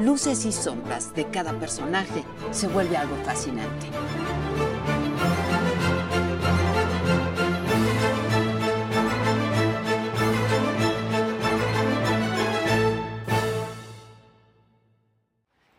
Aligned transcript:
luces 0.00 0.44
y 0.44 0.52
sombras 0.52 1.14
de 1.14 1.24
cada 1.30 1.52
personaje 1.58 2.24
se 2.50 2.68
vuelve 2.68 2.96
algo 2.96 3.16
fascinante. 3.24 3.86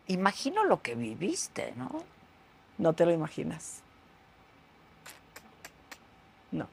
Imagino 0.06 0.64
lo 0.64 0.80
que 0.82 0.94
viviste, 0.94 1.74
¿no? 1.76 2.02
No 2.78 2.92
te 2.94 3.04
lo 3.04 3.12
imaginas. 3.12 3.82
No. 6.50 6.66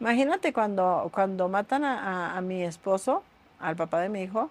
Imagínate 0.00 0.52
cuando, 0.52 1.10
cuando 1.12 1.48
matan 1.48 1.84
a, 1.84 2.32
a- 2.32 2.36
a 2.36 2.40
mi 2.40 2.62
esposo, 2.64 3.22
al 3.60 3.76
papá 3.76 4.00
de 4.00 4.08
mi 4.10 4.22
hijo, 4.22 4.50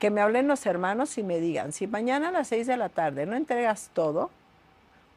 que 0.00 0.10
me 0.10 0.22
hablen 0.22 0.48
los 0.48 0.64
hermanos 0.64 1.18
y 1.18 1.22
me 1.22 1.40
digan, 1.40 1.72
si 1.72 1.86
mañana 1.86 2.30
a 2.30 2.32
las 2.32 2.48
6 2.48 2.66
de 2.66 2.78
la 2.78 2.88
tarde 2.88 3.26
no 3.26 3.36
entregas 3.36 3.90
todo, 3.92 4.30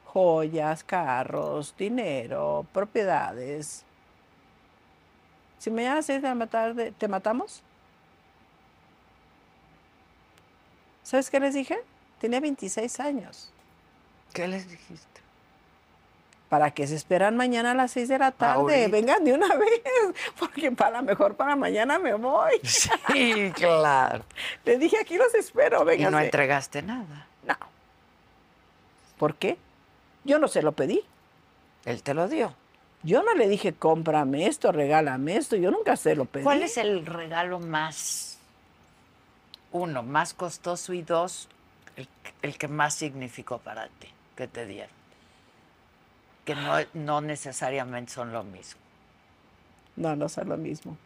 joyas, 0.05 0.83
carros, 0.83 1.73
dinero, 1.77 2.67
propiedades, 2.73 3.85
si 5.57 5.71
mañana 5.71 5.93
a 5.93 5.95
las 5.95 6.05
6 6.07 6.21
de 6.21 6.35
la 6.35 6.47
tarde 6.47 6.91
te 6.97 7.07
matamos, 7.07 7.63
¿sabes 11.01 11.29
qué 11.29 11.39
les 11.39 11.53
dije? 11.53 11.79
Tenía 12.19 12.41
26 12.41 12.99
años. 12.99 13.53
¿Qué 14.33 14.49
les 14.49 14.69
dijiste? 14.69 15.22
¿Para 16.53 16.69
qué 16.69 16.85
se 16.85 16.93
esperan 16.93 17.35
mañana 17.35 17.71
a 17.71 17.73
las 17.73 17.89
6 17.93 18.09
de 18.09 18.19
la 18.19 18.29
tarde? 18.29 18.83
Ahorita. 18.83 18.87
Vengan 18.89 19.23
de 19.23 19.33
una 19.33 19.47
vez, 19.55 19.81
porque 20.37 20.71
para 20.71 21.01
mejor 21.01 21.35
para 21.35 21.55
mañana 21.55 21.97
me 21.97 22.13
voy. 22.13 22.51
Sí, 22.63 23.51
claro. 23.55 24.23
Les 24.63 24.79
dije, 24.79 24.97
aquí 25.01 25.17
los 25.17 25.33
espero, 25.33 25.81
Y 25.81 25.85
vengan. 25.85 26.11
no 26.11 26.19
entregaste 26.19 26.83
nada. 26.83 27.25
No. 27.47 27.55
¿Por 29.17 29.33
qué? 29.33 29.57
Yo 30.25 30.37
no 30.37 30.47
se 30.47 30.61
lo 30.61 30.73
pedí. 30.73 31.03
Él 31.85 32.03
te 32.03 32.13
lo 32.13 32.27
dio. 32.27 32.53
Yo 33.01 33.23
no 33.23 33.33
le 33.33 33.47
dije, 33.47 33.73
cómprame 33.73 34.45
esto, 34.45 34.71
regálame 34.71 35.35
esto. 35.37 35.55
Yo 35.55 35.71
nunca 35.71 35.95
se 35.95 36.15
lo 36.15 36.25
pedí. 36.25 36.43
¿Cuál 36.43 36.61
es 36.61 36.77
el 36.77 37.07
regalo 37.07 37.59
más, 37.61 38.37
uno, 39.71 40.03
más 40.03 40.35
costoso 40.35 40.93
y 40.93 41.01
dos, 41.01 41.49
el, 41.95 42.07
el 42.43 42.59
que 42.59 42.67
más 42.67 42.93
significó 42.93 43.57
para 43.57 43.87
ti 43.87 44.07
que 44.37 44.47
te 44.47 44.67
dieron? 44.67 45.01
Que 46.45 46.55
no, 46.55 46.75
no 46.93 47.21
necesariamente 47.21 48.11
son 48.11 48.33
lo 48.33 48.43
mismo. 48.43 48.81
No, 49.95 50.15
no 50.15 50.25
es 50.25 50.37
lo 50.37 50.57
mismo. 50.57 50.97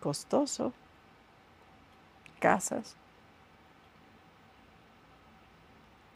Costoso. 0.00 0.72
Casas. 2.38 2.96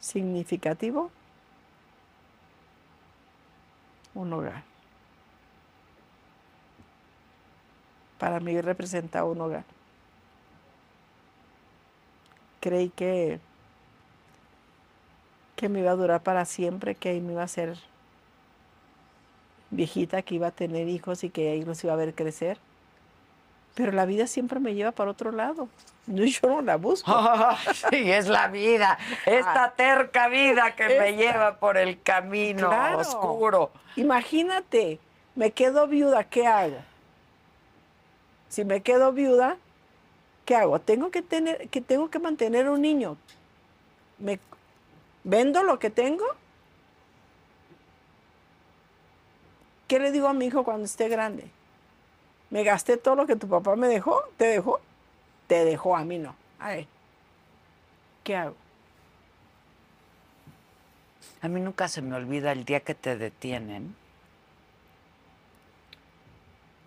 Significativo. 0.01 1.11
Un 4.15 4.33
hogar. 4.33 4.63
Para 8.19 8.39
mí 8.41 8.61
representa 8.61 9.25
un 9.25 9.41
hogar. 9.41 9.65
Creí 12.61 12.89
que 12.91 13.41
que 15.57 15.69
me 15.69 15.81
iba 15.81 15.91
a 15.93 15.97
durar 15.97 16.23
para 16.23 16.45
siempre, 16.45 16.95
que 16.95 17.11
ahí 17.11 17.21
me 17.21 17.33
iba 17.33 17.43
a 17.43 17.49
ser 17.49 17.77
viejita, 19.71 20.23
que 20.23 20.35
iba 20.37 20.49
a 20.49 20.53
tener 20.53 20.89
hijos 20.89 21.25
y 21.25 21.31
que 21.31 21.51
ahí 21.51 21.65
los 21.65 21.83
iba 21.85 21.93
a 21.93 21.97
ver 21.97 22.15
crecer. 22.15 22.59
Pero 23.75 23.91
la 23.93 24.05
vida 24.07 24.27
siempre 24.27 24.61
me 24.61 24.75
lleva 24.75 24.93
para 24.93 25.11
otro 25.11 25.33
lado. 25.33 25.69
No, 26.07 26.25
yo 26.25 26.49
no 26.49 26.63
la 26.63 26.77
busco. 26.77 27.13
sí, 27.91 28.11
es 28.11 28.29
la 28.29 28.49
vida, 28.49 28.99
esta 29.27 29.73
terca 29.73 30.29
vida 30.29 30.75
que 30.77 30.89
me 30.89 31.09
Ah. 31.09 31.11
Lleva 31.11 31.57
por 31.57 31.77
el 31.77 32.01
camino 32.03 32.69
Claro. 32.69 32.99
oscuro. 32.99 33.71
Imagínate, 33.97 34.99
me 35.35 35.51
quedo 35.53 35.87
viuda, 35.89 36.25
¿qué 36.25 36.47
hago? 36.47 36.79
Si 38.49 38.65
me 38.65 38.83
quedo 38.83 39.13
viuda, 39.13 39.57
¿qué 40.45 40.55
hago? 40.55 40.79
Tengo 40.79 41.11
que 41.11 41.23
tener, 41.23 41.69
que 41.69 41.81
tengo 41.81 42.11
que 42.11 42.19
mantener 42.21 42.69
un 42.69 42.83
niño. 42.83 43.17
Me 44.19 44.39
vendo 45.25 45.63
lo 45.63 45.79
que 45.79 45.91
tengo. 45.91 46.25
¿Qué 49.89 49.99
le 49.99 50.13
digo 50.13 50.29
a 50.29 50.33
mi 50.33 50.47
hijo 50.47 50.65
cuando 50.65 50.85
esté 50.85 51.09
grande? 51.09 51.51
Me 52.51 52.63
gasté 52.63 52.97
todo 52.97 53.17
lo 53.17 53.27
que 53.27 53.37
tu 53.37 53.49
papá 53.49 53.75
me 53.75 53.89
dejó, 53.89 54.23
te 54.37 54.45
dejó, 54.45 54.81
te 55.47 55.65
dejó 55.65 55.97
a 55.97 56.05
mí 56.05 56.19
no. 56.19 56.35
A 56.61 56.69
ver, 56.69 56.87
¿qué 58.23 58.37
hago? 58.37 58.55
A 61.43 61.49
mí 61.49 61.61
nunca 61.61 61.89
se 61.89 62.01
me 62.01 62.15
olvida 62.15 62.53
el 62.53 62.65
día 62.65 62.81
que 62.81 62.95
te 62.95 63.17
detienen, 63.17 63.95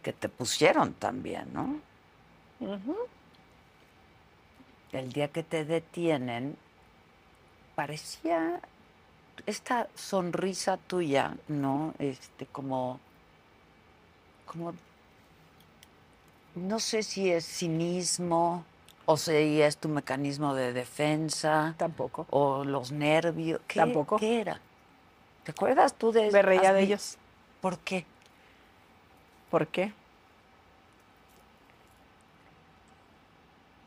que 0.02 0.14
te 0.14 0.30
pusieron 0.30 0.94
también, 0.94 1.54
¿no? 1.54 1.80
El 4.92 5.12
día 5.12 5.28
que 5.28 5.44
te 5.44 5.66
detienen, 5.66 6.58
parecía 7.78 8.60
esta 9.46 9.88
sonrisa 9.94 10.78
tuya, 10.78 11.38
¿no? 11.48 11.94
Este, 12.00 12.48
como, 12.48 13.00
como, 14.48 14.74
no 16.56 16.80
sé 16.80 17.04
si 17.04 17.30
es 17.30 17.46
cinismo 17.46 18.66
o 19.06 19.16
si 19.16 19.62
es 19.62 19.78
tu 19.78 19.90
mecanismo 19.90 20.56
de 20.56 20.74
defensa. 20.74 21.76
Tampoco. 21.78 22.26
O 22.32 22.64
los 22.64 22.92
nervios. 22.92 23.62
¿Qué, 23.68 23.80
Tampoco. 23.80 24.18
¿Qué 24.18 24.42
era? 24.42 24.60
¿Te 25.44 25.52
acuerdas 25.52 25.94
tú 25.94 26.12
de 26.12 26.32
Me 26.32 26.42
reía 26.42 26.74
de 26.74 26.82
ellos. 26.82 27.20
¿Por 27.62 27.78
qué? 27.78 28.08
¿Por 29.52 29.68
qué? 29.68 29.94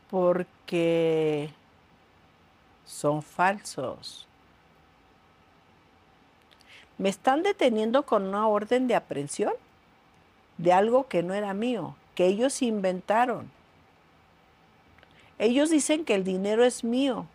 Porque 0.09 1.53
son 2.91 3.23
falsos. 3.23 4.27
Me 6.97 7.09
están 7.09 7.41
deteniendo 7.41 8.03
con 8.03 8.27
una 8.27 8.47
orden 8.47 8.87
de 8.87 8.95
aprehensión 8.95 9.53
de 10.57 10.73
algo 10.73 11.07
que 11.07 11.23
no 11.23 11.33
era 11.33 11.53
mío, 11.53 11.95
que 12.13 12.27
ellos 12.27 12.61
inventaron. 12.61 13.49
Ellos 15.39 15.69
dicen 15.69 16.05
que 16.05 16.13
el 16.13 16.23
dinero 16.23 16.63
es 16.63 16.83
mío, 16.83 17.25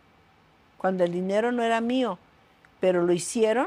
cuando 0.79 1.05
el 1.05 1.13
dinero 1.13 1.51
no 1.51 1.63
era 1.63 1.81
mío, 1.81 2.19
pero 2.79 3.03
lo 3.03 3.13
hicieron 3.13 3.67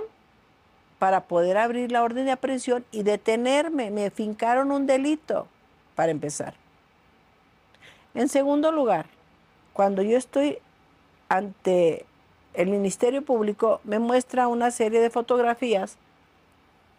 para 1.00 1.26
poder 1.26 1.58
abrir 1.58 1.92
la 1.92 2.04
orden 2.04 2.26
de 2.26 2.32
aprehensión 2.32 2.86
y 2.92 3.04
detenerme. 3.04 3.90
Me 3.90 4.12
fincaron 4.12 4.72
un 4.72 4.86
delito, 4.86 5.48
para 5.96 6.12
empezar. 6.12 6.54
En 8.14 8.30
segundo 8.30 8.72
lugar, 8.72 9.08
cuando 9.74 10.02
yo 10.02 10.18
estoy 10.18 10.60
ante 11.30 12.06
el 12.54 12.70
Ministerio 12.70 13.24
Público, 13.24 13.80
me 13.84 14.00
muestra 14.00 14.48
una 14.48 14.72
serie 14.72 15.00
de 15.00 15.10
fotografías 15.10 15.98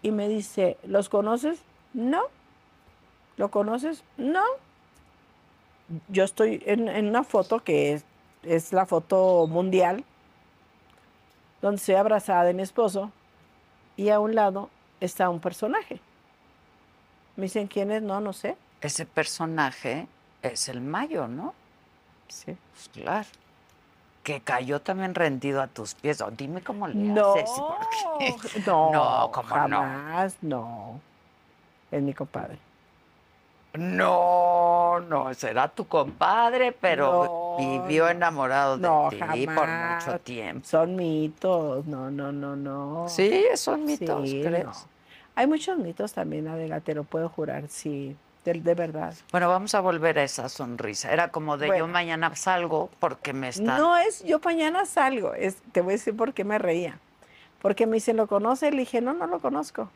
y 0.02 0.12
me 0.12 0.28
dice, 0.28 0.78
¿los 0.84 1.08
conoces? 1.08 1.60
No. 1.92 2.22
¿Lo 3.36 3.50
conoces? 3.50 4.04
No. 4.16 4.44
Yo 6.08 6.24
estoy 6.24 6.62
en, 6.64 6.88
en 6.88 7.08
una 7.08 7.24
foto 7.24 7.60
que 7.60 7.92
es, 7.92 8.04
es 8.44 8.72
la 8.72 8.86
foto 8.86 9.46
mundial, 9.48 10.04
donde 11.60 11.76
estoy 11.76 11.96
abrazada 11.96 12.44
de 12.44 12.54
mi 12.54 12.62
esposo 12.62 13.10
y 13.96 14.08
a 14.10 14.20
un 14.20 14.34
lado 14.34 14.70
está 15.00 15.28
un 15.28 15.40
personaje. 15.40 16.00
Me 17.36 17.44
dicen 17.44 17.66
quién 17.66 17.90
es, 17.90 18.02
no, 18.02 18.20
no 18.20 18.32
sé. 18.32 18.56
Ese 18.80 19.04
personaje 19.04 20.06
es 20.42 20.68
el 20.68 20.80
Mayo, 20.80 21.26
¿no? 21.26 21.54
Sí. 22.28 22.56
Pues 22.72 22.88
claro. 22.88 23.28
Que 24.22 24.40
cayó 24.40 24.80
también 24.80 25.14
rendido 25.14 25.62
a 25.62 25.66
tus 25.66 25.94
pies. 25.94 26.20
Oh, 26.20 26.30
dime 26.30 26.60
cómo 26.62 26.86
le 26.88 26.94
No, 26.94 27.32
haces. 27.32 27.50
porque- 28.18 28.60
no, 28.66 28.90
No, 28.92 29.30
¿cómo 29.32 29.48
no? 29.48 29.78
jamás, 29.80 30.36
no. 30.42 31.00
Es 31.90 32.02
mi 32.02 32.12
compadre. 32.14 32.58
No, 33.74 35.00
no, 35.00 35.32
será 35.34 35.68
tu 35.68 35.86
compadre, 35.86 36.72
pero 36.72 37.56
No, 37.56 37.56
vivió 37.56 38.04
no. 38.04 38.10
enamorado 38.10 38.76
de 38.78 38.82
No, 38.88 39.06
ti 39.10 39.18
jamás. 39.18 39.56
por 39.56 39.68
mucho 39.68 40.20
tiempo. 40.20 40.66
Son 40.66 40.96
mitos, 40.96 41.86
no, 41.86 42.10
no, 42.10 42.32
no, 42.32 42.56
no. 42.56 43.08
Sí, 43.08 43.44
son 43.54 43.84
mitos, 43.84 44.28
Sí, 44.28 44.42
¿crees? 44.44 44.64
no. 44.64 44.72
Hay 45.36 45.46
muchos 45.46 45.78
mitos 45.78 46.12
también, 46.12 46.48
Adela, 46.48 46.80
te 46.80 46.94
lo 46.94 47.04
puedo 47.04 47.28
jurar, 47.28 47.68
sí, 47.68 48.16
de, 48.44 48.54
de 48.54 48.74
verdad. 48.74 49.14
Bueno, 49.32 49.48
vamos 49.48 49.74
a 49.74 49.80
volver 49.80 50.18
a 50.18 50.22
esa 50.22 50.48
sonrisa. 50.48 51.12
Era 51.12 51.28
como 51.30 51.58
de 51.58 51.66
Bueno. 51.68 51.86
yo 51.86 51.92
mañana 51.92 52.34
salgo 52.36 52.90
porque 52.98 53.32
me 53.32 53.48
está. 53.48 53.78
No 53.78 53.96
es, 53.96 54.24
yo 54.24 54.40
mañana 54.44 54.86
salgo, 54.86 55.34
es, 55.34 55.56
te 55.72 55.80
voy 55.80 55.92
a 55.92 55.96
decir 55.96 56.16
por 56.16 56.32
qué 56.32 56.44
me 56.44 56.58
reía. 56.58 56.98
Porque 57.60 57.86
me 57.86 57.94
dice, 57.94 58.14
¿lo 58.14 58.26
conoce? 58.26 58.70
Le 58.70 58.78
dije, 58.78 59.00
no, 59.00 59.12
no 59.12 59.26
lo 59.26 59.40
conozco. 59.40 59.90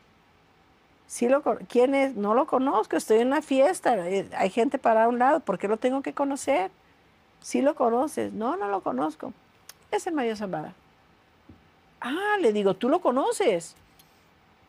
Sí 1.07 1.27
lo 1.27 1.41
¿Quién 1.69 1.95
es? 1.95 2.15
No 2.15 2.33
lo 2.33 2.47
conozco, 2.47 2.97
estoy 2.97 3.19
en 3.19 3.27
una 3.27 3.41
fiesta, 3.41 4.09
eh, 4.09 4.27
hay 4.35 4.49
gente 4.49 4.79
para 4.79 5.07
un 5.07 5.19
lado, 5.19 5.39
¿por 5.39 5.59
qué 5.59 5.67
lo 5.67 5.77
tengo 5.77 6.01
que 6.01 6.13
conocer? 6.13 6.71
Sí 7.41 7.61
lo 7.61 7.75
conoces. 7.75 8.33
No, 8.33 8.57
no 8.57 8.69
lo 8.69 8.81
conozco. 8.81 9.31
Es 9.91 10.07
el 10.07 10.13
Mayo 10.13 10.35
Zambada. 10.35 10.73
Ah, 12.01 12.37
le 12.41 12.51
digo, 12.51 12.73
tú 12.73 12.89
lo 12.89 13.01
conoces. 13.01 13.75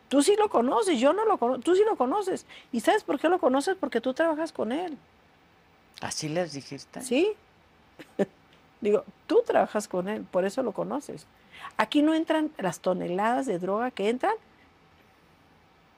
Tú 0.09 0.21
sí 0.21 0.35
lo 0.37 0.49
conoces, 0.49 0.99
yo 0.99 1.11
no 1.13 1.25
lo 1.25 1.37
conozco, 1.37 1.61
tú 1.61 1.75
sí 1.75 1.83
lo 1.85 1.97
conoces. 1.97 2.45
¿Y 2.71 2.79
sabes 2.79 3.03
por 3.03 3.19
qué 3.19 3.27
lo 3.27 3.39
conoces? 3.39 3.75
Porque 3.75 3.99
tú 3.99 4.13
trabajas 4.13 4.51
con 4.51 4.71
él. 4.71 4.97
Así 6.01 6.29
les 6.29 6.53
dijiste. 6.53 7.01
Sí. 7.01 7.33
Digo, 8.81 9.03
tú 9.25 9.43
trabajas 9.45 9.87
con 9.87 10.07
él, 10.07 10.23
por 10.23 10.45
eso 10.45 10.63
lo 10.63 10.71
conoces. 10.71 11.25
Aquí 11.75 12.01
no 12.01 12.13
entran 12.13 12.51
las 12.57 12.79
toneladas 12.79 13.45
de 13.47 13.59
droga 13.59 13.91
que 13.91 14.09
entran, 14.09 14.35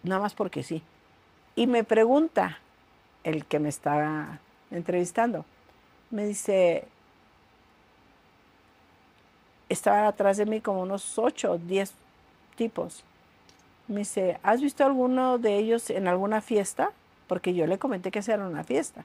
nada 0.03 0.21
más 0.21 0.33
porque 0.33 0.63
sí. 0.63 0.81
Y 1.56 1.67
me 1.67 1.83
pregunta 1.83 2.59
el 3.23 3.45
que 3.45 3.59
me 3.59 3.69
está 3.69 4.39
entrevistando, 4.71 5.45
me 6.09 6.25
dice, 6.25 6.88
estaban 9.67 10.06
atrás 10.06 10.38
de 10.38 10.45
mí 10.45 10.61
como 10.61 10.81
unos 10.81 11.17
ocho 11.19 11.51
o 11.53 11.57
diez 11.57 11.94
tipos. 12.56 13.03
Me 13.89 14.00
dice, 14.01 14.39
¿has 14.44 14.62
visto 14.62 14.86
alguno 14.86 15.39
de 15.39 15.57
ellos 15.57 15.89
en 15.89 16.07
alguna 16.07 16.41
fiesta? 16.41 16.91
Porque 17.27 17.53
yo 17.56 17.65
le 17.68 17.80
comenté 17.80 18.12
que 18.12 18.19
era 18.19 18.47
una 18.47 18.63
fiesta. 18.63 19.03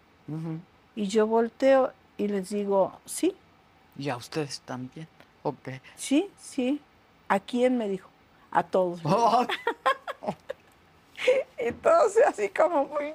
Y 0.95 1.07
yo 1.09 1.27
volteo 1.27 1.93
y 2.19 2.29
les 2.29 2.51
digo, 2.51 2.93
sí, 3.07 3.35
Y 3.99 4.09
a 4.11 4.17
ustedes 4.17 4.61
también. 4.61 5.09
Ok. 5.43 5.69
sí, 5.97 6.31
sí. 6.39 6.81
¿A 7.29 7.41
quién 7.41 7.79
me 7.79 7.89
dijo? 7.89 8.09
A 8.51 8.63
todos. 8.63 9.01
Oh, 9.05 9.47
Entonces, 11.57 12.23
así 12.27 12.49
como 12.51 12.85
muy, 12.87 13.15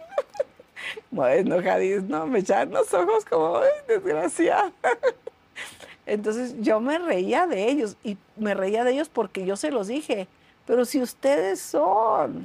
muy 1.11 1.31
enojadís, 1.33 2.01
¿no? 2.03 2.25
Me 2.25 2.39
echaban 2.39 2.71
los 2.71 2.91
ojos 2.93 3.23
como, 3.25 3.57
"Ay, 3.57 3.69
desgraciada. 3.87 4.71
Entonces, 6.07 6.55
yo 6.59 6.79
me 6.79 6.97
reía 6.97 7.45
de 7.45 7.69
ellos 7.69 7.95
y 8.03 8.17
me 8.37 8.55
reía 8.55 8.83
de 8.83 8.93
ellos 8.93 9.09
porque 9.09 9.45
yo 9.45 9.55
se 9.55 9.69
los 9.69 9.87
dije. 9.87 10.27
Pero 10.69 10.85
si 10.85 11.01
ustedes 11.01 11.59
son. 11.59 12.43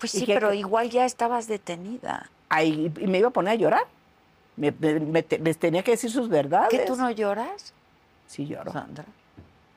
pues 0.00 0.12
¿Y 0.16 0.18
sí, 0.18 0.24
pero 0.26 0.52
igual 0.52 0.90
ya 0.90 1.04
estabas 1.04 1.46
detenida. 1.46 2.28
Ahí, 2.48 2.92
y 2.98 3.06
me 3.06 3.18
iba 3.18 3.28
a 3.28 3.30
poner 3.30 3.52
a 3.52 3.54
llorar. 3.54 3.84
Me- 4.56 4.72
me- 4.72 4.98
me 4.98 5.22
te- 5.22 5.38
les 5.38 5.56
tenía 5.56 5.84
que 5.84 5.92
decir 5.92 6.10
sus 6.10 6.28
verdades. 6.28 6.70
¿Qué 6.70 6.84
tú 6.84 6.96
no 6.96 7.08
lloras, 7.12 7.72
Sí, 8.26 8.44
lloro. 8.48 8.72
Sandra? 8.72 9.04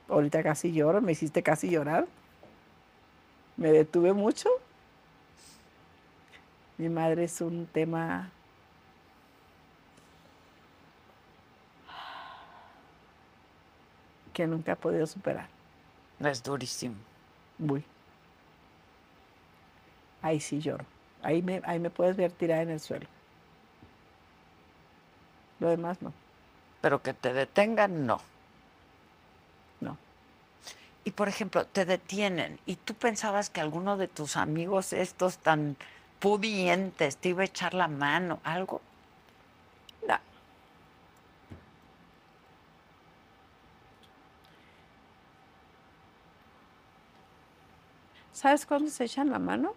Ahorita 0.10 0.42
casi 0.42 0.72
lloro, 0.74 1.02
me 1.02 1.12
hiciste 1.12 1.44
casi 1.44 1.70
llorar. 1.70 2.08
Me 3.58 3.72
detuve 3.72 4.12
mucho. 4.12 4.50
Mi 6.80 6.90
madre 6.90 7.26
es 7.26 7.42
un 7.42 7.68
tema 7.68 8.32
que 14.34 14.48
nunca 14.48 14.72
he 14.72 14.76
podido 14.76 15.06
superar. 15.06 15.48
Es 16.20 16.42
durísimo. 16.42 16.96
Muy. 17.58 17.84
Ahí 20.22 20.40
sí 20.40 20.60
lloro. 20.60 20.86
Ahí 21.22 21.42
me, 21.42 21.62
ahí 21.66 21.80
me 21.80 21.90
puedes 21.90 22.16
ver 22.16 22.32
tirada 22.32 22.62
en 22.62 22.70
el 22.70 22.80
suelo. 22.80 23.08
Lo 25.60 25.70
demás 25.70 26.02
no. 26.02 26.14
Pero 26.82 27.02
que 27.02 27.14
te 27.14 27.34
detengan, 27.34 28.06
no. 28.06 28.20
No. 29.82 29.98
Y 31.04 31.12
por 31.12 31.28
ejemplo, 31.28 31.66
te 31.66 31.86
detienen 31.86 32.60
y 32.66 32.76
tú 32.76 32.94
pensabas 32.94 33.50
que 33.50 33.62
alguno 33.62 33.98
de 33.98 34.08
tus 34.08 34.38
amigos 34.38 34.94
estos 34.94 35.38
tan 35.38 35.76
pudientes 36.20 37.18
te 37.18 37.30
iba 37.30 37.42
a 37.42 37.46
echar 37.46 37.74
la 37.74 37.88
mano, 37.88 38.40
algo. 38.44 38.82
¿Sabes 48.38 48.68
cuándo 48.68 48.92
se 48.92 49.04
echan 49.06 49.32
la 49.32 49.40
mano? 49.40 49.74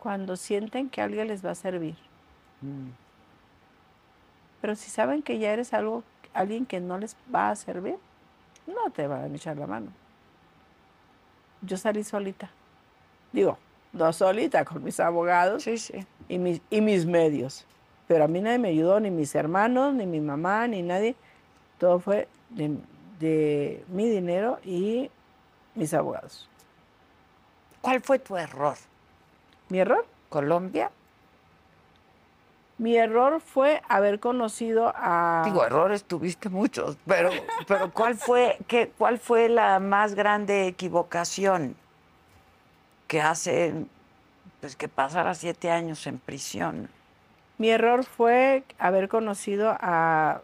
Cuando 0.00 0.36
sienten 0.36 0.88
que 0.88 1.00
alguien 1.02 1.26
les 1.26 1.44
va 1.44 1.50
a 1.50 1.54
servir. 1.56 1.96
Pero 4.60 4.76
si 4.76 4.88
saben 4.88 5.20
que 5.20 5.40
ya 5.40 5.52
eres 5.52 5.74
algo, 5.74 6.04
alguien 6.32 6.64
que 6.64 6.78
no 6.78 6.96
les 6.96 7.16
va 7.34 7.50
a 7.50 7.56
servir, 7.56 7.96
no 8.68 8.88
te 8.92 9.08
van 9.08 9.32
a 9.32 9.34
echar 9.34 9.56
la 9.56 9.66
mano. 9.66 9.88
Yo 11.60 11.76
salí 11.76 12.04
solita. 12.04 12.48
Digo, 13.32 13.58
no 13.92 14.12
solita, 14.12 14.64
con 14.64 14.84
mis 14.84 15.00
abogados 15.00 15.64
Sí, 15.64 15.76
sí. 15.76 16.06
y 16.28 16.38
mis, 16.38 16.60
y 16.70 16.80
mis 16.80 17.04
medios. 17.04 17.66
Pero 18.06 18.22
a 18.22 18.28
mí 18.28 18.40
nadie 18.40 18.58
me 18.60 18.68
ayudó, 18.68 19.00
ni 19.00 19.10
mis 19.10 19.34
hermanos, 19.34 19.92
ni 19.92 20.06
mi 20.06 20.20
mamá, 20.20 20.68
ni 20.68 20.82
nadie. 20.82 21.16
Todo 21.78 21.98
fue 21.98 22.28
de, 22.50 22.78
de 23.18 23.84
mi 23.88 24.08
dinero 24.08 24.60
y 24.64 25.10
mis 25.74 25.92
abogados. 25.94 26.48
¿Cuál 27.80 28.00
fue 28.00 28.18
tu 28.18 28.36
error? 28.36 28.76
¿Mi 29.68 29.80
error? 29.80 30.06
¿Colombia? 30.28 30.90
Mi 32.78 32.96
error 32.96 33.40
fue 33.40 33.82
haber 33.88 34.18
conocido 34.18 34.92
a... 34.96 35.42
Digo, 35.44 35.64
errores 35.64 36.04
tuviste 36.04 36.48
muchos, 36.48 36.96
pero, 37.06 37.30
pero 37.66 37.90
¿cuál 37.92 38.16
fue, 38.16 38.58
qué, 38.66 38.90
cuál 38.98 39.18
fue 39.18 39.48
la 39.48 39.78
más 39.78 40.14
grande 40.14 40.66
equivocación 40.66 41.76
que 43.06 43.20
hace 43.20 43.74
pues 44.60 44.74
que 44.76 44.88
pasara 44.88 45.34
siete 45.34 45.70
años 45.70 46.06
en 46.06 46.18
prisión? 46.18 46.88
Mi 47.58 47.70
error 47.70 48.04
fue 48.04 48.64
haber 48.78 49.08
conocido 49.08 49.76
a 49.80 50.40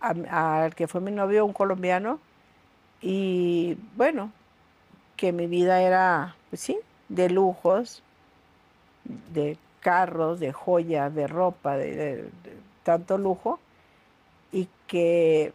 a- 0.00 0.62
al 0.64 0.74
que 0.74 0.86
fue 0.88 1.00
mi 1.00 1.10
novio, 1.10 1.44
un 1.44 1.52
colombiano, 1.52 2.18
y 3.02 3.76
bueno, 3.96 4.32
que 5.16 5.32
mi 5.32 5.46
vida 5.46 5.80
era, 5.82 6.36
pues 6.50 6.60
sí, 6.62 6.78
de 7.08 7.30
lujos, 7.30 8.02
de 9.32 9.56
carros, 9.80 10.40
de 10.40 10.52
joyas, 10.52 11.14
de 11.14 11.26
ropa, 11.26 11.76
de, 11.76 11.94
de- 11.94 12.22
de 12.22 12.56
tanto 12.82 13.18
lujo, 13.18 13.58
y 14.52 14.68
que 14.86 15.52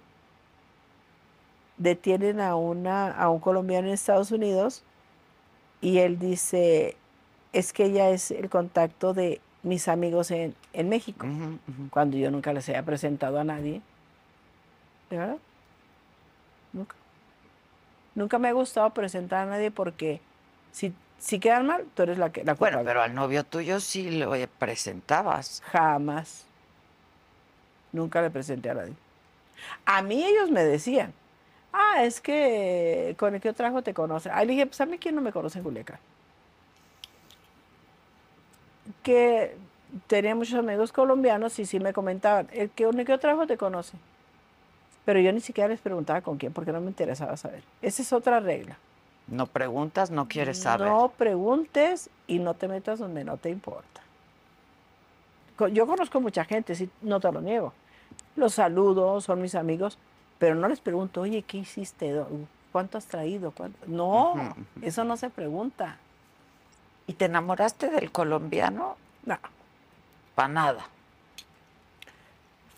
detienen 1.77 2.39
a, 2.39 2.55
una, 2.55 3.11
a 3.11 3.29
un 3.29 3.39
colombiano 3.39 3.87
en 3.87 3.93
Estados 3.93 4.31
Unidos 4.31 4.83
y 5.81 5.97
él 5.99 6.19
dice, 6.19 6.95
es 7.53 7.73
que 7.73 7.85
ella 7.85 8.09
es 8.11 8.31
el 8.31 8.49
contacto 8.49 9.13
de 9.13 9.41
mis 9.63 9.87
amigos 9.87 10.29
en, 10.31 10.53
en 10.73 10.89
México, 10.89 11.25
cuando 11.89 12.17
yo 12.17 12.29
nunca 12.31 12.53
les 12.53 12.67
había 12.69 12.83
presentado 12.83 13.39
a 13.39 13.43
nadie. 13.43 13.81
¿De 15.09 15.17
verdad? 15.17 15.37
Nunca. 18.15 18.39
Me 18.39 18.49
ha 18.49 18.53
gustado 18.53 18.89
presentar 18.91 19.47
a 19.47 19.51
nadie 19.51 19.71
porque 19.71 20.19
si, 20.71 20.93
si 21.17 21.39
quedan 21.39 21.65
mal, 21.67 21.85
tú 21.95 22.03
eres 22.03 22.17
la 22.17 22.31
que 22.31 22.43
la 22.43 22.53
Bueno, 22.55 22.77
culpable. 22.77 22.85
pero 22.89 23.01
al 23.03 23.13
novio 23.15 23.43
tuyo 23.43 23.79
sí 23.79 24.11
lo 24.11 24.31
presentabas. 24.59 25.61
Jamás. 25.65 26.45
Nunca 27.91 28.21
le 28.21 28.29
presenté 28.29 28.69
a 28.69 28.73
nadie. 28.73 28.93
A 29.85 30.01
mí 30.01 30.23
ellos 30.23 30.49
me 30.49 30.63
decían, 30.63 31.13
ah, 31.73 32.03
es 32.03 32.19
que 32.21 33.15
con 33.19 33.35
el 33.35 33.41
que 33.41 33.49
yo 33.49 33.53
trabajo 33.53 33.81
te 33.83 33.93
conocen. 33.93 34.31
Ah, 34.33 34.43
le 34.43 34.53
dije, 34.53 34.65
pues 34.65 34.81
a 34.81 34.85
mí 34.85 34.97
quién 34.97 35.13
no 35.15 35.21
me 35.21 35.31
conoce 35.31 35.59
en 35.59 35.63
Culiacán. 35.63 35.99
Que 39.03 39.55
tenía 40.07 40.35
muchos 40.35 40.55
amigos 40.57 40.91
colombianos 40.91 41.57
y 41.59 41.65
sí 41.65 41.79
me 41.79 41.93
comentaban, 41.93 42.47
el 42.51 42.69
que 42.69 42.85
con 42.85 42.99
el 42.99 43.05
que 43.05 43.11
yo 43.11 43.19
trabajo 43.19 43.47
te 43.47 43.57
conoce. 43.57 43.97
Pero 45.05 45.19
yo 45.19 45.31
ni 45.31 45.39
siquiera 45.39 45.67
les 45.67 45.81
preguntaba 45.81 46.21
con 46.21 46.37
quién 46.37 46.53
porque 46.53 46.71
no 46.71 46.79
me 46.79 46.87
interesaba 46.87 47.35
saber. 47.37 47.63
Esa 47.81 48.01
es 48.01 48.13
otra 48.13 48.39
regla. 48.39 48.77
No 49.27 49.47
preguntas, 49.47 50.11
no 50.11 50.27
quieres 50.27 50.61
saber. 50.61 50.87
No 50.87 51.11
preguntes 51.17 52.09
y 52.27 52.39
no 52.39 52.53
te 52.53 52.67
metas 52.67 52.99
donde 52.99 53.23
no 53.23 53.37
te 53.37 53.49
importa. 53.49 54.01
Yo 55.71 55.85
conozco 55.85 56.19
mucha 56.19 56.43
gente, 56.43 56.75
sí, 56.75 56.89
no 57.01 57.19
te 57.19 57.31
lo 57.31 57.41
niego. 57.41 57.73
Los 58.35 58.55
saludo, 58.55 59.21
son 59.21 59.41
mis 59.41 59.55
amigos, 59.55 59.97
pero 60.39 60.55
no 60.55 60.67
les 60.67 60.79
pregunto, 60.79 61.21
oye, 61.21 61.43
¿qué 61.43 61.57
hiciste? 61.59 62.23
¿Cuánto 62.71 62.97
has 62.97 63.05
traído? 63.05 63.51
¿Cuánto-?" 63.51 63.85
No, 63.87 64.55
eso 64.81 65.03
no 65.03 65.17
se 65.17 65.29
pregunta. 65.29 65.97
¿Y 67.07 67.13
te 67.13 67.25
enamoraste 67.25 67.89
del 67.89 68.11
colombiano? 68.11 68.95
No, 69.25 69.37
Para 70.35 70.47
nada. 70.47 70.85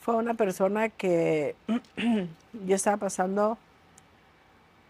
Fue 0.03 0.15
una 0.15 0.33
persona 0.33 0.89
que 0.89 1.55
yo 2.65 2.75
estaba 2.75 2.98
pasando 2.98 3.57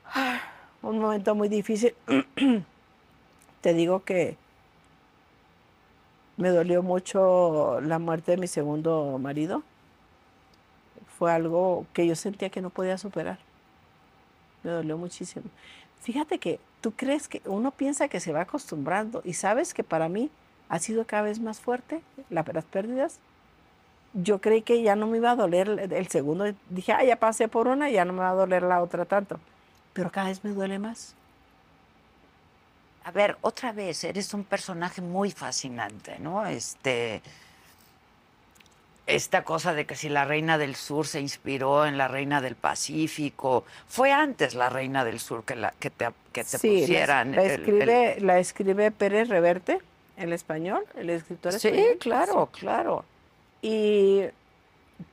ah, 0.08 0.42
un 0.82 0.98
momento 1.00 1.36
muy 1.36 1.50
difícil. 1.50 1.94
Te 3.62 3.74
digo 3.76 4.04
que 4.04 4.38
me 6.36 6.50
dolió 6.50 6.82
mucho 6.82 7.80
la 7.82 8.00
muerte 8.00 8.32
de 8.32 8.38
mi 8.38 8.48
segundo 8.48 9.20
marido. 9.20 9.62
Fue 11.20 11.32
algo 11.32 11.86
que 11.94 12.08
yo 12.08 12.16
sentía 12.16 12.50
que 12.50 12.62
no 12.62 12.72
podía 12.72 12.98
superar. 12.98 13.38
Me 14.64 14.72
dolió 14.72 14.98
muchísimo. 14.98 15.46
Fíjate 16.02 16.40
que 16.40 16.60
tú 16.82 16.92
crees 16.92 17.28
que 17.28 17.44
uno 17.46 17.70
piensa 17.70 18.08
que 18.08 18.20
se 18.20 18.34
va 18.34 18.42
acostumbrando 18.42 19.22
y 19.24 19.34
sabes 19.34 19.76
que 19.76 19.84
para 19.84 20.10
mí 20.10 20.32
ha 20.70 20.80
sido 20.80 21.06
cada 21.06 21.22
vez 21.22 21.40
más 21.40 21.60
fuerte 21.60 22.02
la- 22.32 22.44
las 22.52 22.66
pérdidas 22.66 23.20
yo 24.14 24.40
creí 24.40 24.62
que 24.62 24.82
ya 24.84 24.96
no 24.96 25.08
me 25.08 25.18
iba 25.18 25.32
a 25.32 25.36
doler 25.36 25.68
el- 25.92 26.08
segundo. 26.08 26.46
Dije, 26.70 26.94
ah, 26.94 27.04
ya 27.04 27.16
pasé 27.18 27.48
por 27.48 27.68
una, 27.68 27.90
ya 27.90 28.06
no 28.06 28.14
me 28.14 28.20
va 28.20 28.30
a 28.30 28.34
doler 28.34 28.64
la 28.64 28.82
otra 28.82 29.06
tanto. 29.06 29.40
Pero 29.94 30.12
cada 30.12 30.28
vez 30.30 30.44
me 30.44 30.52
duele 30.52 30.80
más. 30.80 31.16
A 33.06 33.12
ver, 33.12 33.38
otra 33.42 33.72
vez, 33.74 34.04
eres 34.04 34.34
un 34.34 34.44
personaje 34.44 35.02
muy 35.02 35.32
fascinante, 35.32 36.18
¿no? 36.20 36.46
Este. 36.46 37.22
Esta 39.06 39.44
cosa 39.44 39.74
de 39.74 39.86
que 39.86 39.96
si 39.98 40.08
la 40.08 40.24
reina 40.24 40.58
del 40.58 40.76
sur 40.76 41.06
se 41.06 41.20
inspiró 41.20 41.86
en 41.86 41.98
la 41.98 42.08
reina 42.08 42.40
del 42.40 42.56
Pacífico, 42.56 43.66
fue 43.90 44.14
antes 44.14 44.56
la 44.56 44.70
reina 44.70 45.04
del 45.04 45.20
sur 45.20 45.44
que, 45.44 45.58
la, 45.58 45.74
que 45.78 45.90
te, 45.90 46.08
que 46.32 46.46
te 46.46 46.58
Sí, 46.58 46.74
la, 46.76 46.80
pusieran. 46.80 47.36
la 47.36 47.44
el- 47.44 47.52
el- 47.52 47.60
escribe, 47.60 48.18
la 48.22 48.40
escribe 48.40 48.92
Pérez 48.92 49.28
Reverte, 49.28 49.80
el 50.16 50.32
español, 50.32 50.86
el 50.96 51.10
escritor 51.10 51.52
Sí, 51.52 51.68
español. 51.68 51.98
claro, 52.00 52.46
claro. 52.58 53.06
Y 53.64 54.26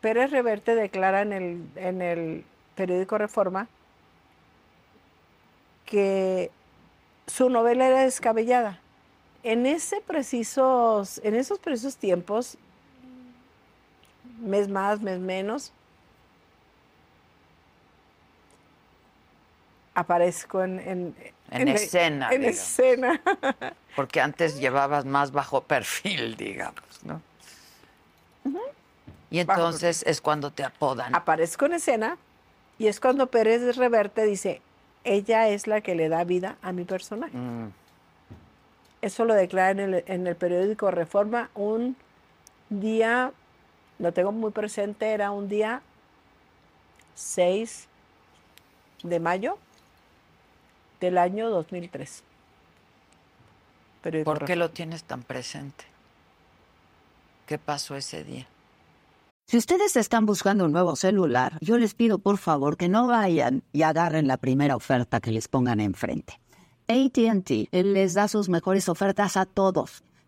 Pérez 0.00 0.33
Reverte 0.33 0.75
declara 0.75 1.23
en 1.23 1.33
el, 1.33 1.62
en 1.76 2.02
el 2.02 2.45
periódico 2.75 3.16
Reforma 3.16 3.69
que 5.87 6.50
su 7.28 7.49
novela 7.49 7.87
era 7.87 8.00
descabellada. 8.00 8.80
En, 9.45 9.66
ese 9.66 10.00
precisos, 10.00 11.21
en 11.25 11.37
esos 11.37 11.61
precisos 11.61 11.97
tiempos, 11.97 12.59
mes 14.40 14.69
más, 14.69 15.00
mes 15.00 15.21
menos, 15.21 15.73
aparezco 19.95 20.62
en, 20.64 21.14
en, 21.50 21.69
escena, 21.69 22.30
En 22.33 22.40
digamos. 22.40 22.61
escena. 22.61 23.23
Porque 23.97 24.21
antes 24.21 24.59
llevabas 24.59 25.04
más 25.04 25.30
bajo 25.30 25.62
perfil, 25.62 26.37
digamos, 26.37 26.89
Y 29.30 29.44
Bajo 29.44 29.61
entonces 29.61 30.02
es 30.06 30.20
cuando 30.20 30.50
te 30.50 30.64
apodan. 30.64 31.14
aparezco 31.14 31.66
en 31.66 31.75
escena 31.75 32.18
y 32.78 32.88
es 32.88 32.99
cuando 32.99 33.28
Pérez 33.28 33.76
Reverte 33.76 34.25
dice, 34.25 34.61
ella 35.04 35.49
es 35.49 35.66
la 35.66 35.80
que 35.82 35.94
le 35.94 36.09
da 36.09 36.25
vida 36.25 36.56
a 36.62 36.73
mi 36.73 36.85
personaje. 36.85 37.37
Mm, 37.37 37.70
Eso 39.02 39.25
lo 39.25 39.35
declara 39.35 39.70
en 39.70 39.80
el, 39.80 40.04
en 40.06 40.26
el 40.26 40.35
periódico 40.37 40.90
Reforma 40.90 41.49
un 41.54 41.97
día, 42.70 43.32
lo 43.99 44.12
tengo 44.12 44.32
muy 44.32 44.50
presente, 44.50 45.12
era 45.12 45.30
un 45.30 45.49
día 45.49 45.80
6 47.14 47.87
de 49.04 49.20
mayo 49.20 49.59
del 51.00 51.18
año 51.18 51.49
2003. 51.50 52.23
Periódico 54.02 54.30
¿Por 54.30 54.38
qué 54.40 54.44
Reforma. 54.54 54.64
lo 54.66 54.70
tienes 54.70 55.04
tan 55.04 55.23
presente? 55.23 55.85
¿Qué 57.50 57.59
pasó 57.59 57.97
ese 57.97 58.23
día? 58.23 58.47
Si 59.49 59.57
ustedes 59.57 59.97
están 59.97 60.25
buscando 60.25 60.66
un 60.66 60.71
nuevo 60.71 60.95
celular, 60.95 61.59
yo 61.61 61.78
les 61.78 61.95
pido 61.95 62.21
por 62.21 62.38
favor 62.38 62.76
que 62.76 62.88
no 62.88 63.09
vayan 63.09 63.64
y 63.73 63.83
agarren 63.83 64.28
la 64.28 64.37
primera 64.37 64.76
oferta 64.76 65.19
que 65.19 65.33
les 65.33 65.49
pongan 65.49 65.80
enfrente. 65.80 66.40
ATT 66.87 67.73
les 67.73 68.14
da 68.14 68.28
sus 68.28 68.49
mejores 68.49 68.88
ofertas 68.88 69.37
a 69.37 69.47
todos. 69.47 70.04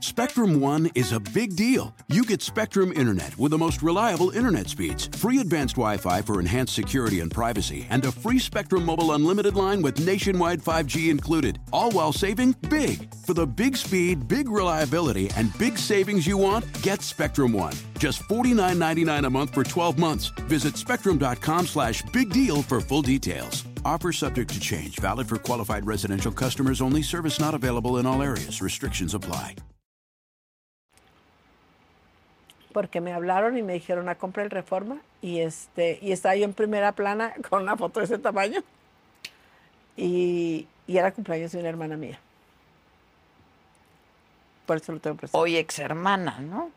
Spectrum 0.00 0.60
One 0.60 0.90
is 0.94 1.12
a 1.12 1.20
big 1.20 1.54
deal. 1.54 1.94
You 2.08 2.24
get 2.24 2.42
Spectrum 2.42 2.92
Internet 2.92 3.38
with 3.38 3.52
the 3.52 3.58
most 3.58 3.80
reliable 3.80 4.30
internet 4.30 4.68
speeds, 4.68 5.06
free 5.06 5.38
advanced 5.38 5.76
Wi 5.76 5.96
Fi 5.96 6.20
for 6.20 6.40
enhanced 6.40 6.74
security 6.74 7.20
and 7.20 7.30
privacy, 7.30 7.86
and 7.88 8.04
a 8.04 8.10
free 8.10 8.40
Spectrum 8.40 8.84
Mobile 8.84 9.12
Unlimited 9.12 9.54
line 9.54 9.80
with 9.80 10.04
nationwide 10.04 10.60
5G 10.60 11.10
included, 11.10 11.60
all 11.72 11.92
while 11.92 12.12
saving 12.12 12.56
big. 12.68 13.14
For 13.24 13.34
the 13.34 13.46
big 13.46 13.76
speed, 13.76 14.26
big 14.26 14.48
reliability, 14.48 15.30
and 15.36 15.56
big 15.58 15.78
savings 15.78 16.26
you 16.26 16.36
want, 16.36 16.64
get 16.82 17.00
Spectrum 17.00 17.52
One. 17.52 17.74
Just 17.98 18.22
$49.99 18.22 19.26
a 19.26 19.30
month 19.30 19.54
for 19.54 19.62
12 19.62 19.96
months. 19.96 20.28
Visit 20.48 20.76
spectrum.com 20.76 21.66
slash 21.66 22.02
big 22.12 22.30
deal 22.30 22.62
for 22.62 22.80
full 22.80 23.02
details. 23.02 23.64
Offer 23.84 24.12
subject 24.12 24.50
to 24.50 24.60
change, 24.60 24.98
valid 24.98 25.28
for 25.28 25.38
qualified 25.38 25.86
residential 25.86 26.32
customers 26.32 26.80
only, 26.80 27.02
service 27.02 27.38
not 27.38 27.54
available 27.54 27.98
in 27.98 28.06
all 28.06 28.22
areas. 28.22 28.60
Restrictions 28.60 29.14
apply. 29.14 29.54
Porque 32.78 33.00
me 33.00 33.12
hablaron 33.12 33.58
y 33.58 33.62
me 33.64 33.72
dijeron 33.72 34.08
a 34.08 34.14
comprar 34.14 34.44
el 34.44 34.50
Reforma 34.52 34.98
y 35.20 35.40
este 35.40 35.98
y 36.00 36.12
estaba 36.12 36.36
yo 36.36 36.44
en 36.44 36.52
primera 36.52 36.92
plana 36.92 37.34
con 37.50 37.62
una 37.62 37.76
foto 37.76 37.98
de 37.98 38.06
ese 38.06 38.18
tamaño 38.18 38.62
y, 39.96 40.68
y 40.86 40.96
era 40.96 41.10
cumpleaños 41.10 41.50
de 41.50 41.58
una 41.58 41.70
hermana 41.70 41.96
mía. 41.96 42.20
Por 44.64 44.76
eso 44.76 44.92
lo 44.92 45.00
tengo 45.00 45.16
presente. 45.16 45.36
Hoy 45.36 45.56
ex 45.56 45.80
hermana, 45.80 46.38
¿no? 46.38 46.70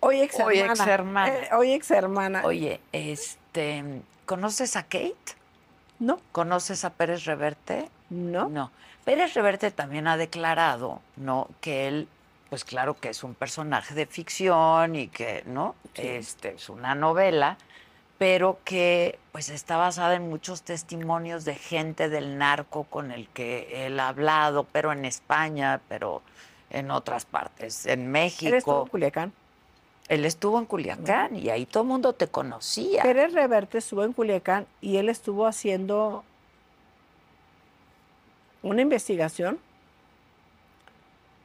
Hoy 0.00 0.20
ex 0.20 0.38
Hoy 0.40 0.58
hermana. 0.58 0.74
ex 0.84 0.86
hermana. 0.86 1.34
Eh, 1.34 1.48
hoy 1.52 1.72
ex 1.72 1.90
hermana. 1.90 2.42
Oye, 2.44 2.78
este, 2.92 3.82
¿conoces 4.26 4.76
a 4.76 4.82
Kate? 4.82 5.16
No, 5.98 6.20
¿Conoces 6.32 6.84
a 6.84 6.90
Pérez 6.90 7.24
Reverte? 7.24 7.88
no. 8.10 8.50
No. 8.50 8.70
Pérez 9.06 9.32
Reverte 9.32 9.70
también 9.70 10.06
ha 10.06 10.18
declarado, 10.18 11.00
¿no? 11.16 11.48
Que 11.62 11.88
él, 11.88 12.08
pues 12.48 12.64
claro 12.64 12.94
que 12.94 13.08
es 13.08 13.24
un 13.24 13.34
personaje 13.34 13.94
de 13.94 14.06
ficción 14.06 14.96
y 14.96 15.08
que, 15.08 15.42
¿no? 15.46 15.74
Este, 15.94 16.54
es 16.54 16.68
una 16.68 16.94
novela, 16.94 17.58
pero 18.18 18.58
que 18.64 19.18
pues 19.32 19.48
está 19.48 19.76
basada 19.76 20.14
en 20.14 20.28
muchos 20.28 20.62
testimonios 20.62 21.44
de 21.44 21.54
gente 21.54 22.08
del 22.08 22.38
narco 22.38 22.84
con 22.84 23.10
el 23.10 23.28
que 23.28 23.86
él 23.86 23.98
ha 24.00 24.08
hablado, 24.08 24.64
pero 24.72 24.92
en 24.92 25.04
España, 25.04 25.80
pero 25.88 26.22
en 26.70 26.90
otras 26.90 27.24
partes, 27.24 27.86
en 27.86 28.10
México. 28.10 28.48
Él 28.48 28.54
estuvo 28.54 28.82
en 28.82 28.88
Culiacán. 28.88 29.32
Él 30.08 30.24
estuvo 30.24 30.58
en 30.60 30.66
Culiacán 30.66 31.36
y 31.36 31.50
ahí 31.50 31.66
todo 31.66 31.82
el 31.82 31.88
mundo 31.88 32.12
te 32.12 32.28
conocía. 32.28 33.02
Pérez 33.02 33.32
Reverte 33.32 33.78
estuvo 33.78 34.04
en 34.04 34.12
Culiacán 34.12 34.66
y 34.80 34.98
él 34.98 35.08
estuvo 35.08 35.46
haciendo 35.46 36.22
una 38.62 38.82
investigación 38.82 39.58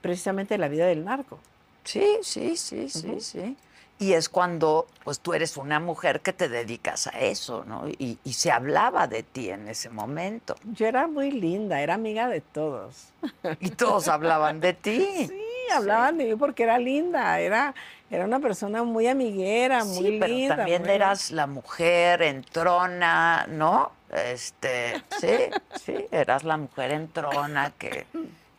precisamente 0.01 0.57
la 0.57 0.67
vida 0.67 0.85
del 0.85 1.05
narco. 1.05 1.39
Sí, 1.83 2.05
sí, 2.21 2.57
sí, 2.57 2.89
sí, 2.89 3.19
sí. 3.21 3.57
Y 3.99 4.13
es 4.13 4.29
cuando, 4.29 4.87
pues 5.03 5.19
tú 5.19 5.33
eres 5.33 5.57
una 5.57 5.79
mujer 5.79 6.21
que 6.21 6.33
te 6.33 6.49
dedicas 6.49 7.05
a 7.07 7.19
eso, 7.19 7.63
¿no? 7.65 7.87
Y, 7.87 8.17
y 8.23 8.33
se 8.33 8.51
hablaba 8.51 9.05
de 9.07 9.21
ti 9.21 9.49
en 9.51 9.67
ese 9.67 9.89
momento. 9.91 10.55
Yo 10.73 10.87
era 10.87 11.05
muy 11.07 11.29
linda, 11.31 11.81
era 11.81 11.93
amiga 11.95 12.27
de 12.27 12.41
todos. 12.41 13.09
Y 13.59 13.69
todos 13.69 14.07
hablaban 14.07 14.59
de 14.59 14.73
ti. 14.73 15.07
Sí, 15.71 15.73
hablaban 15.77 16.17
de 16.17 16.25
mí 16.25 16.35
porque 16.35 16.63
era 16.63 16.77
linda, 16.79 17.39
era, 17.39 17.73
era 18.09 18.25
una 18.25 18.39
persona 18.41 18.83
muy 18.83 19.07
amiguera, 19.07 19.85
muy 19.85 19.97
Sí, 20.05 20.17
pero 20.19 20.33
linda. 20.33 20.55
también 20.57 20.81
muy- 20.81 20.91
eras 20.91 21.31
la 21.31 21.47
mujer 21.47 22.23
entrona, 22.23 23.45
¿no? 23.47 23.91
Este, 24.11 25.01
sí, 25.17 25.37
sí, 25.79 25.95
eras 26.11 26.43
la 26.43 26.57
mujer 26.57 26.91
entrona 26.91 27.71
que, 27.77 28.05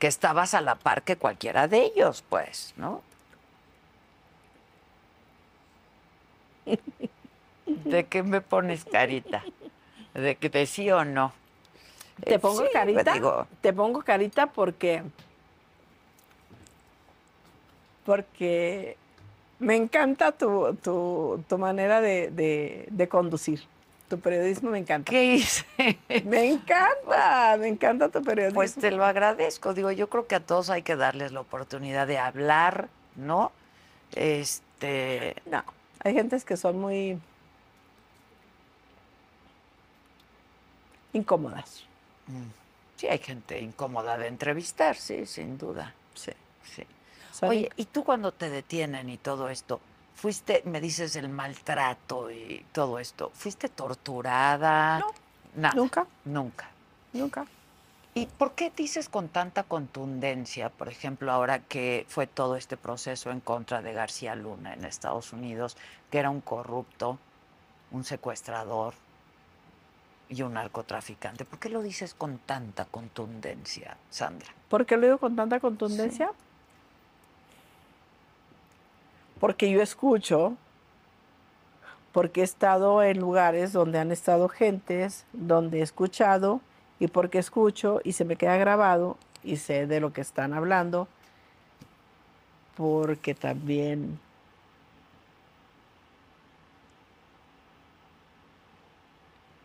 que 0.03 0.09
estabas 0.09 0.53
a 0.55 0.61
la 0.61 0.75
par 0.75 1.03
que 1.03 1.15
cualquiera 1.15 1.69
de 1.69 1.85
ellos, 1.85 2.25
pues, 2.29 2.75
¿no? 2.77 3.03
¿De 7.85 8.03
qué 8.07 8.25
me 8.25 8.41
pones 8.41 8.85
carita? 8.85 9.45
¿De 10.13 10.35
que 10.35 10.49
de 10.49 10.67
sí 10.67 10.91
o 10.91 11.05
no? 11.05 11.33
Te 12.25 12.41
pongo 12.41 12.63
sí, 12.63 12.69
carita. 12.73 13.15
digo, 13.15 13.47
Te 13.61 13.73
pongo 13.73 14.03
carita 14.03 14.49
porque. 14.49 15.05
Porque 18.05 18.97
me 19.61 19.77
encanta 19.77 20.33
tu, 20.33 20.75
tu, 20.83 21.45
tu 21.49 21.59
manera 21.59 22.01
de, 22.01 22.33
de- 22.33 22.89
de 22.91 23.09
conducir. 23.09 23.61
Tu 24.13 24.21
periodismo 24.21 24.69
me 24.69 24.79
encanta. 24.79 25.11
¿Qué 25.11 25.37
hice? 25.37 25.65
Me 26.27 26.51
encanta, 26.51 27.57
me 27.59 27.69
encanta 27.69 28.11
tu 28.11 28.23
periodismo. 28.23 28.57
Pues 28.57 28.75
te 28.75 28.91
lo 28.91 29.07
agradezco. 29.07 29.73
Digo, 29.73 29.91
yo 29.91 30.11
creo 30.11 30.27
que 30.27 30.35
a 30.35 30.41
todos 30.41 30.69
hay 30.69 30.83
que 30.83 30.97
darles 30.97 31.33
la 31.33 31.41
oportunidad 31.41 32.07
de 32.07 32.19
hablar, 32.19 32.91
¿no? 33.17 33.53
Este, 34.15 35.35
No, 35.51 35.65
hay 36.05 36.13
gentes 36.13 36.45
que 36.45 36.59
son 36.59 36.79
muy 36.79 37.19
incómodas. 41.15 41.87
sí 42.97 43.07
hay 43.09 43.19
gente 43.19 43.63
incómoda 43.63 44.19
de 44.19 44.27
entrevistar, 44.27 44.95
sí, 44.95 45.25
sin 45.25 45.57
duda. 45.57 45.95
Sí. 46.13 46.33
Sí. 46.71 46.85
Oye, 47.47 47.71
¿y 47.77 47.87
tú 47.87 48.05
cuando 48.05 48.31
te 48.33 48.51
detienen 48.51 49.09
y 49.09 49.17
todo 49.17 49.49
esto, 49.49 49.81
fuiste, 50.15 50.63
me 50.67 50.81
dices 50.81 51.17
el 51.17 51.29
maltrato 51.29 52.31
y 52.31 52.65
todo 52.73 52.99
esto, 52.99 53.31
fuiste 53.35 53.69
torturada? 53.69 54.99
No, 54.99 55.07
Nada. 55.55 55.75
nunca. 55.75 56.07
Nunca. 56.25 56.69
nunca. 57.13 57.47
¿Y 58.15 58.27
por 58.27 58.53
qué 58.53 58.71
dices 58.77 59.09
con 59.09 59.29
tanta 59.29 59.63
contundencia, 59.63 60.69
por 60.69 60.89
ejemplo, 60.89 61.33
ahora 61.33 61.61
que 61.61 62.05
fue 62.09 62.27
todo 62.27 62.57
este 62.57 62.77
proceso 62.77 63.31
en 63.31 63.41
contra 63.41 63.81
de 63.81 63.95
García 63.95 64.35
Luna 64.35 64.75
en 64.75 64.85
Estados 64.85 65.33
Unidos, 65.33 65.79
que 66.11 66.19
era 66.19 66.29
un 66.29 66.43
corrupto, 66.43 67.19
un 67.91 68.05
secuestrador 68.05 68.93
y 70.29 70.43
un 70.43 70.55
narcotraficante? 70.55 71.47
¿Por 71.47 71.59
qué 71.59 71.71
lo 71.71 71.81
dices 71.81 72.13
con 72.13 72.37
tanta 72.37 72.85
contundencia, 72.85 73.97
Sandra? 74.11 74.51
¿Por 74.69 74.85
qué 74.85 74.99
lo 74.99 75.07
digo 75.07 75.19
con 75.19 75.35
tanta 75.35 75.59
contundencia? 75.59 76.33
Porque 79.43 79.69
yo 79.73 79.83
escucho, 79.83 80.57
porque 82.13 82.43
he 82.43 82.45
estado 82.45 83.03
en 83.03 83.19
lugares 83.19 83.73
donde 83.73 83.99
han 83.99 84.13
estado 84.13 84.49
gentes, 84.49 85.27
donde 85.33 85.81
he 85.81 85.83
escuchado, 85.83 86.61
y 87.01 87.09
porque 87.09 87.41
escucho 87.41 88.01
y 88.05 88.13
se 88.13 88.25
me 88.25 88.37
queda 88.37 88.57
grabado 88.57 89.17
y 89.43 89.57
sé 89.57 89.89
de 89.89 89.99
lo 89.99 90.13
que 90.13 90.21
están 90.21 90.55
hablando, 90.55 91.09
porque 92.77 93.35
también 93.35 94.21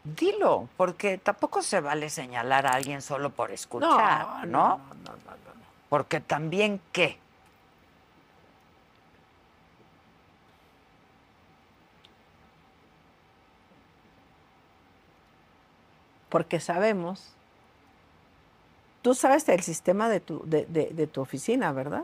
Dilo, 0.04 0.70
porque 0.76 1.20
tampoco 1.20 1.62
se 1.62 1.82
vale 1.82 2.10
señalar 2.10 2.66
a 2.66 2.72
alguien 2.72 3.04
solo 3.04 3.30
por 3.30 3.52
escuchar, 3.52 4.48
¿no? 4.48 4.70
no, 4.70 4.78
no, 4.78 5.12
no, 5.12 5.12
no. 5.12 5.62
Porque 5.88 6.20
también, 6.20 6.82
¿qué? 6.92 7.20
Porque 16.30 16.60
sabemos, 16.60 17.34
tú 19.02 19.14
sabes 19.14 19.46
del 19.46 19.62
sistema 19.62 20.10
de 20.10 20.20
tu, 20.20 20.42
de, 20.46 20.66
de- 20.66 20.92
de 20.92 21.08
tu 21.08 21.22
oficina, 21.22 21.72
¿verdad? 21.72 22.04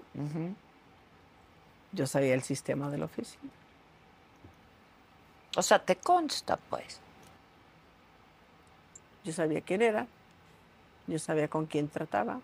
Yo 1.92 2.08
sabía 2.08 2.34
el 2.34 2.42
sistema 2.44 2.90
de 2.90 2.98
la 2.98 3.06
oficina. 3.06 3.52
O 5.56 5.62
sea, 5.62 5.80
te 5.80 5.96
consta, 5.96 6.58
pues. 6.58 7.00
Yo 9.24 9.32
sabía 9.32 9.62
quién 9.62 9.82
era, 9.82 10.08
yo 11.08 11.20
sabía 11.20 11.48
con 11.48 11.66
quién 11.66 11.88
trataba, 11.88 12.40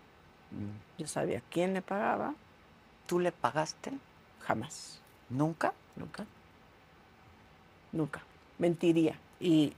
yo 0.97 1.07
sabía 1.07 1.41
quién 1.49 1.73
le 1.73 1.81
pagaba, 1.81 2.33
¿Tú 3.07 3.19
le 3.19 3.31
pagaste? 3.31 3.91
jamás, 4.45 4.99
¿Nunca? 5.29 5.73
nunca, 5.95 6.25
nunca. 7.91 8.21
Mentiría. 8.59 9.15
Y 9.39 9.73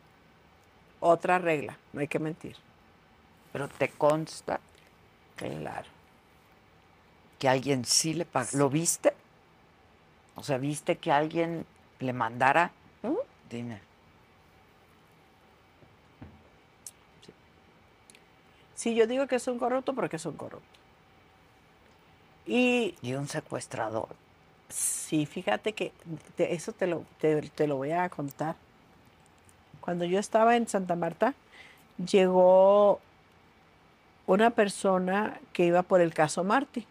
otra 1.01 1.37
regla, 1.39 1.77
no 1.91 1.99
hay 1.99 2.07
que 2.07 2.19
mentir. 2.19 2.55
Pero 3.51 3.67
te 3.67 3.89
consta 3.89 4.61
Claro. 5.35 5.87
que 7.37 7.49
alguien 7.49 7.83
sí 7.83 8.13
le 8.13 8.23
pagó. 8.25 8.49
¿Lo 8.53 8.69
viste? 8.69 9.13
O 10.35 10.43
sea, 10.43 10.57
¿viste 10.57 10.97
que 10.97 11.11
alguien 11.11 11.65
le 11.99 12.13
mandara 12.13 12.71
¿Mm? 13.03 13.15
dinero? 13.49 13.81
Sí, 18.75 18.95
yo 18.95 19.05
digo 19.05 19.27
que 19.27 19.35
es 19.35 19.47
un 19.47 19.59
corrupto 19.59 19.93
porque 19.93 20.15
es 20.15 20.25
un 20.25 20.35
corrupto. 20.35 20.65
Y 22.47 22.95
Y 23.01 23.13
un 23.13 23.27
secuestrador. 23.27 24.07
Sí, 24.69 25.25
fíjate 25.25 25.73
que 25.73 25.91
te- 26.35 26.53
eso 26.53 26.71
te 26.71 26.87
lo, 26.87 27.05
te, 27.19 27.41
te 27.41 27.67
lo 27.67 27.75
voy 27.75 27.91
a 27.91 28.09
contar. 28.09 28.55
Cuando 29.81 30.05
yo 30.05 30.19
estaba 30.19 30.55
en 30.55 30.67
Santa 30.67 30.95
Marta, 30.95 31.33
llegó 31.97 32.99
una 34.27 34.51
persona 34.51 35.39
que 35.53 35.65
iba 35.65 35.81
por 35.81 36.01
el 36.01 36.13
caso 36.13 36.43
Martí. 36.43 36.85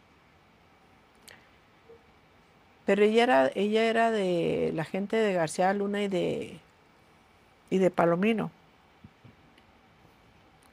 Pero 2.85 3.03
ella 3.05 3.22
era, 3.22 3.50
ella 3.55 3.85
era 3.85 4.11
de 4.11 4.72
la 4.74 4.85
gente 4.85 5.16
de 5.16 5.33
García 5.33 5.72
Luna 5.72 6.03
y 6.03 6.09
de, 6.09 6.59
y 7.70 7.79
de 7.79 7.90
Palomino. 7.90 8.50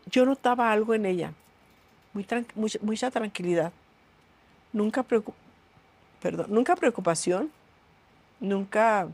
Yo 0.10 0.26
notaba 0.26 0.72
algo 0.72 0.94
en 0.94 1.06
ella, 1.06 1.34
muy 2.14 2.24
tran- 2.24 2.48
mucha, 2.56 2.80
mucha 2.82 3.12
tranquilidad. 3.12 3.72
Nunca 4.74 5.04
preocu- 5.04 5.34
perdón, 6.22 6.48
nunca 6.50 6.76
preocupación, 6.76 7.52
nunca, 8.40 9.08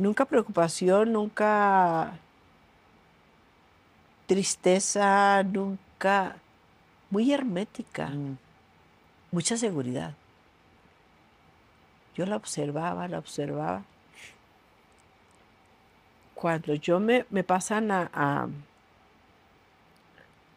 nunca 0.00 0.24
preocupación, 0.24 1.12
nunca 1.12 2.12
tristeza, 4.26 5.42
nunca, 5.42 6.36
muy 7.10 7.32
hermética, 7.32 8.06
Mm. 8.08 8.36
mucha 9.32 9.56
seguridad. 9.56 10.14
Yo 12.16 12.24
la 12.26 12.36
observaba, 12.36 13.08
la 13.08 13.18
observaba. 13.18 13.82
Cuando 16.34 16.74
yo 16.74 16.98
me, 17.00 17.26
me 17.30 17.44
pasan 17.44 17.90
a, 17.90 18.10
a, 18.14 18.48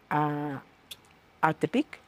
a, 0.10 0.62
a 1.42 1.54
Tepic, 1.54 2.00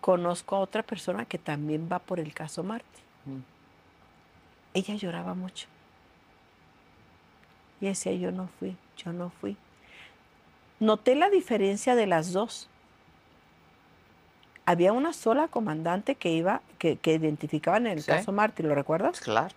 conozco 0.00 0.56
a 0.56 0.60
otra 0.60 0.82
persona 0.82 1.24
que 1.26 1.38
también 1.38 1.88
va 1.92 1.98
por 1.98 2.18
el 2.20 2.32
caso 2.32 2.62
Marti. 2.62 3.00
Mm. 3.26 3.40
Ella 4.74 4.94
lloraba 4.94 5.34
mucho. 5.34 5.66
Y 7.82 7.86
decía, 7.86 8.12
yo 8.14 8.32
no 8.32 8.48
fui, 8.58 8.76
yo 8.96 9.12
no 9.12 9.28
fui. 9.28 9.56
Noté 10.80 11.14
la 11.16 11.28
diferencia 11.28 11.94
de 11.96 12.06
las 12.06 12.32
dos. 12.32 12.68
Había 14.64 14.92
una 14.92 15.12
sola 15.12 15.48
comandante 15.48 16.14
que 16.14 16.30
iba, 16.30 16.62
que, 16.78 16.96
que 16.96 17.14
identificaban 17.14 17.86
en 17.86 17.92
el 17.98 18.02
Sí. 18.02 18.10
caso 18.12 18.32
Marti, 18.32 18.62
¿lo 18.62 18.74
recuerdas? 18.74 19.20
Claro. 19.20 19.54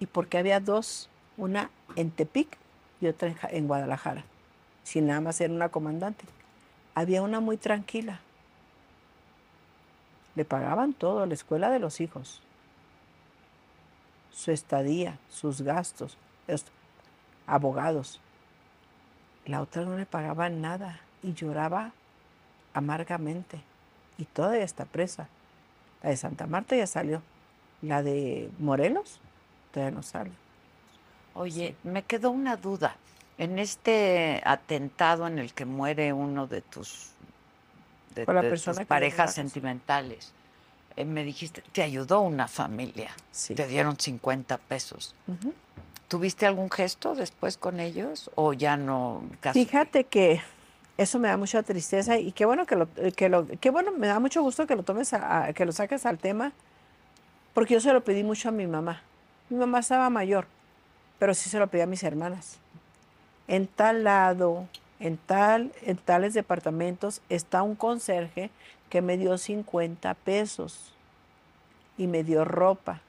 y 0.00 0.06
porque 0.06 0.36
había 0.36 0.60
dos, 0.60 1.08
una 1.36 1.70
en 1.96 2.10
Tepic 2.10 2.58
y 3.00 3.06
otra 3.06 3.28
en, 3.28 3.34
Ja- 3.34 3.48
en 3.50 3.66
Guadalajara, 3.68 4.24
sin 4.82 5.06
nada 5.06 5.20
más 5.20 5.40
era 5.40 5.54
una 5.54 5.68
comandante. 5.70 6.24
Había 6.94 7.22
una 7.22 7.38
muy 7.40 7.56
tranquila. 7.56 8.20
Le 10.34 10.44
pagaban 10.44 10.92
todo, 10.92 11.24
la 11.24 11.34
escuela 11.34 11.70
de 11.70 11.78
los 11.78 12.00
hijos, 12.00 12.42
su 14.32 14.50
estadía, 14.50 15.18
sus 15.30 15.62
gastos, 15.62 16.16
esto, 16.48 16.70
abogados. 17.52 18.18
La 19.44 19.60
otra 19.60 19.82
no 19.82 19.96
le 19.96 20.06
pagaban 20.06 20.60
nada 20.60 21.00
y 21.22 21.34
lloraba 21.34 21.92
amargamente 22.74 23.60
y 24.16 24.24
todavía 24.24 24.64
está 24.64 24.84
presa. 24.86 25.28
La 26.02 26.10
de 26.10 26.16
Santa 26.16 26.46
Marta 26.46 26.74
ya 26.76 26.86
salió. 26.86 27.22
La 27.82 28.02
de 28.02 28.50
Morelos 28.58 29.20
todavía 29.72 29.94
no 29.94 30.02
sale. 30.02 30.30
Oye, 31.34 31.76
me 31.82 32.02
quedó 32.02 32.30
una 32.30 32.56
duda. 32.56 32.96
En 33.38 33.58
este 33.58 34.42
atentado 34.44 35.26
en 35.26 35.38
el 35.38 35.52
que 35.52 35.64
muere 35.64 36.12
uno 36.12 36.46
de 36.46 36.60
tus, 36.60 37.10
de, 38.14 38.24
Con 38.24 38.34
la 38.34 38.42
de 38.42 38.50
persona 38.50 38.78
tus 38.78 38.86
parejas 38.86 39.34
sentimentales, 39.34 40.32
eh, 40.96 41.04
me 41.04 41.24
dijiste, 41.24 41.62
te 41.72 41.82
ayudó 41.82 42.20
una 42.20 42.46
familia. 42.46 43.10
Sí. 43.30 43.54
Te 43.54 43.66
dieron 43.66 43.98
50 43.98 44.58
pesos. 44.58 45.14
¿Tuviste 46.12 46.44
algún 46.44 46.70
gesto 46.70 47.14
después 47.14 47.56
con 47.56 47.80
ellos 47.80 48.30
o 48.34 48.52
ya 48.52 48.76
no? 48.76 49.22
casi? 49.40 49.64
Fíjate 49.64 50.04
que 50.04 50.42
eso 50.98 51.18
me 51.18 51.28
da 51.28 51.38
mucha 51.38 51.62
tristeza 51.62 52.18
y 52.18 52.32
qué 52.32 52.44
bueno 52.44 52.66
que 52.66 52.76
lo, 52.76 52.86
que 52.92 53.56
qué 53.58 53.70
bueno, 53.70 53.92
me 53.92 54.08
da 54.08 54.20
mucho 54.20 54.42
gusto 54.42 54.66
que 54.66 54.76
lo 54.76 54.82
tomes, 54.82 55.14
a- 55.14 55.54
que 55.54 55.64
lo 55.64 55.72
saques 55.72 56.04
al 56.04 56.18
tema, 56.18 56.52
porque 57.54 57.72
yo 57.72 57.80
se 57.80 57.94
lo 57.94 58.04
pedí 58.04 58.24
mucho 58.24 58.50
a 58.50 58.52
mi 58.52 58.66
mamá. 58.66 59.00
Mi 59.48 59.56
mamá 59.56 59.78
estaba 59.78 60.10
mayor, 60.10 60.44
pero 61.18 61.32
sí 61.32 61.48
se 61.48 61.58
lo 61.58 61.66
pedí 61.68 61.80
a 61.80 61.86
mis 61.86 62.02
hermanas. 62.02 62.58
En 63.48 63.66
tal 63.66 64.04
lado, 64.04 64.66
en 65.00 65.16
tal, 65.16 65.72
en 65.80 65.96
tales 65.96 66.34
departamentos 66.34 67.22
está 67.30 67.62
un 67.62 67.74
conserje 67.74 68.50
que 68.90 69.00
me 69.00 69.16
dio 69.16 69.38
50 69.38 70.12
pesos 70.12 70.92
y 71.96 72.06
me 72.06 72.22
dio 72.22 72.44
ropa. 72.44 73.00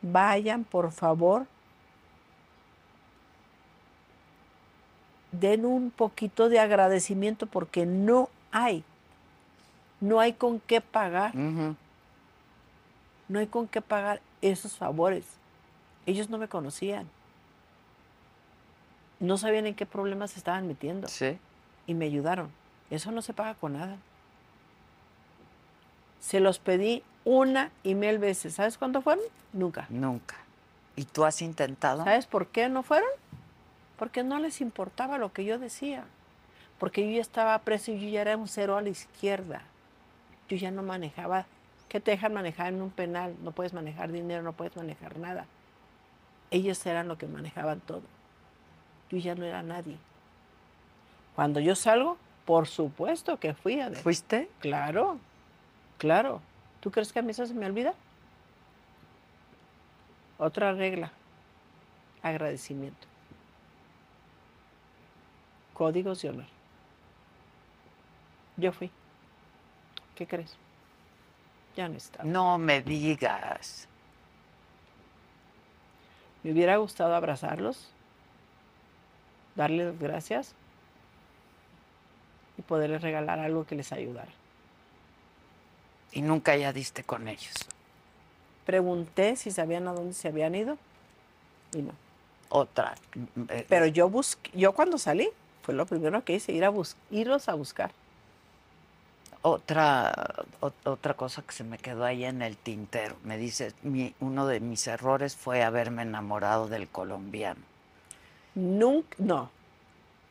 Vayan, 0.00 0.64
por 0.64 0.92
favor, 0.92 1.46
den 5.32 5.64
un 5.64 5.90
poquito 5.90 6.48
de 6.48 6.58
agradecimiento 6.60 7.46
porque 7.46 7.84
no 7.86 8.28
hay, 8.52 8.84
no 10.00 10.20
hay 10.20 10.32
con 10.34 10.60
qué 10.60 10.80
pagar, 10.80 11.34
no 11.34 11.76
hay 13.38 13.46
con 13.46 13.66
qué 13.68 13.80
pagar 13.82 14.20
esos 14.42 14.76
favores. 14.76 15.24
Ellos 16.06 16.30
no 16.30 16.38
me 16.38 16.48
conocían, 16.48 17.06
no 19.20 19.36
sabían 19.38 19.66
en 19.66 19.74
qué 19.74 19.86
problemas 19.86 20.32
se 20.32 20.38
estaban 20.38 20.66
metiendo 20.68 21.08
Sí. 21.08 21.38
y 21.86 21.94
me 21.94 22.04
ayudaron. 22.06 22.50
Eso 22.90 23.10
no 23.10 23.22
se 23.22 23.32
paga 23.32 23.54
con 23.54 23.72
nada. 23.72 23.96
Se 26.20 26.40
los 26.40 26.58
pedí 26.58 27.02
una 27.24 27.70
y 27.82 27.94
mil 27.94 28.18
veces. 28.18 28.54
¿Sabes 28.54 28.78
cuándo 28.78 29.00
fueron? 29.02 29.24
Nunca. 29.52 29.86
Nunca. 29.90 30.36
¿Y 30.94 31.04
tú 31.04 31.24
has 31.24 31.42
intentado? 31.42 32.04
¿Sabes 32.04 32.26
por 32.26 32.46
qué 32.48 32.68
no 32.68 32.82
fueron? 32.82 33.08
Porque 33.98 34.22
no 34.22 34.38
les 34.38 34.60
importaba 34.60 35.18
lo 35.18 35.32
que 35.32 35.44
yo 35.44 35.58
decía. 35.58 36.04
Porque 36.78 37.06
yo 37.06 37.16
ya 37.16 37.20
estaba 37.20 37.58
preso 37.60 37.92
y 37.92 38.00
yo 38.00 38.08
ya 38.08 38.20
era 38.22 38.36
un 38.36 38.48
cero 38.48 38.76
a 38.76 38.82
la 38.82 38.90
izquierda. 38.90 39.62
Yo 40.48 40.56
ya 40.56 40.70
no 40.70 40.82
manejaba. 40.82 41.46
¿Qué 41.88 42.00
te 42.00 42.10
dejan 42.10 42.34
manejar 42.34 42.68
en 42.68 42.82
un 42.82 42.90
penal? 42.90 43.34
No 43.42 43.52
puedes 43.52 43.72
manejar 43.72 44.12
dinero, 44.12 44.42
no 44.42 44.52
puedes 44.52 44.76
manejar 44.76 45.18
nada. 45.18 45.46
Ellos 46.50 46.84
eran 46.84 47.08
lo 47.08 47.16
que 47.16 47.26
manejaban 47.26 47.80
todo. 47.80 48.02
Yo 49.10 49.18
ya 49.18 49.34
no 49.34 49.44
era 49.44 49.62
nadie. 49.62 49.96
Cuando 51.34 51.60
yo 51.60 51.74
salgo, 51.74 52.18
por 52.44 52.66
supuesto 52.66 53.38
que 53.38 53.54
fui 53.54 53.80
a 53.80 53.90
¿Fuiste? 53.90 54.48
Claro, 54.60 55.18
claro. 55.98 56.40
¿Tú 56.80 56.90
crees 56.90 57.12
que 57.12 57.18
a 57.18 57.22
mí 57.22 57.30
eso 57.30 57.46
se 57.46 57.54
me 57.54 57.66
olvida? 57.66 57.94
Otra 60.38 60.72
regla, 60.72 61.12
agradecimiento. 62.22 63.06
Códigos 65.76 66.22
de 66.22 66.30
honor. 66.30 66.46
Yo 68.56 68.72
fui. 68.72 68.90
¿Qué 70.14 70.26
crees? 70.26 70.56
Ya 71.76 71.86
no 71.88 71.96
estaba. 71.96 72.24
No 72.24 72.56
me 72.56 72.80
digas. 72.80 73.86
Me 76.42 76.52
hubiera 76.52 76.76
gustado 76.78 77.14
abrazarlos, 77.14 77.90
darles 79.54 79.98
gracias 79.98 80.54
y 82.56 82.62
poderles 82.62 83.02
regalar 83.02 83.38
algo 83.40 83.66
que 83.66 83.74
les 83.74 83.92
ayudara. 83.92 84.30
Y 86.12 86.22
nunca 86.22 86.56
ya 86.56 86.72
diste 86.72 87.04
con 87.04 87.28
ellos. 87.28 87.52
Pregunté 88.64 89.36
si 89.36 89.50
sabían 89.50 89.86
a 89.88 89.92
dónde 89.92 90.14
se 90.14 90.28
habían 90.28 90.54
ido 90.54 90.78
y 91.74 91.82
no. 91.82 91.92
Otra. 92.48 92.94
eh, 93.50 93.66
Pero 93.68 93.86
yo 93.86 94.08
busqué, 94.08 94.50
yo 94.54 94.72
cuando 94.72 94.96
salí, 94.98 95.28
fue 95.66 95.74
lo 95.74 95.84
primero 95.84 96.22
que 96.22 96.34
hice, 96.34 96.52
ir 96.52 96.64
a 96.64 96.68
bus 96.68 96.94
irlos 97.10 97.48
a 97.48 97.54
buscar. 97.54 97.90
Otra, 99.42 100.12
o- 100.60 100.72
otra 100.84 101.14
cosa 101.14 101.42
que 101.42 101.52
se 101.52 101.64
me 101.64 101.76
quedó 101.78 102.04
ahí 102.04 102.24
en 102.24 102.40
el 102.40 102.56
tintero. 102.56 103.16
Me 103.24 103.36
dices, 103.36 103.74
mi, 103.82 104.14
uno 104.20 104.46
de 104.46 104.60
mis 104.60 104.86
errores 104.86 105.34
fue 105.36 105.62
haberme 105.64 106.02
enamorado 106.02 106.68
del 106.68 106.86
colombiano. 106.88 107.60
Nunca, 108.54 109.16
no. 109.18 109.50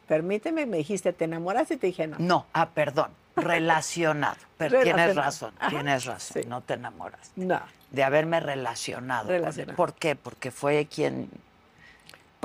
Permíteme, 0.07 0.65
me 0.65 0.77
dijiste, 0.77 1.11
¿te 1.13 1.25
enamoraste? 1.25 1.73
Y 1.73 1.77
te 1.77 1.87
dije, 1.87 2.07
no. 2.07 2.15
No, 2.19 2.45
ah, 2.53 2.69
perdón, 2.69 3.11
relacionado. 3.35 4.37
Pero 4.57 4.81
tienes 4.83 5.15
razón, 5.15 5.53
Ajá, 5.59 5.69
tienes 5.69 6.05
razón, 6.05 6.41
sí. 6.43 6.47
no 6.49 6.61
te 6.61 6.75
enamoras. 6.75 7.31
No. 7.35 7.59
De 7.91 8.03
haberme 8.05 8.39
relacionado. 8.39 9.25
con 9.27 9.35
él. 9.35 9.41
Relacionado. 9.41 9.75
¿Por 9.75 9.93
qué? 9.95 10.15
Porque 10.15 10.51
fue 10.51 10.85
quien... 10.87 11.29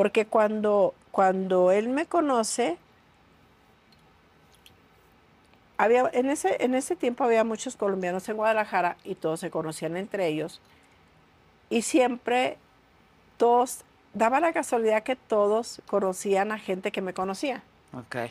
Porque 0.00 0.24
cuando, 0.24 0.94
cuando 1.10 1.72
él 1.72 1.90
me 1.90 2.06
conoce, 2.06 2.78
había, 5.76 6.08
en, 6.14 6.30
ese, 6.30 6.64
en 6.64 6.74
ese 6.74 6.96
tiempo 6.96 7.22
había 7.22 7.44
muchos 7.44 7.76
colombianos 7.76 8.26
en 8.30 8.38
Guadalajara 8.38 8.96
y 9.04 9.14
todos 9.14 9.40
se 9.40 9.50
conocían 9.50 9.98
entre 9.98 10.26
ellos. 10.26 10.58
Y 11.68 11.82
siempre 11.82 12.56
todos, 13.36 13.80
daba 14.14 14.40
la 14.40 14.54
casualidad 14.54 15.02
que 15.02 15.16
todos 15.16 15.82
conocían 15.86 16.50
a 16.50 16.58
gente 16.58 16.92
que 16.92 17.02
me 17.02 17.12
conocía. 17.12 17.62
Ok. 17.92 18.30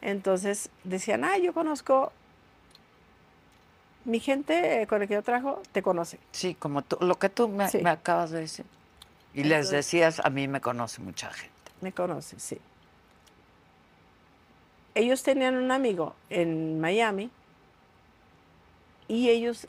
Entonces 0.00 0.70
decían, 0.84 1.24
ah, 1.24 1.36
yo 1.36 1.52
conozco, 1.52 2.10
mi 4.06 4.18
gente 4.18 4.86
con 4.88 5.00
la 5.00 5.06
que 5.06 5.12
yo 5.12 5.22
trabajo 5.22 5.60
te 5.72 5.82
conoce. 5.82 6.18
Sí, 6.32 6.54
como 6.54 6.80
tú, 6.80 6.96
lo 7.02 7.18
que 7.18 7.28
tú 7.28 7.48
me, 7.48 7.68
Sí. 7.68 7.80
me 7.82 7.90
acabas 7.90 8.30
de 8.30 8.40
decir. 8.40 8.64
Y 9.34 9.44
les 9.44 9.70
decías, 9.70 10.20
a 10.20 10.30
mí 10.30 10.48
me 10.48 10.60
conoce 10.60 11.00
mucha 11.00 11.30
gente. 11.32 11.54
Me 11.80 11.92
conoce, 11.92 12.38
sí. 12.40 12.58
Ellos 14.94 15.22
tenían 15.22 15.56
un 15.56 15.70
amigo 15.70 16.14
en 16.30 16.80
Miami 16.80 17.30
y 19.06 19.28
ellos, 19.30 19.68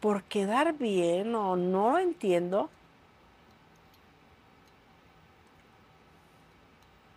por 0.00 0.22
quedar 0.22 0.74
bien 0.74 1.34
o 1.34 1.56
no 1.56 1.92
lo 1.92 1.98
entiendo, 1.98 2.70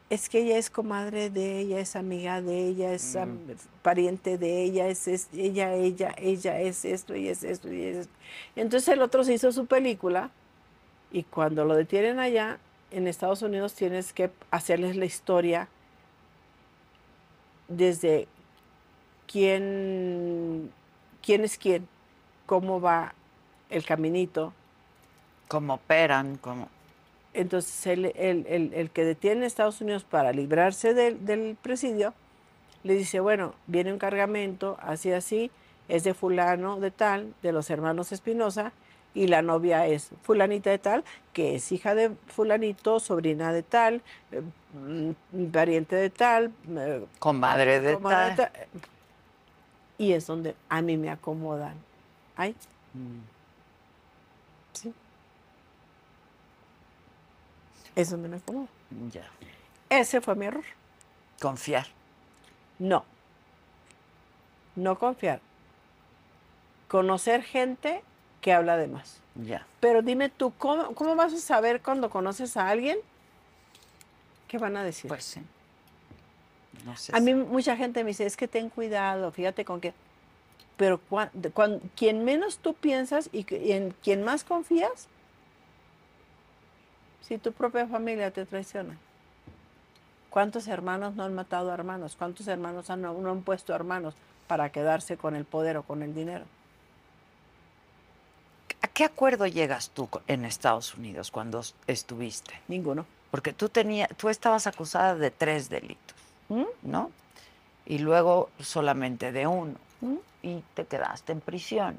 es 0.10 0.30
que 0.30 0.40
ella 0.40 0.58
es 0.58 0.70
comadre 0.70 1.30
de 1.30 1.60
ella, 1.60 1.80
es 1.80 1.96
amiga 1.96 2.42
de 2.42 2.68
ella, 2.68 2.94
es 2.94 3.16
am- 3.16 3.40
pariente 3.82 4.38
de 4.38 4.64
ella, 4.64 4.88
es, 4.88 5.08
es- 5.08 5.28
ella, 5.34 5.74
ella, 5.76 6.16
ella 6.18 6.60
es 6.62 6.86
esto 6.86 7.16
y 7.16 7.28
es 7.28 7.44
esto 7.44 7.72
y 7.72 7.84
es 7.84 7.98
esto. 7.98 8.14
Entonces 8.56 8.88
el 8.90 9.02
otro 9.02 9.24
se 9.24 9.34
hizo 9.34 9.52
su 9.52 9.66
película 9.66 10.32
y 11.12 11.24
cuando 11.24 11.66
lo 11.66 11.76
detienen 11.76 12.20
allá, 12.20 12.60
en 12.92 13.08
Estados 13.08 13.42
Unidos 13.42 13.74
tienes 13.74 14.14
que 14.14 14.30
hacerles 14.52 14.96
la 14.96 15.06
historia 15.06 15.68
desde 17.68 18.28
quién, 19.32 20.72
quién 21.22 21.44
es 21.44 21.58
quién, 21.58 21.88
cómo 22.46 22.80
va 22.82 23.14
el 23.70 23.86
caminito. 23.86 24.54
Cómo 25.48 25.76
operan, 25.76 26.38
como... 26.38 26.70
Entonces 27.34 27.86
el, 27.88 28.06
el- 28.16 28.46
el- 28.48 28.74
el 28.74 28.90
que 28.90 29.06
detiene 29.06 29.44
a 29.44 29.48
Estados 29.48 29.80
Unidos 29.82 30.04
para 30.04 30.32
librarse 30.32 30.94
del, 30.94 31.24
del 31.26 31.56
presidio, 31.62 32.14
le 32.84 32.96
dice, 32.96 33.20
bueno, 33.20 33.54
viene 33.68 33.92
un 33.94 34.00
cargamento, 34.00 34.78
así, 34.82 35.12
así, 35.12 35.52
es 35.88 36.04
de 36.04 36.14
fulano 36.14 36.80
de 36.80 36.90
tal, 36.92 37.34
de 37.44 37.52
los 37.52 37.70
hermanos 37.70 38.12
Espinosa, 38.12 38.72
y 39.18 39.26
la 39.28 39.42
novia 39.42 39.88
es 39.88 40.12
fulanita 40.22 40.70
de 40.70 40.78
tal, 40.78 41.04
que 41.34 41.56
es 41.56 41.72
hija 41.72 41.96
de 41.96 42.12
fulanito, 42.28 43.00
sobrina 43.00 43.52
de 43.52 43.64
tal, 43.64 44.02
eh, 44.32 44.44
mm, 44.74 45.46
pariente 45.52 45.96
de 45.96 46.10
tal, 46.12 46.52
eh, 46.70 47.04
Comadre 47.18 47.80
de 47.80 47.94
comadre 47.96 48.30
de 48.30 48.36
tal. 48.36 48.52
tal. 48.52 48.68
Y 49.98 50.12
es 50.14 50.28
donde 50.28 50.56
a 50.70 50.82
mí 50.84 50.98
me 50.98 51.10
acomodan. 51.10 51.74
Ay, 52.36 52.56
Mm. 52.94 53.20
sí. 54.74 54.94
Es 57.96 58.12
donde 58.12 58.30
me 58.30 58.38
acomodan. 58.38 58.70
Ya. 59.12 59.24
Ese 59.90 60.22
fue 60.22 60.36
mi 60.36 60.46
error. 60.46 60.64
Confiar. 61.42 61.88
No. 62.78 63.04
No 64.76 65.00
confiar. 65.00 65.40
Conocer 66.88 67.42
gente 67.42 68.04
que 68.48 68.54
habla 68.54 68.78
de 68.78 68.88
más. 68.88 69.18
Ya. 69.36 69.68
Pero 69.82 70.02
dime 70.02 70.30
tú, 70.30 70.54
¿cómo, 70.58 70.96
cómo 70.96 71.18
vas 71.18 71.34
a 71.34 71.38
saber 71.38 71.82
cuando 71.82 72.10
conoces 72.10 72.56
a 72.56 72.70
alguien 72.70 72.98
qué 74.48 74.58
van 74.58 74.78
a 74.78 74.86
decir? 74.86 75.10
Pues 75.10 75.26
sí. 75.26 75.42
No 76.86 76.96
sé. 76.96 77.12
a 77.14 77.18
si- 77.18 77.24
mí 77.26 77.34
mucha 77.34 77.76
gente 77.76 78.06
me 78.06 78.12
dice, 78.12 78.26
es 78.26 78.38
que 78.38 78.48
ten 78.48 78.70
cuidado, 78.70 79.34
fíjate 79.34 79.66
con 79.66 79.82
qué. 79.82 79.94
Pero 80.78 81.02
cuan- 81.10 81.30
cuan- 81.54 81.82
quien 81.98 82.24
menos 82.24 82.60
tú 82.60 82.74
piensas 82.74 83.30
y, 83.34 83.46
y 83.54 83.74
en 83.74 83.92
quien 84.02 84.24
más 84.24 84.46
confías, 84.46 85.10
si 87.20 87.38
tu 87.38 87.52
propia 87.52 87.86
familia 87.86 88.32
te 88.32 88.46
traiciona. 88.46 88.96
¿Cuántos 90.30 90.70
hermanos 90.70 91.16
no 91.16 91.24
han 91.24 91.36
matado 91.36 91.70
a 91.70 91.74
hermanos? 91.74 92.16
¿Cuántos 92.18 92.48
hermanos 92.48 92.90
han, 92.90 93.02
no 93.02 93.30
han 93.30 93.42
puesto 93.42 93.74
a 93.74 93.76
hermanos 93.76 94.14
para 94.48 94.70
quedarse 94.72 95.18
con 95.18 95.36
el 95.36 95.44
poder 95.44 95.76
o 95.76 95.84
con 95.84 96.02
el 96.02 96.16
dinero? 96.16 96.46
¿A 98.98 99.06
qué 99.06 99.06
acuerdo 99.06 99.46
llegas 99.46 99.92
tú 99.92 100.10
en 100.26 100.44
Estados 100.44 100.96
Unidos 100.96 101.30
cuando 101.30 101.62
estuviste? 101.86 102.60
Ninguno. 102.68 103.06
Porque 103.30 103.54
tú 103.54 103.70
tenías, 103.70 104.10
tú 104.18 104.28
estabas 104.28 104.66
acusada 104.66 105.14
de 105.14 105.30
tres 105.30 105.70
delitos, 105.70 106.18
¿Mm? 106.50 106.64
¿no? 106.82 107.12
Y 107.86 108.00
luego 108.00 108.50
solamente 108.60 109.32
de 109.32 109.46
uno. 109.46 109.76
¿Mm? 110.02 110.16
Y 110.42 110.64
te 110.74 110.86
quedaste 110.86 111.32
en 111.32 111.42
prisión. 111.42 111.96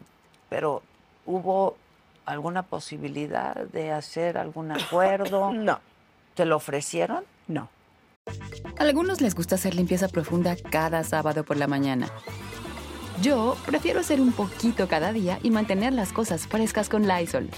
Pero 0.49 0.83
hubo 1.25 1.77
alguna 2.27 2.65
posibilidad 2.65 3.55
de 3.55 3.93
hacer 3.93 4.37
algún 4.37 4.73
acuerdo. 4.73 5.53
No, 5.55 5.79
¿Te 6.35 6.47
lo 6.47 6.57
ofrecieron? 6.57 7.23
no. 7.47 7.69
A 8.77 8.83
algunos 8.83 9.21
les 9.21 9.37
gusta 9.37 9.55
hacer 9.55 9.77
limpieza 9.77 10.09
profunda 10.09 10.57
cada 10.57 11.05
sábado 11.05 11.45
por 11.45 11.59
la 11.59 11.69
mañana. 11.69 12.11
Yo 13.23 13.57
prefiero 13.67 14.01
hacer 14.01 14.21
un 14.21 14.33
poquito 14.33 14.87
cada 14.87 15.13
día 15.13 15.41
y 15.43 15.51
mantener 15.51 15.93
las 15.93 16.13
cosas 16.13 16.47
frescas 16.47 16.89
con 16.89 17.09
Lysol. 17.09 17.49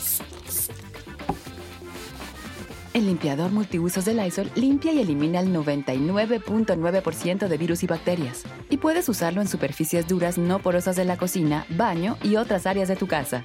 El 2.95 3.07
limpiador 3.07 3.53
multiusos 3.53 4.05
de 4.05 4.15
Lysol 4.15 4.51
limpia 4.55 4.93
y 4.93 5.01
elimina 5.01 5.39
el 5.41 5.55
99.9% 5.55 7.47
de 7.47 7.57
virus 7.59 7.83
y 7.83 7.87
bacterias. 7.87 8.45
Y 8.69 8.79
puedes 8.79 9.09
usarlo 9.09 9.41
en 9.41 9.49
superficies 9.49 10.09
duras 10.09 10.39
no 10.39 10.59
porosas 10.61 10.97
de 10.97 11.05
la 11.05 11.17
cocina, 11.17 11.67
baño 11.69 12.17
y 12.23 12.37
otras 12.37 12.67
áreas 12.67 12.89
de 12.89 12.97
tu 12.97 13.07
casa. 13.07 13.45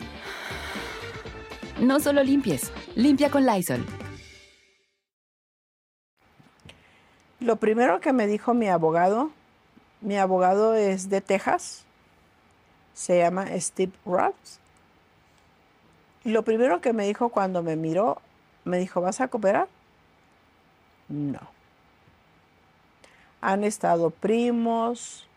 No 1.80 2.00
solo 2.00 2.24
limpies, 2.24 2.72
limpia 2.96 3.30
con 3.30 3.46
Lysol. 3.46 3.86
Lo 7.40 7.58
primero 7.58 8.00
que 8.00 8.14
me 8.14 8.26
dijo 8.26 8.54
mi 8.54 8.68
abogado, 8.68 9.30
mi 10.02 10.18
abogado 10.18 10.74
es 10.74 11.10
de 11.10 11.22
Texas, 11.22 11.85
se 12.96 13.20
llama 13.20 13.46
Steve 13.60 13.92
Ross. 14.06 14.60
Lo 16.24 16.42
primero 16.44 16.82
que 16.82 16.92
me 16.94 17.06
dijo 17.06 17.30
cuando 17.30 17.62
me 17.62 17.76
miró, 17.76 18.20
me 18.64 18.80
dijo, 18.80 19.00
¿vas 19.02 19.22
a 19.22 19.28
cooperar? 19.28 19.68
No. 21.08 21.40
Han 23.42 23.64
estado 23.64 24.10
primos, 24.10 25.28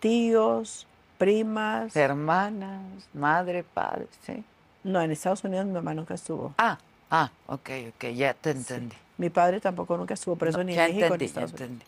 tíos, 0.00 0.86
primas. 1.16 1.96
Hermanas, 1.96 2.82
madre, 3.14 3.62
padre, 3.64 4.06
sí. 4.26 4.44
No, 4.84 5.00
en 5.00 5.12
Estados 5.12 5.42
Unidos 5.44 5.64
mi 5.64 5.72
mamá 5.72 5.94
nunca 5.94 6.12
estuvo. 6.14 6.52
Ah, 6.58 6.76
ah, 7.10 7.30
ok, 7.46 7.70
ok, 7.94 8.04
ya 8.14 8.34
te 8.34 8.50
entendí. 8.50 8.96
Mi 9.16 9.30
padre 9.30 9.60
tampoco 9.60 9.96
nunca 9.96 10.14
estuvo 10.14 10.36
preso 10.36 10.58
No, 10.58 10.64
ni 10.64 10.74
ya 10.74 10.86
en 10.88 10.96
México 10.96 11.06
ni 11.06 11.14
en 11.14 11.22
entendí, 11.22 11.24
ya 11.24 11.30
Estados 11.44 11.52
Unidos. 11.52 11.70
entendí. 11.70 11.84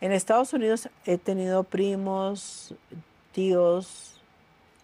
En 0.00 0.12
Estados 0.12 0.52
Unidos 0.54 0.88
he 1.04 1.18
tenido 1.18 1.64
primos, 1.64 2.74
tíos, 3.32 4.11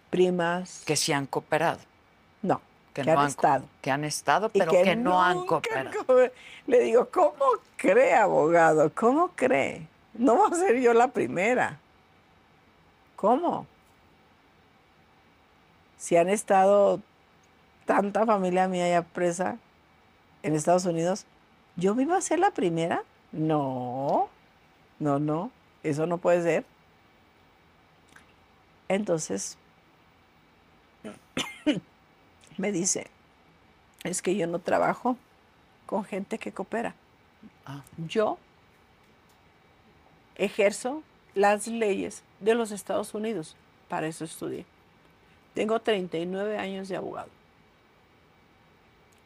primas. 0.09 0.83
Que 0.85 0.95
sí 0.95 1.11
han 1.13 1.25
cooperado. 1.25 1.79
no, 2.41 2.61
Que, 2.93 3.03
que 3.03 3.11
no 3.13 3.19
han 3.21 3.27
estado. 3.27 3.65
Que 3.81 3.91
han 3.91 4.03
estado, 4.03 4.49
pero 4.49 4.71
que, 4.71 4.95
no 4.95 5.21
han 5.23 5.45
cooperado. 5.45 5.91
co- 6.05 6.15
Le 6.67 6.79
digo, 6.81 7.09
¿cómo 7.09 7.45
cree, 7.77 8.13
abogado? 8.15 8.91
¿Cómo 8.93 9.29
cree? 9.35 9.87
No 10.13 10.37
va 10.37 10.47
a 10.47 10.55
ser 10.55 10.79
yo 10.79 10.93
la 10.93 11.07
primera. 11.09 11.79
¿Cómo? 13.15 13.65
Si 15.97 16.15
han 16.15 16.29
estado 16.29 17.01
tanta 17.85 18.25
familia 18.25 18.67
mía 18.67 18.87
ya 18.89 19.01
presa 19.01 19.57
en 20.43 20.55
Estados 20.55 20.85
Unidos, 20.85 21.25
¿yo 21.75 21.93
me 21.95 22.03
iba 22.03 22.17
a 22.17 22.21
ser 22.21 22.39
la 22.39 22.51
primera? 22.51 23.03
No, 23.31 24.29
no, 24.99 25.19
no, 25.19 25.51
eso 25.83 26.05
no 26.07 26.17
puede 26.17 26.41
ser. 26.41 26.65
Entonces, 28.87 29.57
me 32.59 32.73
dice, 32.73 33.07
es 34.03 34.21
que 34.21 34.35
yo 34.35 34.45
no 34.45 34.59
trabajo 34.59 35.17
con 35.85 36.03
gente 36.03 36.37
que 36.37 36.51
coopera. 36.51 36.93
Ah. 37.65 37.83
Yo 37.97 38.37
ejerzo 40.35 41.01
las 41.35 41.67
leyes 41.67 42.21
de 42.41 42.55
los 42.55 42.71
Estados 42.71 43.13
Unidos. 43.13 43.55
Para 43.87 44.07
eso 44.07 44.25
estudié. 44.25 44.65
Tengo 45.53 45.79
39 45.79 46.57
años 46.57 46.89
de 46.89 46.97
abogado. 46.97 47.29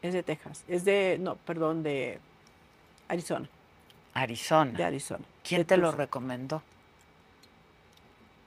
Es 0.00 0.12
de 0.12 0.22
Texas. 0.22 0.64
Es 0.68 0.84
de, 0.84 1.18
no, 1.20 1.34
perdón, 1.34 1.82
de 1.82 2.20
Arizona. 3.08 3.48
Arizona. 4.14 4.70
De 4.70 4.84
Arizona. 4.84 5.24
¿Quién 5.42 5.62
de 5.62 5.64
te 5.64 5.76
lo 5.76 5.90
recomendó? 5.90 6.62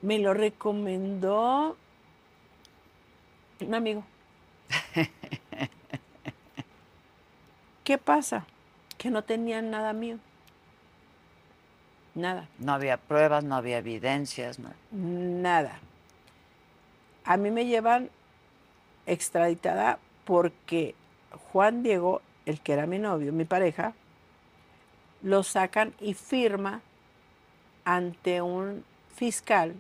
Me 0.02 0.18
lo 0.20 0.34
recomendó 0.34 1.76
un 3.60 3.76
amigo. 3.76 4.06
¿Qué 7.84 7.98
pasa? 7.98 8.46
Que 8.98 9.10
no 9.10 9.24
tenían 9.24 9.72
nada 9.72 9.94
mío. 9.94 10.18
Nada, 12.16 12.48
No 12.58 12.74
había 12.74 12.98
pruebas, 12.98 13.44
no 13.44 13.56
había 13.56 13.78
evidencias. 13.78 14.58
No. 14.58 14.72
nada. 14.92 15.80
A 17.26 17.38
mí 17.38 17.52
me 17.52 17.68
llevan 17.68 18.10
extraditada 19.06 20.00
porque 20.26 20.96
Juan 21.52 21.84
Diego, 21.84 22.22
el 22.48 22.60
que 22.60 22.74
era 22.74 22.88
mi 22.88 22.98
novio, 22.98 23.32
mi 23.34 23.46
pareja, 23.46 23.94
lo 25.22 25.44
sacan 25.44 25.94
y 26.00 26.16
firma 26.16 26.82
ante 27.86 28.42
un 28.42 28.84
fiscal 29.16 29.76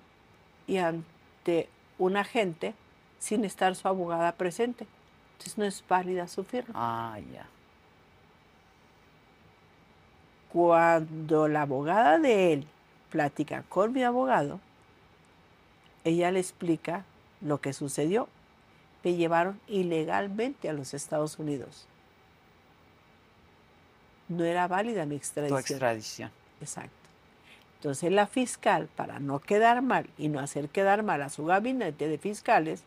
y 0.68 0.78
ante 0.78 1.70
un 1.98 2.18
agente 2.18 2.74
sin 3.20 3.46
estar 3.46 3.76
su 3.76 3.88
abogada 3.88 4.32
presente. 4.34 4.88
Entonces 5.34 5.58
no 5.58 5.66
es 5.66 5.84
válida 5.88 6.28
su 6.28 6.44
firma. 6.44 6.72
Ah, 6.76 7.20
ya. 7.34 7.46
Cuando 10.52 11.48
la 11.48 11.64
abogada 11.64 12.20
de 12.20 12.54
él 12.54 12.68
platica 13.12 13.64
con 13.70 13.94
mi 13.94 14.04
abogado, 14.04 14.60
ella 16.04 16.32
le 16.32 16.40
explica 16.40 17.04
lo 17.42 17.60
que 17.62 17.74
sucedió. 17.74 18.28
Me 19.04 19.16
llevaron 19.16 19.60
ilegalmente 19.68 20.70
a 20.70 20.74
los 20.74 20.94
Estados 20.94 21.38
Unidos. 21.40 21.88
No 24.28 24.44
era 24.44 24.68
válida 24.68 25.06
mi 25.06 25.12
Tu 25.12 25.18
extradición. 25.18 25.60
extradición. 25.60 26.32
Exacto. 26.60 26.92
Entonces 27.78 28.12
la 28.12 28.28
fiscal, 28.28 28.90
para 28.96 29.20
no 29.20 29.40
quedar 29.40 29.82
mal 29.82 30.10
y 30.18 30.30
no 30.30 30.40
hacer 30.40 30.70
quedar 30.70 31.04
mal 31.04 31.22
a 31.22 31.30
su 31.30 31.46
gabinete 31.46 32.08
de 32.08 32.18
fiscales, 32.18 32.84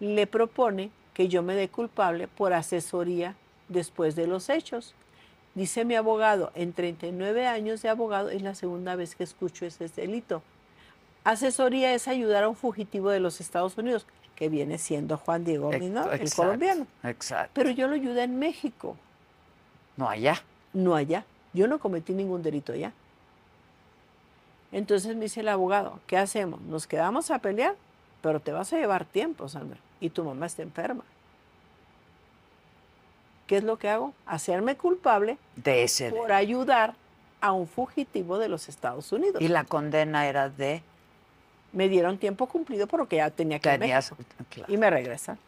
le 0.00 0.26
propone 0.26 0.90
que 1.14 1.28
yo 1.28 1.42
me 1.42 1.54
dé 1.54 1.68
culpable 1.68 2.28
por 2.28 2.52
asesoría 2.52 3.34
después 3.68 4.14
de 4.16 4.26
los 4.26 4.48
hechos. 4.48 4.94
Dice 5.54 5.84
mi 5.84 5.96
abogado, 5.96 6.52
en 6.54 6.72
39 6.72 7.46
años 7.46 7.82
de 7.82 7.88
abogado 7.88 8.30
es 8.30 8.42
la 8.42 8.54
segunda 8.54 8.94
vez 8.96 9.16
que 9.16 9.24
escucho 9.24 9.66
ese 9.66 9.88
delito. 9.88 10.42
Asesoría 11.24 11.92
es 11.94 12.06
ayudar 12.06 12.44
a 12.44 12.48
un 12.48 12.54
fugitivo 12.56 13.10
de 13.10 13.20
los 13.20 13.40
Estados 13.40 13.76
Unidos, 13.76 14.06
que 14.36 14.48
viene 14.48 14.78
siendo 14.78 15.16
Juan 15.16 15.44
Diego, 15.44 15.72
¿no? 15.72 16.12
el 16.12 16.32
colombiano. 16.32 16.86
Exacto. 17.02 17.50
Pero 17.54 17.70
yo 17.70 17.88
lo 17.88 17.94
ayudé 17.94 18.22
en 18.22 18.38
México, 18.38 18.96
No 19.96 20.08
allá. 20.08 20.42
no 20.72 20.94
allá. 20.94 21.24
Yo 21.52 21.66
no 21.66 21.80
cometí 21.80 22.12
ningún 22.12 22.42
delito 22.42 22.72
allá. 22.72 22.92
Entonces 24.70 25.16
me 25.16 25.22
dice 25.22 25.40
el 25.40 25.48
abogado, 25.48 25.98
¿qué 26.06 26.16
hacemos? 26.18 26.60
¿Nos 26.60 26.86
quedamos 26.86 27.30
a 27.32 27.40
pelear 27.40 27.74
pero 28.20 28.40
te 28.40 28.52
vas 28.52 28.72
a 28.72 28.76
llevar 28.78 29.04
tiempo, 29.04 29.48
Sandra, 29.48 29.78
y 30.00 30.10
tu 30.10 30.24
mamá 30.24 30.46
está 30.46 30.62
enferma. 30.62 31.04
¿Qué 33.46 33.56
es 33.56 33.64
lo 33.64 33.78
que 33.78 33.88
hago? 33.88 34.12
Hacerme 34.26 34.76
culpable 34.76 35.38
De 35.56 35.82
ese. 35.82 36.10
por 36.10 36.32
ayudar 36.32 36.94
a 37.40 37.52
un 37.52 37.66
fugitivo 37.66 38.38
de 38.38 38.48
los 38.48 38.68
Estados 38.68 39.10
Unidos. 39.12 39.40
Y 39.40 39.48
la 39.48 39.64
condena 39.64 40.26
era 40.26 40.50
de. 40.50 40.82
Me 41.72 41.88
dieron 41.88 42.18
tiempo 42.18 42.46
cumplido 42.46 42.86
porque 42.86 43.16
ya 43.16 43.30
tenía 43.30 43.58
que 43.58 43.70
Tenías. 43.70 44.12
Claro. 44.50 44.72
y 44.72 44.76
me 44.76 44.90
regresan. 44.90 45.38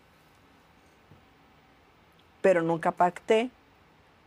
Pero 2.42 2.62
nunca 2.62 2.90
pacté 2.92 3.50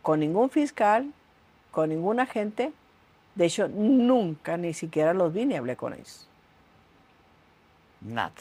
con 0.02 0.20
ningún 0.20 0.50
fiscal, 0.50 1.10
con 1.70 1.88
ningún 1.88 2.20
agente. 2.20 2.72
De 3.34 3.46
hecho, 3.46 3.66
nunca 3.68 4.56
ni 4.56 4.72
siquiera 4.74 5.14
los 5.14 5.32
vi 5.32 5.46
ni 5.46 5.56
hablé 5.56 5.74
con 5.76 5.94
ellos. 5.94 6.28
Nada. 8.00 8.32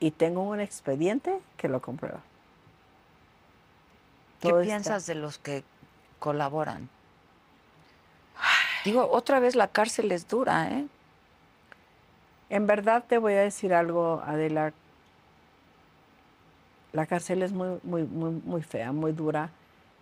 Y 0.00 0.10
tengo 0.12 0.42
un 0.42 0.60
expediente 0.60 1.38
que 1.56 1.68
lo 1.68 1.80
comprueba. 1.80 2.20
¿Qué 4.40 4.48
está- 4.48 4.62
piensas 4.62 5.06
de 5.06 5.14
los 5.14 5.38
que 5.38 5.62
colaboran? 6.18 6.88
Digo, 8.84 9.06
otra 9.12 9.40
vez 9.40 9.56
la 9.56 9.68
cárcel 9.68 10.10
es 10.10 10.26
dura, 10.26 10.70
¿eh? 10.70 10.86
En 12.48 12.66
verdad 12.66 13.04
te 13.06 13.18
voy 13.18 13.34
a 13.34 13.40
decir 13.42 13.74
algo, 13.74 14.22
Adela. 14.26 14.72
La 16.92 17.06
cárcel 17.06 17.42
es 17.42 17.52
muy, 17.52 17.78
muy, 17.82 18.02
muy, 18.04 18.30
muy 18.44 18.62
fea, 18.62 18.90
muy 18.92 19.12
dura. 19.12 19.50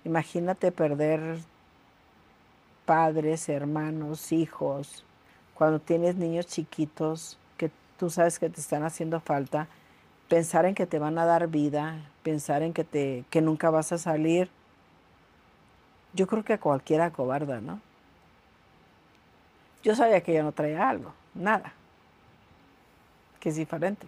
Imagínate 0.04 0.70
perder 0.72 1.40
padres, 2.86 3.48
hermanos, 3.48 4.32
hijos, 4.32 5.04
cuando 5.54 5.80
tienes 5.80 6.14
niños 6.14 6.46
chiquitos 6.46 7.36
que 7.58 7.70
tú 7.98 8.08
sabes 8.08 8.38
que 8.38 8.48
te 8.48 8.60
están 8.60 8.84
haciendo 8.84 9.20
falta, 9.20 9.66
pensar 10.28 10.66
en 10.66 10.74
que 10.74 10.86
te 10.86 10.98
van 10.98 11.18
a 11.18 11.24
dar 11.24 11.48
vida, 11.48 11.96
pensar 12.22 12.62
en 12.62 12.72
que, 12.72 12.84
te, 12.84 13.24
que 13.30 13.40
nunca 13.40 13.70
vas 13.70 13.92
a 13.92 13.98
salir. 13.98 14.50
Yo 16.12 16.26
creo 16.26 16.44
que 16.44 16.54
a 16.54 16.60
cualquiera 16.60 17.10
cobarda, 17.10 17.60
¿no? 17.60 17.80
Yo 19.82 19.94
sabía 19.94 20.20
que 20.22 20.34
yo 20.34 20.42
no 20.42 20.52
traía 20.52 20.88
algo, 20.88 21.12
nada 21.34 21.72
que 23.38 23.48
es 23.50 23.56
diferente. 23.56 24.06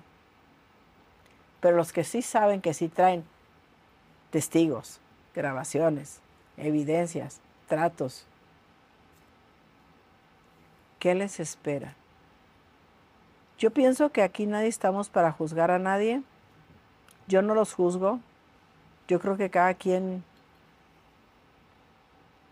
Pero 1.61 1.77
los 1.77 1.93
que 1.93 2.05
sí 2.05 2.23
saben 2.23 2.61
que 2.61 2.75
sí 2.75 2.89
traen 2.89 3.25
testigos, 4.31 5.01
grabaciones, 5.35 6.21
evidencias, 6.57 7.41
tratos, 7.69 8.25
¿qué 10.99 11.15
les 11.15 11.41
espera? 11.41 11.95
Yo 13.61 13.71
pienso 13.71 14.11
que 14.11 14.23
aquí 14.23 14.47
nadie 14.47 14.69
estamos 14.69 15.09
para 15.11 15.31
juzgar 15.33 15.71
a 15.71 15.79
nadie. 15.79 16.23
Yo 17.29 17.43
no 17.43 17.55
los 17.55 17.75
juzgo. 17.75 18.19
Yo 19.07 19.21
creo 19.21 19.37
que 19.37 19.51
cada 19.51 19.75
quien 19.75 20.25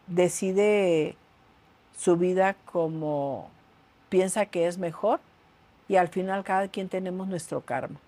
decide 0.07 1.17
su 1.97 2.17
vida 2.17 2.55
como 2.67 3.49
piensa 4.11 4.47
que 4.47 4.67
es 4.67 4.79
mejor 4.79 5.21
y 5.89 5.97
al 5.97 6.09
final 6.09 6.45
cada 6.45 6.69
quien 6.69 6.89
tenemos 6.91 7.27
nuestro 7.27 7.63
karma. 7.63 7.99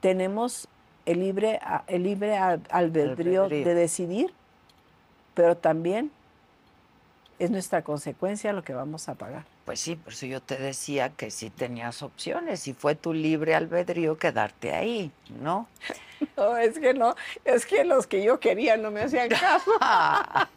Tenemos 0.00 0.68
el 1.06 1.20
libre, 1.20 1.60
el 1.86 2.02
libre 2.02 2.36
al- 2.36 2.60
albedrío 2.70 3.44
Albedrío. 3.44 3.64
de 3.64 3.74
decidir, 3.74 4.34
pero 5.34 5.56
también 5.56 6.10
es 7.38 7.50
nuestra 7.50 7.80
consecuencia 7.82 8.52
lo 8.52 8.62
que 8.62 8.74
vamos 8.74 9.08
a 9.08 9.14
pagar. 9.14 9.44
Pues 9.66 9.80
sí, 9.80 9.96
por 9.96 10.12
eso 10.12 10.26
yo 10.26 10.40
te 10.40 10.56
decía 10.56 11.08
que 11.08 11.32
sí 11.32 11.50
tenías 11.50 12.00
opciones 12.02 12.68
y 12.68 12.72
fue 12.72 12.94
tu 12.94 13.12
libre 13.12 13.56
albedrío 13.56 14.16
quedarte 14.16 14.72
ahí, 14.72 15.10
¿no? 15.42 15.68
No, 16.34 16.56
es 16.56 16.78
que 16.78 16.94
no, 16.94 17.14
es 17.44 17.66
que 17.66 17.84
los 17.84 18.06
que 18.06 18.24
yo 18.24 18.40
quería 18.40 18.78
no 18.78 18.90
me 18.90 19.02
hacían 19.02 19.28
caso. 19.28 19.70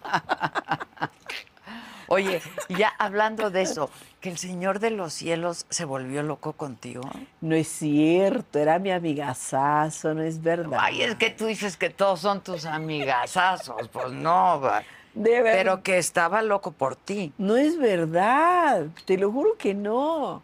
Oye, 2.07 2.41
ya 2.69 2.87
hablando 2.97 3.49
de 3.49 3.63
eso, 3.63 3.89
que 4.21 4.29
el 4.29 4.37
Señor 4.37 4.79
de 4.79 4.91
los 4.91 5.11
cielos 5.11 5.65
se 5.69 5.83
volvió 5.83 6.23
loco 6.23 6.53
contigo. 6.53 7.01
No 7.41 7.55
es 7.55 7.67
cierto, 7.67 8.57
era 8.57 8.79
mi 8.79 8.91
amigazazo, 8.91 10.13
no 10.13 10.23
es 10.23 10.41
verdad. 10.41 10.79
Ay, 10.81 11.01
es 11.01 11.15
que 11.15 11.29
tú 11.29 11.47
dices 11.47 11.75
que 11.75 11.89
todos 11.89 12.21
son 12.21 12.41
tus 12.41 12.63
amigazazos, 12.63 13.89
pues 13.89 14.13
no, 14.13 14.61
va. 14.61 14.81
De 15.13 15.41
pero 15.41 15.81
que 15.83 15.97
estaba 15.97 16.41
loco 16.41 16.71
por 16.71 16.95
ti. 16.95 17.33
No 17.37 17.57
es 17.57 17.77
verdad, 17.77 18.87
te 19.05 19.17
lo 19.17 19.31
juro 19.31 19.57
que 19.57 19.73
no. 19.73 20.43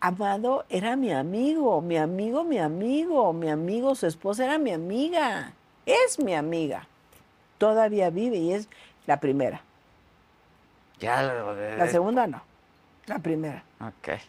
Amado 0.00 0.64
era 0.68 0.96
mi 0.96 1.12
amigo, 1.12 1.80
mi 1.82 1.96
amigo, 1.98 2.44
mi 2.44 2.58
amigo, 2.58 3.32
mi 3.32 3.50
amigo, 3.50 3.94
su 3.94 4.06
esposa 4.06 4.44
era 4.44 4.58
mi 4.58 4.72
amiga, 4.72 5.52
es 5.84 6.18
mi 6.18 6.34
amiga. 6.34 6.86
Todavía 7.58 8.08
vive 8.08 8.36
y 8.38 8.52
es 8.54 8.68
la 9.06 9.20
primera. 9.20 9.62
Ya 11.00 11.22
lo 11.22 11.54
de... 11.54 11.76
La 11.76 11.88
segunda 11.88 12.26
no, 12.26 12.42
la 13.06 13.18
primera. 13.18 13.62
Ok. 13.80 14.20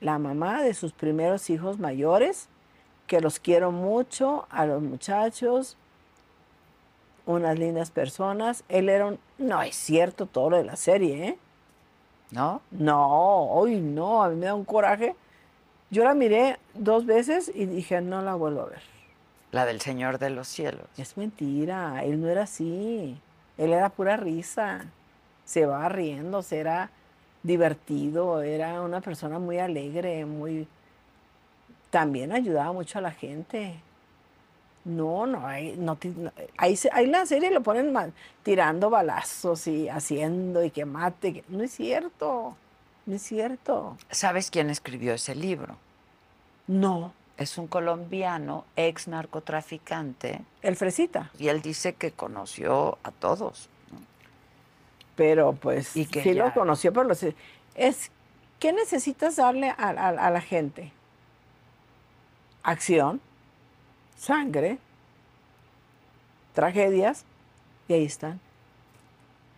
La 0.00 0.18
mamá 0.18 0.62
de 0.62 0.74
sus 0.74 0.92
primeros 0.92 1.50
hijos 1.50 1.78
mayores, 1.78 2.48
que 3.06 3.20
los 3.20 3.40
quiero 3.40 3.72
mucho, 3.72 4.46
a 4.50 4.66
los 4.66 4.80
muchachos, 4.80 5.76
unas 7.30 7.58
lindas 7.58 7.90
personas. 7.90 8.64
Él 8.68 8.88
era 8.88 9.06
un... 9.06 9.18
No 9.38 9.62
es 9.62 9.76
cierto 9.76 10.26
todo 10.26 10.50
lo 10.50 10.56
de 10.56 10.64
la 10.64 10.76
serie, 10.76 11.28
¿eh? 11.28 11.38
¿No? 12.30 12.62
No, 12.70 13.44
hoy 13.50 13.80
no, 13.80 14.22
a 14.22 14.28
mí 14.28 14.36
me 14.36 14.46
da 14.46 14.54
un 14.54 14.64
coraje. 14.64 15.16
Yo 15.90 16.04
la 16.04 16.14
miré 16.14 16.58
dos 16.74 17.06
veces 17.06 17.50
y 17.52 17.66
dije, 17.66 18.00
no 18.00 18.22
la 18.22 18.34
vuelvo 18.34 18.62
a 18.62 18.66
ver. 18.66 18.82
La 19.50 19.66
del 19.66 19.80
Señor 19.80 20.18
de 20.18 20.30
los 20.30 20.46
cielos. 20.46 20.86
Es 20.96 21.16
mentira, 21.16 22.04
él 22.04 22.20
no 22.20 22.28
era 22.28 22.44
así. 22.44 23.20
Él 23.58 23.72
era 23.72 23.88
pura 23.88 24.16
risa. 24.16 24.86
Se 25.44 25.66
va 25.66 25.88
riendo, 25.88 26.44
era 26.52 26.90
divertido, 27.42 28.42
era 28.42 28.80
una 28.82 29.00
persona 29.00 29.38
muy 29.38 29.58
alegre, 29.58 30.24
muy... 30.24 30.68
También 31.90 32.30
ayudaba 32.30 32.72
mucho 32.72 32.98
a 32.98 33.02
la 33.02 33.10
gente. 33.10 33.80
No, 34.84 35.26
no, 35.26 35.46
ahí, 35.46 35.74
no, 35.76 35.98
ahí, 36.56 36.74
se- 36.76 36.88
ahí 36.92 37.06
la 37.06 37.26
serie 37.26 37.50
lo 37.50 37.62
ponen 37.62 37.92
tirando 38.42 38.88
balazos 38.88 39.66
y 39.66 39.88
haciendo 39.90 40.64
y 40.64 40.70
que 40.70 40.84
mate. 40.86 41.34
que- 41.34 41.44
no 41.48 41.62
es 41.62 41.72
cierto, 41.72 42.56
no 43.06 43.14
es 43.14 43.22
cierto. 43.22 43.98
¿Sabes 44.10 44.50
quién 44.50 44.70
escribió 44.70 45.12
ese 45.14 45.34
libro? 45.34 45.76
No, 46.66 47.12
Es 47.36 47.56
un 47.56 47.66
colombiano, 47.68 48.64
ex 48.76 49.08
narcotraficante, 49.08 50.42
el 50.60 50.76
fresita. 50.76 51.30
y 51.38 51.48
él 51.48 51.62
dice 51.62 51.94
que 51.94 52.12
conoció 52.12 52.98
a 53.02 53.10
todos. 53.12 53.68
Pero 55.16 55.52
pues 55.54 55.96
Y 55.96 56.04
que 56.06 56.22
sí 56.22 56.34
ya- 56.34 56.46
lo 56.46 56.52
conoció, 56.54 56.92
pero 56.92 57.04
lo 57.08 57.14
sé. 57.14 57.34
Es, 57.74 58.10
¿qué 58.58 58.72
necesitas 58.74 59.36
darle 59.36 59.70
a, 59.70 59.74
a- 59.78 60.08
a 60.08 60.30
la 60.30 60.40
gente? 60.42 60.92
Acción, 62.62 63.20
sangre, 64.20 64.78
tragedias, 66.54 67.24
y 67.88 67.94
ahí 67.94 68.04
están. 68.04 68.40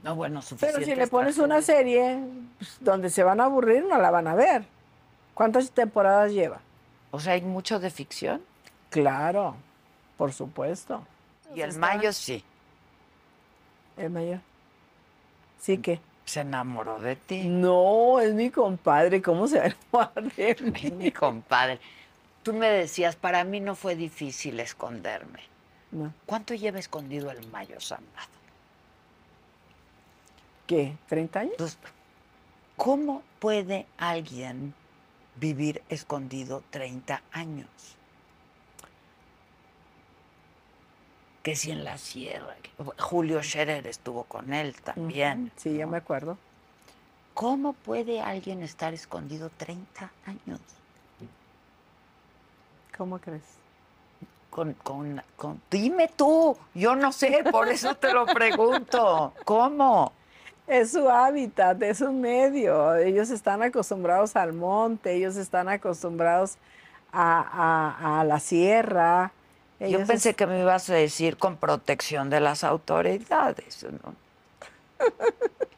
No, 0.03 0.15
bueno, 0.17 0.41
Pero 0.41 0.49
suficiente. 0.49 0.85
si 0.85 0.95
le 0.97 1.07
pones 1.07 1.39
una 1.39 1.63
serie 1.63 2.19
pues, 2.59 2.77
donde 2.81 3.09
se 3.11 3.23
van 3.23 3.41
a 3.41 3.45
aburrir, 3.45 3.85
no 3.85 3.99
la 3.99 4.11
van 4.11 4.27
a 4.27 4.35
ver. 4.35 4.65
¿Cuántas 5.35 5.71
temporadas 5.71 6.33
lleva? 6.33 6.61
O 7.11 7.21
sea, 7.21 7.35
hay 7.35 7.43
mucho 7.43 7.79
de 7.79 7.91
ficción. 7.91 8.43
Claro, 8.91 9.55
por 10.17 10.33
supuesto. 10.33 11.03
Y 11.55 11.61
el 11.61 11.71
Está- 11.71 11.81
Mayo 11.81 12.13
sí, 12.13 12.43
El 13.97 14.11
mayor. 14.11 14.41
Sí 15.61 15.79
que. 15.79 16.01
se 16.25 16.41
enamoró 16.41 16.99
de 16.99 17.15
ti. 17.17 17.45
No, 17.49 18.19
es 18.21 18.33
mi 18.35 18.51
compadre. 18.51 19.23
¿Cómo 19.23 19.47
se 19.47 19.59
va 19.59 19.65
a 19.65 19.67
enamorar 19.69 20.35
de 20.35 20.57
mí? 20.73 20.81
Ay, 20.85 20.91
mi 20.93 21.11
compadre. 21.13 21.79
Tú 22.43 22.53
me 22.53 22.69
decías, 22.69 23.17
para 23.17 23.45
mí 23.45 23.61
no 23.61 23.75
fue 23.75 23.95
difícil 23.95 24.59
esconderme. 24.61 25.41
No. 25.91 26.13
¿Cuánto 26.27 26.55
lleva 26.55 26.79
escondido 26.79 27.31
el 27.31 27.47
Mayo 27.49 27.81
Zambada? 27.81 28.29
¿Qué? 30.67 30.97
¿30 31.09 31.37
años? 31.37 31.79
¿cómo 32.77 33.23
puede 33.39 33.87
alguien 33.97 34.75
vivir 35.37 35.83
escondido 35.89 36.65
30 36.71 37.23
años? 37.31 37.69
Que 41.45 41.55
si 41.55 41.71
en 41.71 41.85
la 41.85 41.99
sierra. 41.99 42.57
Julio 42.99 43.43
Scherer 43.43 43.87
estuvo 43.87 44.25
con 44.25 44.53
él 44.53 44.75
también. 44.81 45.53
Sí, 45.57 45.77
ya 45.77 45.87
me 45.87 45.99
acuerdo. 45.99 46.39
¿Cómo 47.35 47.73
puede 47.73 48.21
alguien 48.21 48.63
estar 48.63 48.95
escondido 48.95 49.51
30 49.57 50.13
años? 50.27 50.61
¿Cómo 52.97 53.19
crees? 53.19 53.43
Con, 54.51 54.75
con, 54.75 55.23
con- 55.37 55.61
Dime 55.71 56.09
tú, 56.15 56.57
yo 56.75 56.95
no 56.95 57.11
sé, 57.13 57.43
por 57.51 57.69
eso 57.69 57.95
te 57.95 58.13
lo 58.13 58.27
pregunto. 58.27 59.33
¿Cómo? 59.45 60.13
Es 60.67 60.93
su 60.93 61.09
hábitat, 61.09 61.81
es 61.83 61.99
su 61.99 62.13
medio. 62.13 62.95
Ellos 62.97 63.31
están 63.31 63.63
acostumbrados 63.63 64.37
al 64.37 64.53
monte, 64.53 65.15
ellos 65.15 65.37
están 65.37 65.69
acostumbrados 65.69 66.57
a, 67.13 67.41
a- 68.07 68.21
a 68.21 68.25
la 68.25 68.39
sierra. 68.41 69.33
Yo 69.81 70.05
pensé 70.07 70.31
es- 70.31 70.37
que 70.37 70.47
me 70.47 70.61
ibas 70.61 70.89
a 70.91 70.95
decir 70.95 71.37
con 71.39 71.57
protección 71.57 72.29
de 72.31 72.41
las 72.41 72.63
autoridades. 72.63 73.85
¿no? 73.91 74.15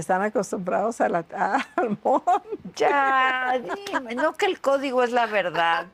están 0.00 0.22
acostumbrados 0.22 1.00
a 1.00 1.08
la, 1.08 1.24
a- 1.34 1.66
al 1.76 1.98
monte. 2.02 2.58
Ya, 2.76 3.60
dime, 3.92 4.14
no 4.14 4.32
que 4.34 4.46
el 4.46 4.60
código 4.60 5.02
es 5.02 5.12
la 5.12 5.26
verdad. 5.26 5.86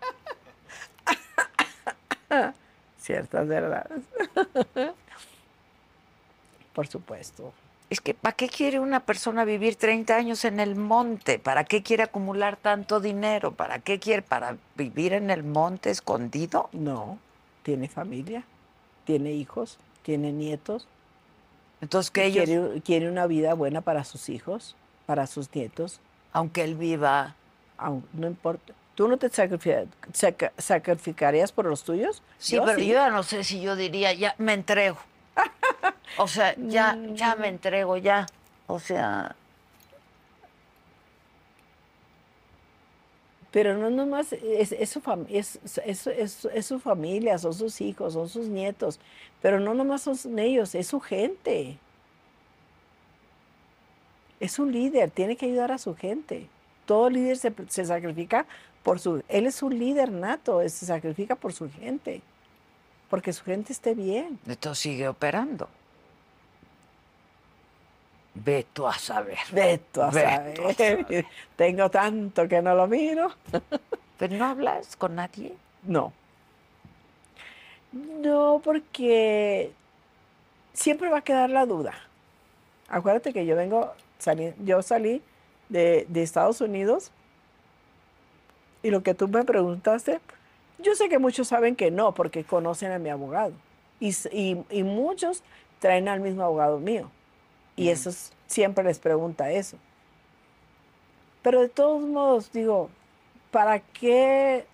Ciertas 2.98 3.46
verdades. 3.46 4.02
Por 6.74 6.86
supuesto. 6.86 7.52
Es 7.90 8.00
que, 8.00 8.14
¿para 8.14 8.34
qué 8.34 8.48
quiere 8.48 8.80
una 8.80 9.00
persona 9.00 9.44
vivir 9.44 9.76
30 9.76 10.16
años 10.16 10.44
en 10.44 10.59
el 10.59 10.74
monte? 10.74 11.38
¿Para 11.38 11.64
qué 11.64 11.82
quiere 11.82 12.02
acumular 12.02 12.57
tanto 12.57 12.98
dinero? 12.98 13.52
¿Para 13.52 13.78
qué 13.78 14.00
quiere? 14.00 14.22
¿Para 14.22 14.57
vivir 14.74 15.12
en 15.12 15.30
el 15.30 15.44
monte 15.44 15.90
escondido? 15.90 16.70
No, 16.72 17.18
tiene 17.62 17.88
familia, 17.88 18.42
tiene 19.05 19.32
hijos, 19.32 19.78
tiene 20.02 20.32
nietos. 20.32 20.88
Entonces, 21.85 22.11
que 22.11 22.24
ellos, 22.24 22.47
Quiere, 22.47 22.80
quiere 22.80 23.09
una 23.11 23.26
vida 23.26 23.53
buena 23.53 23.82
para 23.82 24.05
sus 24.05 24.30
hijos, 24.30 24.74
para 25.07 25.26
sus 25.26 25.55
nietos. 25.55 26.01
aunque 26.32 26.64
él 26.64 26.74
viva... 26.76 27.35
aun- 27.78 28.05
no 28.14 28.26
importa. 28.26 28.72
¿Tú 28.95 29.07
no 29.07 29.18
te 29.18 29.28
sacrificarías 30.59 31.53
por 31.53 31.66
los 31.66 31.82
tuyos? 31.85 32.22
Sí, 32.39 32.59
pero 32.64 32.78
yo 32.78 32.95
ya 32.95 33.11
no 33.11 33.22
sé 33.22 33.45
si 33.45 33.61
yo 33.61 33.76
diría, 33.76 34.12
ya 34.14 34.35
me 34.39 34.55
entrego. 34.55 34.97
O 36.16 36.28
sea, 36.28 36.55
ya, 36.57 36.97
ya 37.14 37.35
me 37.35 37.49
entrego, 37.49 37.97
ya. 37.97 38.26
O 38.68 38.78
sea, 38.78 39.35
Pero 43.51 43.76
no 43.78 43.89
nomás, 43.91 44.32
es, 44.32 44.72
es, 44.72 44.91
su 44.91 45.01
fam- 45.01 45.26
es, 45.28 45.59
es- 45.85 46.07
es- 46.09 46.45
es 46.45 46.66
su 46.66 46.80
familia, 46.80 47.39
son 47.39 47.55
sus 47.55 47.80
hijos, 47.80 48.12
son 48.14 48.28
sus 48.28 48.47
nietos. 48.49 48.99
Pero 49.45 49.61
no 49.61 49.74
nomás 49.74 50.01
son 50.01 50.38
ellos, 50.38 50.74
es 50.74 50.86
su 50.86 51.01
gente. 51.01 51.76
Es 54.40 54.59
un 54.59 54.72
líder, 54.72 55.11
tiene 55.11 55.36
que 55.36 55.45
ayudar 55.45 55.70
a 55.70 55.76
su 55.76 55.95
gente. 55.95 56.49
Todo 56.86 57.11
líder 57.11 57.36
se, 57.36 57.53
se 57.68 57.84
sacrifica 57.84 58.47
por 58.82 59.01
su... 59.01 59.22
Él 59.28 59.45
es 59.47 59.62
un 59.62 59.78
líder 59.78 60.11
nato, 60.11 60.66
se 60.66 60.86
sacrifica 60.86 61.36
por 61.36 61.53
su 61.53 61.70
gente. 61.70 62.22
Porque 63.11 63.34
su 63.34 63.45
gente 63.45 63.74
esté 63.74 63.95
bien. 63.95 64.38
esto 64.49 64.74
sigue 64.74 65.09
operando. 65.09 65.68
Ve 68.32 68.64
tú 68.72 68.86
a 68.86 68.95
saber. 68.95 69.36
Veto 69.53 70.05
a 70.05 70.11
Ve 70.11 70.55
tú 70.57 70.66
a 70.66 70.72
saber. 70.72 71.26
Tengo 71.57 71.90
tanto 71.90 72.49
que 72.49 72.62
no 72.62 72.74
lo 72.74 72.86
miro. 72.86 73.30
Pero 74.18 74.38
no 74.38 74.47
hablas 74.47 74.97
con 74.97 75.16
nadie. 75.16 75.55
No. 75.82 76.14
No, 77.95 78.61
porque 78.64 79.70
siempre 80.72 81.09
va 81.09 81.18
a 81.18 81.22
quedar 81.22 81.49
la 81.51 81.64
duda. 81.64 81.95
Acuérdate 82.88 83.32
que 83.32 83.47
yo 83.47 83.55
vengo, 83.55 83.92
sali- 84.18 84.55
yo 84.64 84.82
salí 84.82 85.22
de, 85.68 86.05
de 86.09 86.22
Estados 86.22 86.61
Unidos 86.61 87.12
y 88.82 88.90
lo 88.90 89.03
que 89.03 89.14
tú 89.14 89.28
me 89.28 89.45
preguntaste, 89.45 90.20
yo 90.78 90.95
sé 90.97 91.09
que 91.09 91.18
muchos 91.20 91.49
saben 91.49 91.76
que 91.76 91.90
no, 91.92 92.12
porque 92.14 92.42
conocen 92.45 92.90
a 92.90 92.99
mi 92.99 93.11
abogado. 93.11 93.53
Y, 94.01 94.09
s- 94.09 94.28
y- 94.32 94.64
y 94.70 94.82
muchos 94.82 95.42
traen 95.78 96.09
al 96.09 96.20
mismo 96.20 96.42
abogado 96.42 96.80
mío. 96.80 97.11
Y 97.76 97.90
esos 97.90 98.32
siempre 98.49 98.82
les 98.84 98.99
pregunta 98.99 99.53
eso. 99.53 99.76
Pero 101.42 101.61
de 101.61 101.68
todos 101.68 102.03
modos, 102.03 102.51
digo, 102.53 102.90
¿para 103.53 103.78
qué 103.80 104.66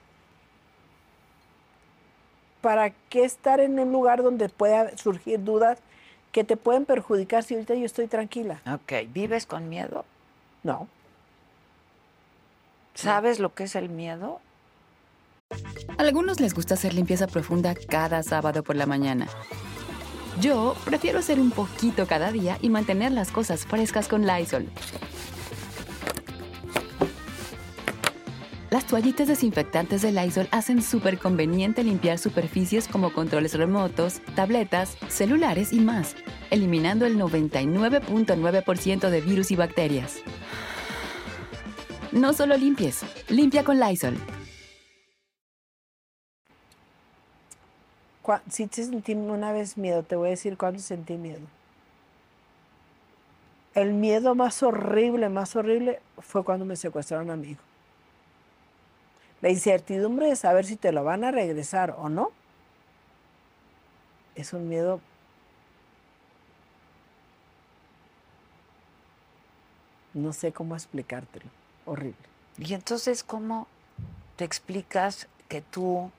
¿para 2.60 2.90
qué 3.08 3.24
estar 3.24 3.60
en 3.60 3.78
un 3.78 3.92
lugar 3.92 4.22
donde 4.22 4.48
pueda 4.48 4.96
surgir 4.96 5.42
dudas 5.42 5.78
que 6.32 6.44
te 6.44 6.56
pueden 6.56 6.84
perjudicar 6.84 7.42
si 7.42 7.54
ahorita 7.54 7.74
yo 7.74 7.84
estoy 7.84 8.06
tranquila? 8.06 8.60
Ok, 8.72 9.10
¿vives 9.12 9.46
con 9.46 9.68
miedo? 9.68 10.04
No. 10.62 10.88
¿Sabes 12.94 13.38
lo 13.38 13.54
que 13.54 13.64
es 13.64 13.74
el 13.74 13.88
miedo? 13.88 14.40
A 15.98 16.02
algunos 16.02 16.38
les 16.38 16.54
gusta 16.54 16.74
hacer 16.74 16.94
limpieza 16.94 17.26
profunda 17.26 17.74
cada 17.74 18.22
sábado 18.22 18.62
por 18.62 18.76
la 18.76 18.86
mañana. 18.86 19.26
Yo 20.40 20.76
prefiero 20.84 21.18
hacer 21.18 21.40
un 21.40 21.50
poquito 21.50 22.06
cada 22.06 22.30
día 22.30 22.58
y 22.62 22.70
mantener 22.70 23.12
las 23.12 23.30
cosas 23.30 23.66
frescas 23.66 24.06
con 24.06 24.26
Lysol. 24.26 24.66
Las 28.70 28.86
toallitas 28.86 29.26
desinfectantes 29.26 30.00
de 30.00 30.12
Lysol 30.12 30.46
hacen 30.52 30.80
súper 30.80 31.18
conveniente 31.18 31.82
limpiar 31.82 32.18
superficies 32.18 32.86
como 32.86 33.12
controles 33.12 33.54
remotos, 33.54 34.20
tabletas, 34.36 34.96
celulares 35.08 35.72
y 35.72 35.80
más, 35.80 36.14
eliminando 36.50 37.04
el 37.04 37.18
99.9% 37.18 39.10
de 39.10 39.20
virus 39.22 39.50
y 39.50 39.56
bacterias. 39.56 40.18
No 42.12 42.32
solo 42.32 42.56
limpies, 42.56 43.00
limpia 43.28 43.64
con 43.64 43.80
Lysol. 43.80 44.16
Si 48.48 48.68
te 48.68 48.84
sentí 48.84 49.14
una 49.14 49.50
vez 49.50 49.76
miedo, 49.76 50.04
te 50.04 50.14
voy 50.14 50.28
a 50.28 50.30
decir 50.30 50.56
cuándo 50.56 50.78
sentí 50.78 51.14
miedo. 51.14 51.40
El 53.74 53.94
miedo 53.94 54.36
más 54.36 54.62
horrible, 54.62 55.28
más 55.28 55.56
horrible 55.56 55.98
fue 56.18 56.44
cuando 56.44 56.64
me 56.64 56.76
secuestraron 56.76 57.30
a 57.30 57.36
mi 57.36 57.48
hijo. 57.48 57.69
La 59.40 59.50
incertidumbre 59.50 60.26
de 60.26 60.36
saber 60.36 60.64
si 60.66 60.76
te 60.76 60.92
lo 60.92 61.04
van 61.04 61.24
a 61.24 61.30
regresar 61.30 61.94
o 61.98 62.08
no 62.08 62.30
es 64.34 64.52
un 64.52 64.68
miedo 64.68 65.00
no 70.14 70.32
sé 70.32 70.52
cómo 70.52 70.74
explicártelo, 70.74 71.46
horrible. 71.86 72.16
Y 72.58 72.74
entonces, 72.74 73.22
¿cómo 73.22 73.68
te 74.36 74.44
explicas 74.44 75.28
que 75.48 75.60
tú, 75.60 76.10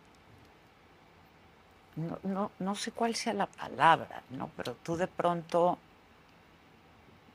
no, 1.96 2.20
no, 2.24 2.52
no 2.60 2.76
sé 2.76 2.92
cuál 2.92 3.16
sea 3.16 3.34
la 3.34 3.48
palabra, 3.48 4.24
¿no? 4.30 4.50
Pero 4.56 4.76
tú 4.76 4.96
de 4.96 5.08
pronto 5.08 5.78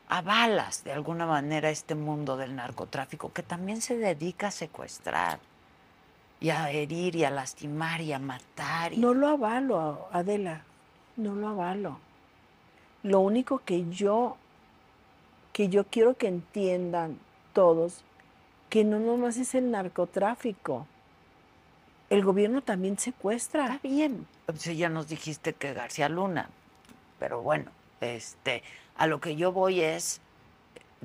avalas 0.09 0.85
de 0.85 0.93
alguna 0.93 1.27
manera 1.27 1.69
este 1.69 1.95
mundo 1.95 2.37
del 2.37 2.55
narcotráfico 2.55 3.33
que 3.33 3.43
también 3.43 3.83
se 3.83 3.97
dedica 3.97 4.49
a 4.49 4.53
secuestrar 4.53 5.41
y 6.41 6.51
a 6.51 6.71
herir 6.71 7.17
y 7.17 7.25
a 7.25 7.31
lastimar 7.31 8.01
y 8.01 8.13
a 8.13 8.19
matar. 8.19 8.93
y- 8.93 8.99
No 8.99 9.15
lo 9.15 9.29
avalo, 9.29 10.09
Adela, 10.13 10.63
no 11.17 11.35
lo 11.35 11.49
avalo. 11.49 11.99
Lo 13.03 13.21
único 13.21 13.61
que 13.65 13.89
yo, 13.91 14.37
que 15.53 15.69
yo 15.69 15.85
quiero 15.85 16.15
que 16.17 16.29
entiendan 16.29 17.19
todos, 17.53 18.03
que 18.69 18.85
no 18.85 18.99
nomás 18.99 19.37
es 19.39 19.55
el 19.55 19.71
narcotráfico. 19.71 20.87
El 22.11 22.25
gobierno 22.25 22.61
también 22.63 22.99
secuestra. 22.99 23.65
Está 23.77 23.79
bien. 23.89 24.27
Sí, 24.57 24.77
ya 24.77 24.89
nos 24.89 25.09
dijiste 25.09 25.55
que 25.55 25.73
García 25.73 26.09
Luna, 26.09 26.49
pero 27.19 27.43
bueno, 27.43 27.71
este, 28.01 28.63
a 28.97 29.07
lo 29.07 29.21
que 29.21 29.37
yo 29.37 29.53
voy 29.53 29.81
es 29.81 30.21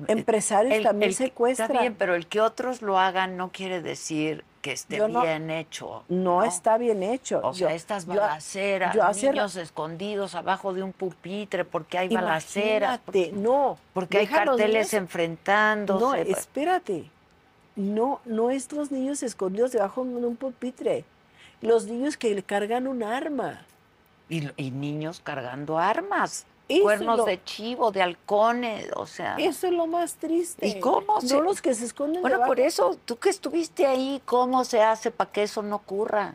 Empresarios 0.08 0.74
el- 0.74 0.82
también 0.84 1.10
el 1.10 1.14
secuestran. 1.14 1.70
Está 1.70 1.80
bien, 1.80 1.94
pero 1.94 2.14
el 2.14 2.26
que 2.26 2.40
otros 2.40 2.82
lo 2.82 2.98
hagan 2.98 3.36
no 3.36 3.50
quiere 3.52 3.80
decir 3.82 4.44
que 4.62 4.72
esté 4.72 4.96
Yo 4.96 5.08
no- 5.08 5.22
bien 5.22 5.50
hecho. 5.50 6.04
no, 6.08 6.42
está 6.44 6.78
bien 6.78 7.02
hecho. 7.02 7.40
O 7.42 7.52
sea, 7.52 7.74
estas 7.74 8.06
balaceras, 8.06 8.94
yo 8.94 9.02
niños 9.30 9.56
escondidos 9.56 10.34
abajo 10.36 10.72
de 10.72 10.82
un 10.84 10.92
pupitre 10.92 11.64
porque 11.66 11.98
hay 11.98 12.08
balaceras, 12.08 13.00
porque, 13.04 13.32
no. 13.34 13.76
porque 13.92 14.18
hay 14.18 14.26
carteles 14.28 14.94
enfrentándose. 14.94 16.00
No, 16.00 16.14
espérate. 16.14 17.10
No, 17.74 18.20
no 18.24 18.50
es 18.50 18.70
los 18.72 18.90
niños 18.92 19.22
escondidos 19.22 19.72
debajo 19.72 20.04
de 20.04 20.26
un 20.26 20.36
pupitre. 20.36 21.04
Los 21.60 21.86
niños 21.86 22.16
que 22.16 22.34
le 22.34 22.42
cargan 22.42 22.86
un 22.86 23.02
arma. 23.02 23.64
y, 24.28 24.48
y 24.56 24.70
niños 24.70 25.20
cargando 25.22 25.78
armas, 25.78 26.46
cuernos 26.80 27.18
lo- 27.18 27.24
de 27.24 27.42
chivo, 27.44 27.90
de 27.92 28.02
halcones, 28.02 28.88
o 28.96 29.06
sea. 29.06 29.36
Eso 29.36 29.66
es 29.66 29.72
lo 29.72 29.86
más 29.86 30.14
triste. 30.14 30.66
¿Y 30.66 30.80
cómo 30.80 31.20
se- 31.20 31.34
No 31.34 31.42
los 31.42 31.60
que 31.60 31.74
se 31.74 31.84
esconden 31.84 32.22
Bueno, 32.22 32.36
debajo. 32.36 32.48
por 32.50 32.60
eso, 32.60 32.98
tú 33.04 33.16
que 33.18 33.28
estuviste 33.28 33.86
ahí, 33.86 34.22
¿cómo 34.24 34.64
se 34.64 34.82
hace 34.82 35.10
para 35.10 35.30
que 35.30 35.42
eso 35.42 35.62
no 35.62 35.76
ocurra? 35.76 36.34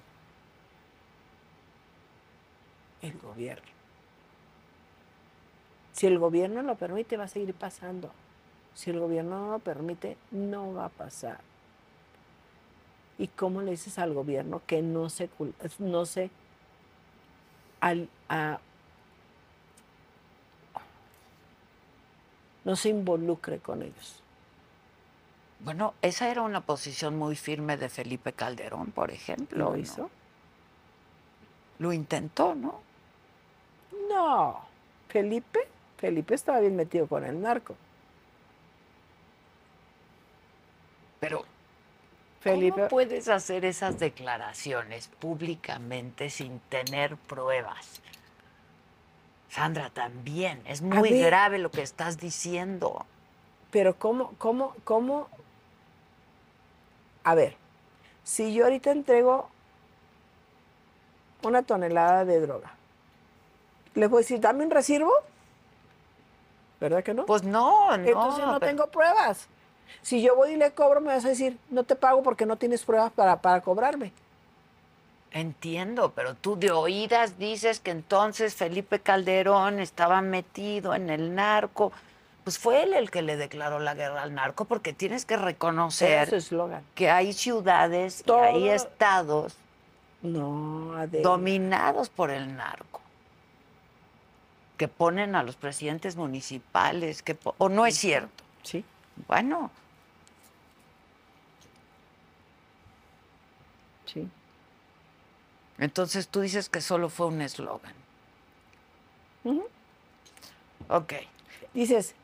El 3.02 3.18
gobierno. 3.20 3.64
Si 5.94 6.06
el 6.08 6.20
gobierno 6.20 6.62
lo 6.62 6.76
permite, 6.76 7.18
va 7.18 7.24
a 7.26 7.28
seguir 7.28 7.54
pasando. 7.54 8.12
Si 8.76 8.90
el 8.92 9.00
gobierno 9.00 9.46
no 9.46 9.52
lo 9.54 9.60
permite, 9.60 10.18
no 10.32 10.74
va 10.74 10.86
a 10.86 10.90
pasar. 10.90 11.40
¿Y 13.18 13.28
cómo 13.30 13.62
le 13.62 13.72
dices 13.72 13.98
al 13.98 14.14
gobierno 14.14 14.62
que 14.68 14.84
no 14.84 15.10
se, 15.10 15.30
no 15.80 16.06
se 16.06 16.30
al- 17.80 18.10
a- 18.30 18.60
no 22.68 22.76
se 22.76 22.90
involucre 22.90 23.60
con 23.60 23.82
ellos. 23.82 24.22
Bueno, 25.62 25.94
esa 26.02 26.30
era 26.30 26.42
una 26.42 26.60
posición 26.60 27.18
muy 27.18 27.38
firme 27.38 27.78
de 27.78 27.88
Felipe 27.88 28.34
Calderón, 28.34 28.92
por 28.92 29.10
ejemplo. 29.10 29.58
¿Lo 29.58 29.70
¿no? 29.72 29.78
hizo? 29.78 30.10
Lo 31.80 31.94
intentó, 31.94 32.56
¿no? 32.56 32.82
No. 34.10 34.66
Felipe, 35.08 35.62
Felipe 35.98 36.36
estaba 36.36 36.60
bien 36.60 36.76
metido 36.76 37.08
con 37.08 37.24
el 37.24 37.42
narco. 37.42 37.78
Pero 41.22 41.46
Felipe, 42.42 42.76
¿cómo 42.76 42.88
puedes 42.90 43.30
hacer 43.30 43.64
esas 43.64 43.98
declaraciones 43.98 45.08
públicamente 45.08 46.30
sin 46.30 46.60
tener 46.60 47.16
pruebas? 47.16 48.02
Sandra, 49.50 49.90
también 49.90 50.62
es 50.66 50.82
muy 50.82 51.12
ver. 51.12 51.26
grave 51.28 51.58
lo 51.58 51.72
que 51.72 51.82
estás 51.82 52.18
diciendo. 52.18 53.06
pero 53.72 53.96
¿cómo, 53.98 54.34
cómo, 54.38 54.74
cómo? 54.84 55.28
A 57.24 57.36
ver, 57.36 57.56
si 58.24 58.54
yo 58.54 58.66
ahorita 58.66 58.92
entrego 58.92 59.50
una 61.44 61.64
tonelada 61.64 62.26
de 62.26 62.40
droga, 62.42 62.72
¿les 63.96 64.10
voy 64.10 64.20
a 64.20 64.22
decir, 64.22 64.40
dame 64.40 64.64
un 64.64 64.72
recibo? 64.72 65.12
¿Verdad 66.80 67.04
que 67.04 67.14
no? 67.14 67.26
Pues 67.26 67.44
no, 67.44 67.98
no. 67.98 68.04
Entonces 68.08 68.46
no 68.46 68.60
pero- 68.60 68.72
tengo 68.72 68.88
pruebas. 68.88 69.48
Si 70.02 70.22
yo 70.22 70.36
voy 70.36 70.52
y 70.52 70.56
le 70.58 70.72
cobro, 70.72 71.00
me 71.02 71.08
vas 71.08 71.26
a 71.26 71.30
decir, 71.30 71.58
no 71.70 71.84
te 71.84 71.96
pago 71.96 72.22
porque 72.22 72.46
no 72.46 72.58
tienes 72.58 72.84
pruebas 72.84 73.12
para, 73.12 73.42
para 73.42 73.62
cobrarme. 73.62 74.12
Entiendo, 75.42 76.14
pero 76.16 76.34
tú 76.34 76.58
de 76.58 76.72
oídas 76.72 77.38
dices 77.38 77.80
que 77.80 77.92
entonces 77.92 78.56
Felipe 78.56 79.00
Calderón 79.00 79.80
estaba 79.80 80.22
metido 80.22 80.96
en 80.96 81.12
el 81.12 81.36
narco. 81.36 81.92
Pues 82.44 82.58
fue 82.58 82.82
él 82.82 82.96
el 82.96 83.12
que 83.12 83.22
le 83.22 83.38
declaró 83.38 83.78
la 83.80 83.94
guerra 83.94 84.24
al 84.24 84.34
narco, 84.34 84.66
porque 84.66 84.94
tienes 84.94 85.26
que 85.26 85.38
reconocer 85.38 86.28
que 86.96 87.12
hay 87.12 87.34
ciudades 87.34 88.24
Todo- 88.26 88.40
y 88.40 88.48
hay 88.48 88.70
estados 88.70 89.56
No, 90.24 90.94
dominados 91.22 92.10
por 92.10 92.32
el 92.32 92.56
narco, 92.58 93.00
que 94.78 94.88
ponen 94.88 95.36
a 95.36 95.44
los 95.44 95.56
presidentes 95.56 96.16
municipales, 96.16 97.22
que 97.22 97.38
o 97.60 97.70
no 97.70 97.86
es 97.86 97.96
cierto. 97.96 98.44
Sí. 98.64 98.84
Bueno, 99.28 99.70
Sí. 104.08 104.26
Entonces 105.78 106.28
tú 106.28 106.42
dices 106.42 106.70
que 106.70 106.82
solo 106.82 107.10
fue 107.10 107.28
un 107.28 107.42
eslogan. 107.42 107.94
Ujú. 109.44 109.64
Ok. 110.90 111.14
Dices, 111.74 112.16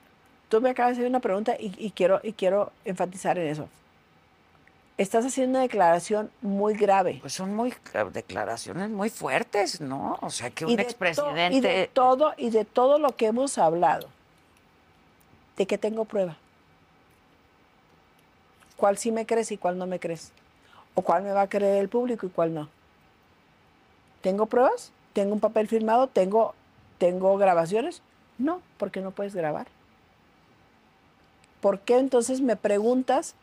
tú 0.49 0.61
me 0.61 0.69
acabas 0.69 0.91
de 0.97 1.01
hacer 1.01 1.09
una 1.09 1.19
pregunta 1.19 1.55
y, 1.59 1.73
y 1.77 1.91
quiero, 1.91 2.19
y 2.23 2.33
quiero 2.33 2.71
enfatizar 2.85 3.37
en 3.37 3.47
eso. 3.47 3.69
Estás 4.97 5.25
haciendo 5.25 5.57
una 5.57 5.61
declaración 5.61 6.29
muy 6.41 6.75
grave. 6.75 7.17
Pues 7.21 7.33
son 7.33 7.55
muy 7.55 7.73
declaraciones 8.11 8.89
muy 8.89 9.09
fuertes, 9.09 9.81
¿no? 9.81 10.19
O 10.21 10.29
sea, 10.29 10.51
que 10.51 10.65
un 10.65 10.79
expresidente 10.79 11.55
y 11.55 11.61
de 11.61 11.89
todo 11.91 12.33
y 12.37 12.51
de 12.51 12.63
todo 12.63 12.99
lo 12.99 13.15
que 13.15 13.25
hemos 13.25 13.57
hablado 13.57 14.07
de 15.57 15.65
que 15.65 15.77
tengo 15.77 16.05
prueba 16.05 16.37
cuál 18.83 18.97
sí 18.97 19.11
me 19.11 19.25
crees 19.25 19.51
y 19.51 19.57
cuál 19.57 19.77
no 19.77 19.87
me 19.87 19.99
crees 19.99 20.31
o 20.93 21.01
cuál 21.01 21.23
me 21.23 21.31
va 21.31 21.43
a 21.43 21.47
creer 21.47 21.77
el 21.77 21.89
público 21.89 22.25
y 22.25 22.29
cuál 22.29 22.53
no 22.53 22.69
tengo 24.23 24.47
pruebas 24.47 24.91
tengo 25.13 25.33
un 25.33 25.39
papel 25.39 25.67
firmado 25.67 26.07
tengo 26.07 26.55
tengo 26.97 27.37
grabaciones 27.37 28.01
no 28.39 28.61
porque 28.77 29.01
no 29.01 29.11
puedes 29.11 29.35
grabar 29.35 29.67
¿por 31.61 31.79
qué 31.81 31.97
entonces 31.99 32.41
me 32.41 32.55
preguntas 32.55 33.35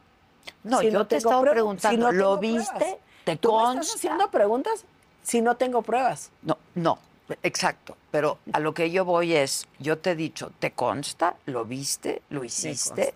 No, 0.65 0.81
si 0.81 0.87
yo 0.91 0.93
no 0.99 1.07
te 1.07 1.15
he 1.15 1.19
estado 1.19 1.43
preguntando, 1.43 1.97
Si 1.97 2.03
no 2.03 2.11
¿lo 2.13 2.39
viste? 2.39 2.71
pruebas. 2.73 2.97
¿Te 3.25 3.37
¿Tú 3.37 3.49
me 3.53 3.59
consta? 3.59 3.81
estás 3.83 3.97
haciendo 3.97 4.31
preguntas 4.31 4.85
si 5.23 5.41
no 5.43 5.57
tengo 5.57 5.83
pruebas 5.83 6.31
No, 6.43 6.57
no, 6.75 6.99
exacto. 7.43 7.97
Pero 8.11 8.39
a 8.53 8.59
lo 8.59 8.75
que 8.75 8.91
yo 8.91 9.05
voy 9.05 9.35
es, 9.35 9.69
yo 9.79 9.99
te 9.99 10.13
he 10.13 10.17
dicho, 10.17 10.51
¿te 10.59 10.73
consta? 10.73 11.37
¿Lo 11.47 11.65
viste? 11.65 12.23
¿Lo 12.31 12.43
hiciste? 12.43 13.15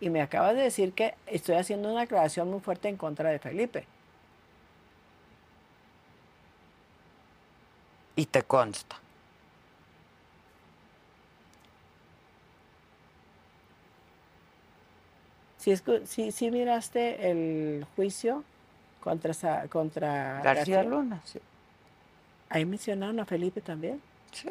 Y 0.00 0.10
me 0.10 0.22
acabas 0.22 0.54
de 0.54 0.62
decir 0.62 0.92
que 0.92 1.14
estoy 1.26 1.56
haciendo 1.56 1.90
una 1.92 2.02
aclaración 2.02 2.50
muy 2.50 2.60
fuerte 2.60 2.88
en 2.88 2.96
contra 2.96 3.30
de 3.30 3.38
Felipe. 3.38 3.86
Y 8.18 8.26
te 8.26 8.42
consta. 8.42 8.96
Si, 15.58 15.72
escu- 15.72 16.04
si, 16.06 16.30
si 16.32 16.50
miraste 16.50 17.30
el 17.30 17.84
juicio 17.96 18.44
contra, 19.00 19.66
contra 19.68 20.40
García 20.42 20.82
Luna, 20.84 21.20
sí. 21.24 21.40
ahí 22.48 22.64
mencionaron 22.64 23.18
a 23.20 23.24
Felipe 23.24 23.60
también. 23.60 24.00
Sí. 24.32 24.48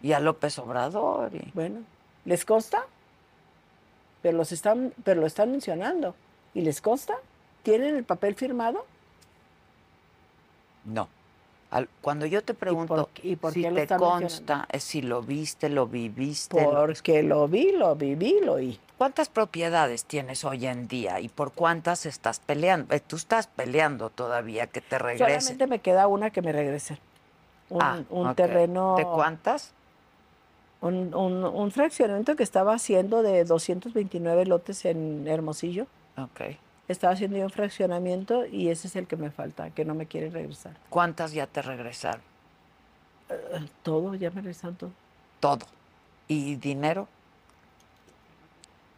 Y 0.00 0.12
a 0.12 0.20
López 0.20 0.58
Obrador. 0.58 1.34
y- 1.34 1.50
Bueno, 1.54 1.80
¿les 2.24 2.44
consta? 2.44 2.84
Pero, 4.22 4.36
los 4.38 4.52
están, 4.52 4.92
pero 5.02 5.20
lo 5.20 5.26
están 5.26 5.50
mencionando. 5.50 6.14
¿Y 6.54 6.60
les 6.60 6.80
consta? 6.80 7.14
¿Tienen 7.64 7.96
el 7.96 8.04
papel 8.04 8.34
firmado? 8.36 8.84
No. 10.84 11.08
Al- 11.72 11.88
cuando 12.02 12.26
yo 12.26 12.42
te 12.44 12.52
pregunto 12.52 12.94
por- 12.94 13.24
y 13.24 13.34
por 13.36 13.52
si 13.54 13.62
te 13.62 13.86
consta, 13.96 14.66
es 14.70 14.84
si 14.84 15.00
lo 15.02 15.22
viste, 15.22 15.68
lo 15.70 15.86
viviste. 15.86 16.62
Porque 16.62 17.22
lo 17.22 17.48
vi, 17.48 17.72
lo 17.72 17.96
viví, 17.96 18.36
lo 18.42 18.52
oí. 18.54 18.78
¿Cuántas 18.98 19.28
propiedades 19.30 20.04
tienes 20.04 20.44
hoy 20.44 20.66
en 20.66 20.86
día 20.86 21.18
y 21.20 21.28
por 21.30 21.52
cuántas 21.52 22.04
estás 22.06 22.40
peleando? 22.40 22.94
Eh, 22.94 23.00
Tú 23.00 23.16
estás 23.16 23.46
peleando 23.46 24.10
todavía 24.10 24.66
que 24.66 24.80
te 24.82 24.98
regresen. 24.98 25.40
Solamente 25.40 25.66
me 25.66 25.78
queda 25.80 26.06
una 26.08 26.28
que 26.30 26.42
me 26.42 26.52
regrese. 26.52 26.98
Un, 27.70 27.82
Ah, 27.82 28.02
un 28.10 28.34
terreno. 28.34 28.94
¿De 28.98 29.04
cuántas? 29.04 29.72
Un, 30.82 31.14
un- 31.14 31.44
un 31.44 31.70
fraccionamiento 31.70 32.36
que 32.36 32.42
estaba 32.42 32.74
haciendo 32.74 33.22
de 33.22 33.44
229 33.44 34.44
lotes 34.44 34.84
en 34.84 35.26
Hermosillo. 35.26 35.86
Ok. 36.18 36.40
Estaba 36.88 37.14
haciendo 37.14 37.36
yo 37.36 37.44
un 37.44 37.50
fraccionamiento 37.50 38.44
y 38.44 38.68
ese 38.68 38.88
es 38.88 38.96
el 38.96 39.06
que 39.06 39.16
me 39.16 39.30
falta, 39.30 39.70
que 39.70 39.84
no 39.84 39.94
me 39.94 40.06
quiere 40.06 40.30
regresar. 40.30 40.76
¿Cuántas 40.90 41.32
ya 41.32 41.46
te 41.46 41.62
regresaron? 41.62 42.22
Todo, 43.82 44.14
ya 44.14 44.30
me 44.30 44.36
regresaron 44.36 44.76
todo. 44.76 44.90
Todo. 45.40 45.66
¿Y 46.28 46.56
dinero? 46.56 47.08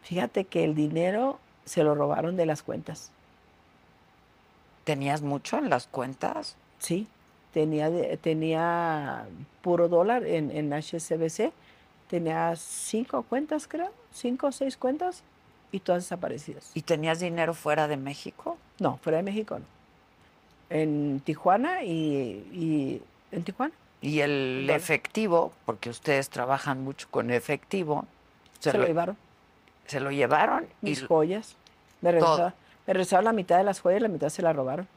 Fíjate 0.01 0.45
que 0.45 0.63
el 0.63 0.75
dinero 0.75 1.39
se 1.63 1.83
lo 1.83 1.95
robaron 1.95 2.35
de 2.35 2.45
las 2.45 2.63
cuentas. 2.63 3.11
¿Tenías 4.83 5.21
mucho 5.21 5.57
en 5.57 5.69
las 5.69 5.87
cuentas? 5.87 6.57
Sí, 6.79 7.07
tenía, 7.53 7.89
tenía 8.17 9.25
puro 9.61 9.87
dólar 9.87 10.25
en, 10.25 10.51
en 10.51 10.73
HSBC. 10.73 11.51
Tenía 12.09 12.55
cinco 12.55 13.23
cuentas, 13.23 13.67
creo, 13.67 13.91
cinco 14.11 14.47
o 14.47 14.51
seis 14.51 14.77
cuentas 14.77 15.23
y 15.75 15.79
todas 15.81 16.03
desaparecidas. 16.03 16.71
¿Y 16.73 16.81
tenías 16.83 17.19
dinero 17.19 17.53
fuera 17.53 17.87
de 17.87 17.97
México? 17.97 18.57
No, 18.79 18.97
fuera 18.97 19.17
de 19.17 19.23
México 19.23 19.59
no. 19.59 19.65
En 20.69 21.19
Tijuana 21.23 21.83
y, 21.83 21.91
y 22.53 23.01
en 23.31 23.43
Tijuana. 23.43 23.73
Y 24.01 24.19
el 24.21 24.69
efectivo, 24.69 25.51
porque 25.65 25.89
ustedes 25.89 26.29
trabajan 26.29 26.83
mucho 26.83 27.07
con 27.11 27.29
efectivo, 27.31 28.05
Se, 28.59 28.75
lo 28.77 28.85
llevaron. 28.85 29.17
se 29.87 29.99
lo 29.99 30.11
llevaron 30.11 30.65
y 30.81 30.91
Mis 30.91 31.03
joyas. 31.05 31.55
Me 32.01 32.11
Todo. 32.13 32.19
regresaron, 32.19 32.53
me 32.87 32.93
regresaron 32.93 33.25
la 33.25 33.33
mitad 33.33 33.57
de 33.57 33.63
las 33.63 33.79
joyas, 33.81 34.01
la 34.01 34.07
mitad 34.07 34.29
se 34.29 34.41
la 34.41 34.53
robaron. 34.53 34.87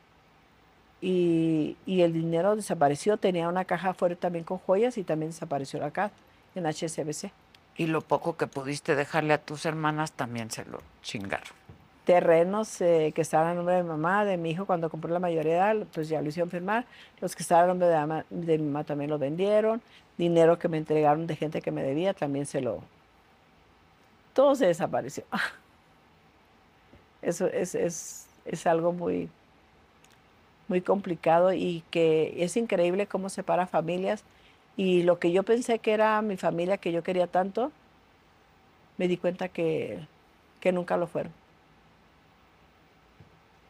Y, 1.01 1.77
y 1.87 2.03
el 2.03 2.13
dinero 2.13 2.57
desapareció. 2.57 3.17
Tenía 3.17 3.49
una 3.49 3.65
caja 3.65 3.91
afuera 3.91 4.17
también 4.17 4.45
con 4.45 4.59
joyas 4.59 4.99
y 4.99 5.05
también 5.05 5.31
desapareció 5.31 5.79
la 5.81 5.91
caja 5.91 6.13
en 6.55 6.67
HSBC. 6.67 7.31
Y 7.79 7.87
lo 7.87 8.03
poco 8.03 8.37
que 8.37 8.47
pudiste 8.47 8.95
dejarle 8.95 9.33
a 9.33 9.39
tus 9.39 9.65
hermanas 9.65 10.13
también 10.13 10.51
se 10.51 10.65
lo 10.67 10.83
chingaron. 11.01 11.57
terrenos 12.05 12.81
eh, 12.81 13.13
que 13.15 13.21
estaban 13.23 13.49
a 13.49 13.55
nombre 13.55 13.77
de 13.77 13.83
mi 13.83 13.91
mamá, 13.91 14.25
de 14.25 14.37
mi 14.37 14.51
hijo 14.51 14.67
cuando 14.67 14.91
compró 14.91 15.13
la 15.13 15.21
mayoría 15.21 15.77
pues 15.93 16.09
ya 16.09 16.21
lo 16.21 16.29
hicieron 16.29 16.51
firmar. 16.51 16.85
Los 17.21 17.37
que 17.37 17.43
estaban 17.43 17.65
a 17.65 17.69
nombre 17.69 17.89
de 18.31 18.59
mi 18.59 18.65
mamá 18.65 18.85
también 18.85 19.11
lo 19.11 19.19
vendieron. 19.19 19.81
Dinero 20.17 20.59
que 20.59 20.69
me 20.69 20.79
entregaron 20.79 21.27
de 21.27 21.37
gente 21.37 21.63
que 21.63 21.71
me 21.71 21.83
debía 21.83 22.15
también 22.15 22.47
se 22.47 22.61
lo... 22.61 22.83
Todo 24.33 24.55
se 24.57 24.67
desapareció. 24.67 25.25
Eso 27.23 27.47
es, 27.47 27.75
es, 27.75 28.27
es 28.45 28.67
algo 28.67 28.93
muy, 28.93 29.29
muy 30.67 30.81
complicado 30.81 31.53
y 31.53 31.85
que 31.91 32.35
es 32.43 32.57
increíble 32.57 33.07
cómo 33.07 33.29
separa 33.29 33.67
familias. 33.67 34.25
Y 34.79 35.03
lo 35.03 35.19
que 35.19 35.33
yo 35.33 35.43
pensé 35.43 35.81
que 35.81 35.93
era 35.93 36.23
mi 36.23 36.37
familia, 36.37 36.79
que 36.79 36.93
yo 36.93 37.03
quería 37.03 37.27
tanto, 37.27 37.73
me 38.97 39.09
di 39.09 39.17
cuenta 39.17 39.49
que, 39.49 39.99
que 40.61 40.71
nunca 40.73 40.97
lo 40.97 41.09
fueron. 41.09 41.33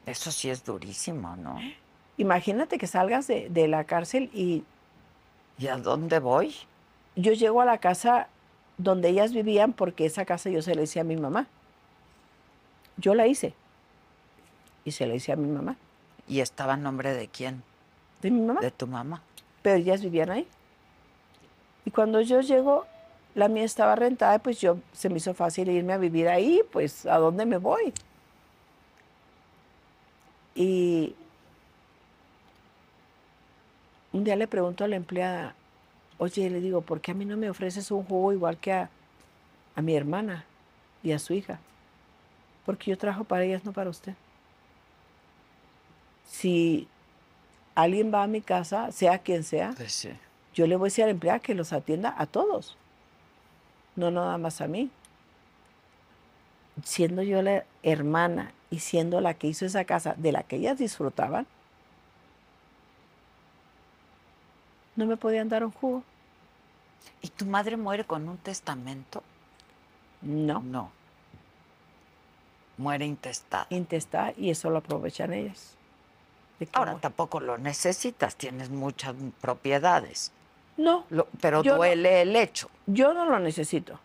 Eso 0.04 0.30
sí 0.30 0.50
es 0.50 0.64
durísimo, 0.64 1.34
¿no? 1.36 1.58
Imagínate 2.18 2.76
que 2.76 2.86
salgas 2.86 3.26
de, 3.26 3.48
de 3.48 3.68
la 3.68 3.84
cárcel 3.84 4.30
y 4.34 4.64
¿Y 5.58 5.66
a 5.68 5.76
dónde 5.76 6.18
voy? 6.20 6.54
yo 7.16 7.32
llego 7.32 7.60
a 7.60 7.64
la 7.64 7.78
casa 7.78 8.28
donde 8.76 9.08
ellas 9.08 9.32
vivían 9.32 9.72
porque 9.72 10.06
esa 10.06 10.24
casa 10.24 10.50
yo 10.50 10.62
se 10.62 10.74
la 10.74 10.82
hice 10.82 11.00
a 11.00 11.04
mi 11.04 11.16
mamá. 11.16 11.46
Yo 12.98 13.14
la 13.14 13.26
hice. 13.26 13.54
Y 14.84 14.92
se 14.92 15.06
la 15.06 15.14
hice 15.14 15.32
a 15.32 15.36
mi 15.36 15.48
mamá. 15.48 15.76
¿Y 16.28 16.40
estaba 16.40 16.74
en 16.74 16.82
nombre 16.82 17.14
de 17.14 17.28
quién? 17.28 17.62
De 18.20 18.30
mi 18.30 18.42
mamá. 18.42 18.60
De 18.60 18.70
tu 18.70 18.86
mamá. 18.86 19.22
Pero 19.62 19.76
ellas 19.76 20.02
vivían 20.02 20.30
ahí. 20.30 20.46
Y 21.88 21.90
cuando 21.90 22.20
yo 22.20 22.42
llego, 22.42 22.84
la 23.34 23.48
mía 23.48 23.64
estaba 23.64 23.96
rentada, 23.96 24.38
pues 24.40 24.60
yo 24.60 24.76
se 24.92 25.08
me 25.08 25.16
hizo 25.16 25.32
fácil 25.32 25.70
irme 25.70 25.94
a 25.94 25.96
vivir 25.96 26.28
ahí, 26.28 26.60
pues 26.70 27.06
¿a 27.06 27.16
dónde 27.16 27.46
me 27.46 27.56
voy? 27.56 27.94
Y 30.54 31.14
un 34.12 34.22
día 34.22 34.36
le 34.36 34.46
pregunto 34.46 34.84
a 34.84 34.88
la 34.88 34.96
empleada, 34.96 35.54
oye, 36.18 36.50
le 36.50 36.60
digo, 36.60 36.82
¿por 36.82 37.00
qué 37.00 37.12
a 37.12 37.14
mí 37.14 37.24
no 37.24 37.38
me 37.38 37.48
ofreces 37.48 37.90
un 37.90 38.04
jugo 38.04 38.34
igual 38.34 38.58
que 38.58 38.70
a, 38.70 38.90
a 39.74 39.80
mi 39.80 39.96
hermana 39.96 40.44
y 41.02 41.12
a 41.12 41.18
su 41.18 41.32
hija? 41.32 41.58
Porque 42.66 42.90
yo 42.90 42.98
trabajo 42.98 43.24
para 43.24 43.44
ellas, 43.44 43.64
no 43.64 43.72
para 43.72 43.88
usted. 43.88 44.12
Si 46.26 46.86
alguien 47.74 48.12
va 48.12 48.24
a 48.24 48.26
mi 48.26 48.42
casa, 48.42 48.92
sea 48.92 49.16
quien 49.20 49.42
sea. 49.42 49.72
Yo 50.58 50.66
le 50.66 50.74
voy 50.74 50.86
a 50.86 50.90
decir 50.90 51.04
a 51.04 51.06
la 51.06 51.12
empleada 51.12 51.38
que 51.38 51.54
los 51.54 51.72
atienda 51.72 52.12
a 52.18 52.26
todos, 52.26 52.76
no 53.94 54.10
nada 54.10 54.38
más 54.38 54.60
a 54.60 54.66
mí. 54.66 54.90
Siendo 56.82 57.22
yo 57.22 57.42
la 57.42 57.64
hermana 57.84 58.52
y 58.68 58.80
siendo 58.80 59.20
la 59.20 59.34
que 59.34 59.46
hizo 59.46 59.66
esa 59.66 59.84
casa 59.84 60.14
de 60.16 60.32
la 60.32 60.42
que 60.42 60.56
ellas 60.56 60.76
disfrutaban, 60.76 61.46
no 64.96 65.06
me 65.06 65.16
podían 65.16 65.48
dar 65.48 65.62
un 65.62 65.70
jugo. 65.70 66.02
¿Y 67.22 67.28
tu 67.28 67.46
madre 67.46 67.76
muere 67.76 68.02
con 68.04 68.28
un 68.28 68.36
testamento? 68.38 69.22
No. 70.22 70.60
No. 70.60 70.90
Muere 72.78 73.06
intestada. 73.06 73.68
Intestar 73.70 74.34
y 74.36 74.50
eso 74.50 74.70
lo 74.70 74.78
aprovechan 74.78 75.32
ellas. 75.32 75.76
Ahora 76.72 76.96
tampoco 76.96 77.38
lo 77.38 77.58
necesitas, 77.58 78.34
tienes 78.34 78.70
muchas 78.70 79.14
propiedades. 79.40 80.32
No, 80.78 81.04
Lo- 81.10 81.26
pero 81.42 81.62
no. 81.62 81.76
duele 81.76 82.22
el 82.22 82.34
hecho. 82.34 82.70
yo 82.86 83.12
no 83.12 83.26
lo 83.26 83.38
necesito. 83.38 84.00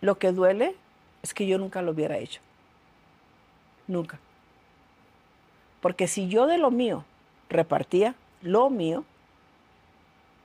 Lo 0.00 0.18
que 0.18 0.30
duele 0.30 0.76
es 1.24 1.34
que 1.34 1.46
yo 1.48 1.58
nunca 1.58 1.82
lo 1.82 1.90
hubiera 1.90 2.16
hecho. 2.18 2.40
Nunca. 3.88 4.20
Porque 5.80 6.06
si 6.06 6.28
yo 6.28 6.46
de 6.46 6.58
lo 6.58 6.70
mío 6.70 7.04
repartía, 7.48 8.14
lo 8.42 8.70
mío, 8.70 9.04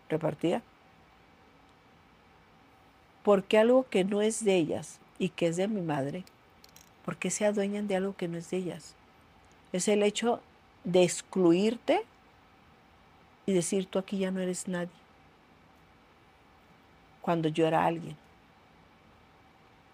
repartía, 0.10 0.62
¿por 3.24 3.43
qué 3.43 3.58
algo 3.60 3.86
que 3.89 4.04
no 4.04 4.22
es 4.22 4.43
de 4.43 4.56
ellas 4.56 4.99
y 5.20 5.30
que 5.30 5.47
es 5.47 5.58
de 5.58 5.68
mi 5.68 5.82
madre, 5.82 6.24
por 7.06 7.18
qué 7.18 7.30
se 7.30 7.45
adueñan 7.45 7.88
de 7.88 7.95
algo 7.95 8.16
que 8.16 8.28
no 8.28 8.38
es 8.38 8.49
de 8.49 8.58
ellas? 8.58 8.95
Es 9.74 9.88
el 9.88 10.04
hecho 10.04 10.41
de 10.84 11.04
excluirte 11.04 12.04
y 13.45 13.54
decir, 13.54 13.86
tú 13.86 13.99
aquí 13.99 14.18
ya 14.18 14.32
no 14.32 14.39
eres 14.39 14.68
nadie. 14.68 14.89
Cuando 17.22 17.49
yo 17.49 17.67
era 17.67 17.86
alguien. 17.86 18.17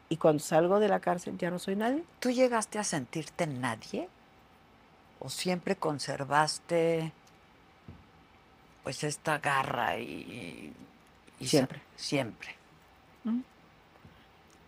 Y 0.09 0.17
cuando 0.17 0.41
salgo 0.41 0.79
de 0.79 0.87
la 0.87 0.99
cárcel 0.99 1.37
ya 1.37 1.51
no 1.51 1.59
soy 1.59 1.75
nadie. 1.75 2.03
¿Tú 2.19 2.31
llegaste 2.31 2.79
a 2.79 2.83
sentirte 2.83 3.45
nadie? 3.45 4.07
¿O 5.19 5.29
siempre 5.29 5.75
conservaste 5.75 7.11
pues 8.83 9.03
esta 9.03 9.39
garra 9.39 9.99
y... 9.99 10.73
Siempre. 11.41 11.81
Siempre. 11.97 12.55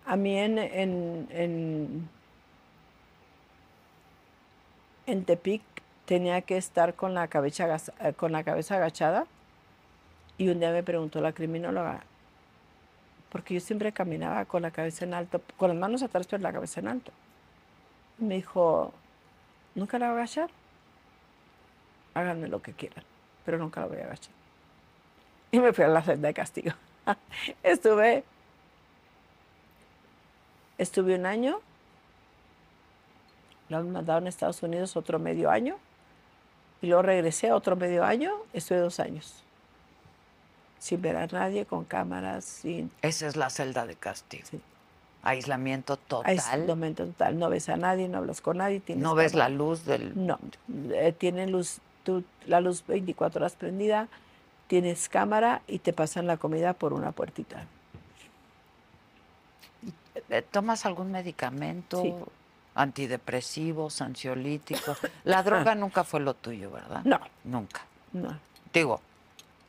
A 0.05 0.15
mí 0.17 0.37
en, 0.37 0.57
en, 0.57 1.27
en, 1.31 2.09
en 5.05 5.23
Tepic 5.23 5.61
tenía 6.05 6.41
que 6.41 6.57
estar 6.57 6.95
con 6.95 7.13
la, 7.13 7.29
cabeza, 7.29 7.77
eh, 8.01 8.13
con 8.13 8.33
la 8.33 8.43
cabeza 8.43 8.75
agachada 8.75 9.25
y 10.37 10.49
un 10.49 10.59
día 10.59 10.71
me 10.71 10.83
preguntó 10.83 11.21
la 11.21 11.31
criminóloga, 11.31 12.01
porque 13.31 13.53
yo 13.53 13.59
siempre 13.59 13.91
caminaba 13.91 14.45
con 14.45 14.61
la 14.61 14.71
cabeza 14.71 15.05
en 15.05 15.13
alto, 15.13 15.41
con 15.57 15.69
las 15.69 15.77
manos 15.77 16.03
atrás 16.03 16.27
pero 16.27 16.41
la 16.41 16.53
cabeza 16.53 16.79
en 16.79 16.87
alto. 16.87 17.11
Me 18.17 18.35
dijo, 18.35 18.93
¿nunca 19.75 19.99
la 19.99 20.07
voy 20.07 20.17
a 20.17 20.19
agachar? 20.19 20.49
Háganme 22.13 22.47
lo 22.47 22.61
que 22.61 22.73
quieran, 22.73 23.03
pero 23.45 23.57
nunca 23.57 23.81
la 23.81 23.87
voy 23.87 23.97
a 23.99 24.05
agachar. 24.05 24.33
Y 25.51 25.59
me 25.59 25.73
fui 25.73 25.83
a 25.83 25.87
la 25.87 26.01
celda 26.01 26.27
de 26.27 26.33
castigo. 26.33 26.73
Estuve 27.63 28.23
Estuve 30.79 31.15
un 31.15 31.25
año, 31.25 31.59
lo 33.67 33.77
han 33.77 33.91
mandado 33.91 34.19
en 34.19 34.27
Estados 34.27 34.63
Unidos 34.63 34.95
otro 34.95 35.19
medio 35.19 35.51
año, 35.51 35.75
y 36.81 36.87
luego 36.87 37.01
regresé 37.01 37.51
otro 37.51 37.75
medio 37.75 38.05
año, 38.05 38.31
estuve 38.53 38.77
dos 38.77 39.01
años, 39.01 39.43
sin 40.79 41.01
ver 41.01 41.17
a 41.17 41.27
nadie, 41.27 41.65
con 41.65 41.83
cámaras, 41.85 42.45
sin 42.45 42.89
Esa 43.01 43.27
es 43.27 43.35
la 43.35 43.49
celda 43.49 43.85
de 43.85 43.95
castigo. 43.95 44.45
Sí. 44.49 44.59
Aislamiento 45.21 45.97
total. 45.97 46.29
aislamiento 46.31 47.05
total. 47.05 47.37
No 47.37 47.49
ves 47.49 47.67
a 47.69 47.75
nadie, 47.75 48.07
no 48.07 48.19
hablas 48.19 48.39
con 48.41 48.57
nadie. 48.57 48.79
tienes 48.79 49.03
No 49.03 49.15
ves 49.15 49.33
la 49.33 49.49
luz 49.49 49.83
del... 49.85 50.13
No, 50.15 50.39
eh, 50.93 51.11
tienen 51.17 51.51
luz, 51.51 51.79
tú- 52.03 52.23
la 52.47 52.61
luz 52.61 52.85
24 52.87 53.41
horas 53.41 53.55
prendida, 53.55 54.07
tienes 54.67 55.09
cámara 55.09 55.61
y 55.67 55.79
te 55.79 55.91
pasan 55.91 56.25
la 56.25 56.37
comida 56.37 56.71
por 56.73 56.93
una 56.93 57.11
puertita. 57.11 57.65
Eh, 60.29 60.41
¿Tomas 60.49 60.85
algún 60.85 61.11
medicamento? 61.11 62.01
Sí. 62.01 62.13
Antidepresivos, 62.75 64.01
ansiolíticos. 64.01 64.97
La 65.23 65.43
droga 65.43 65.75
nunca 65.75 66.03
fue 66.03 66.19
lo 66.19 66.33
tuyo, 66.33 66.71
¿verdad? 66.71 67.01
No. 67.03 67.19
Nunca. 67.43 67.81
No, 68.13 68.37
Digo, 68.73 69.01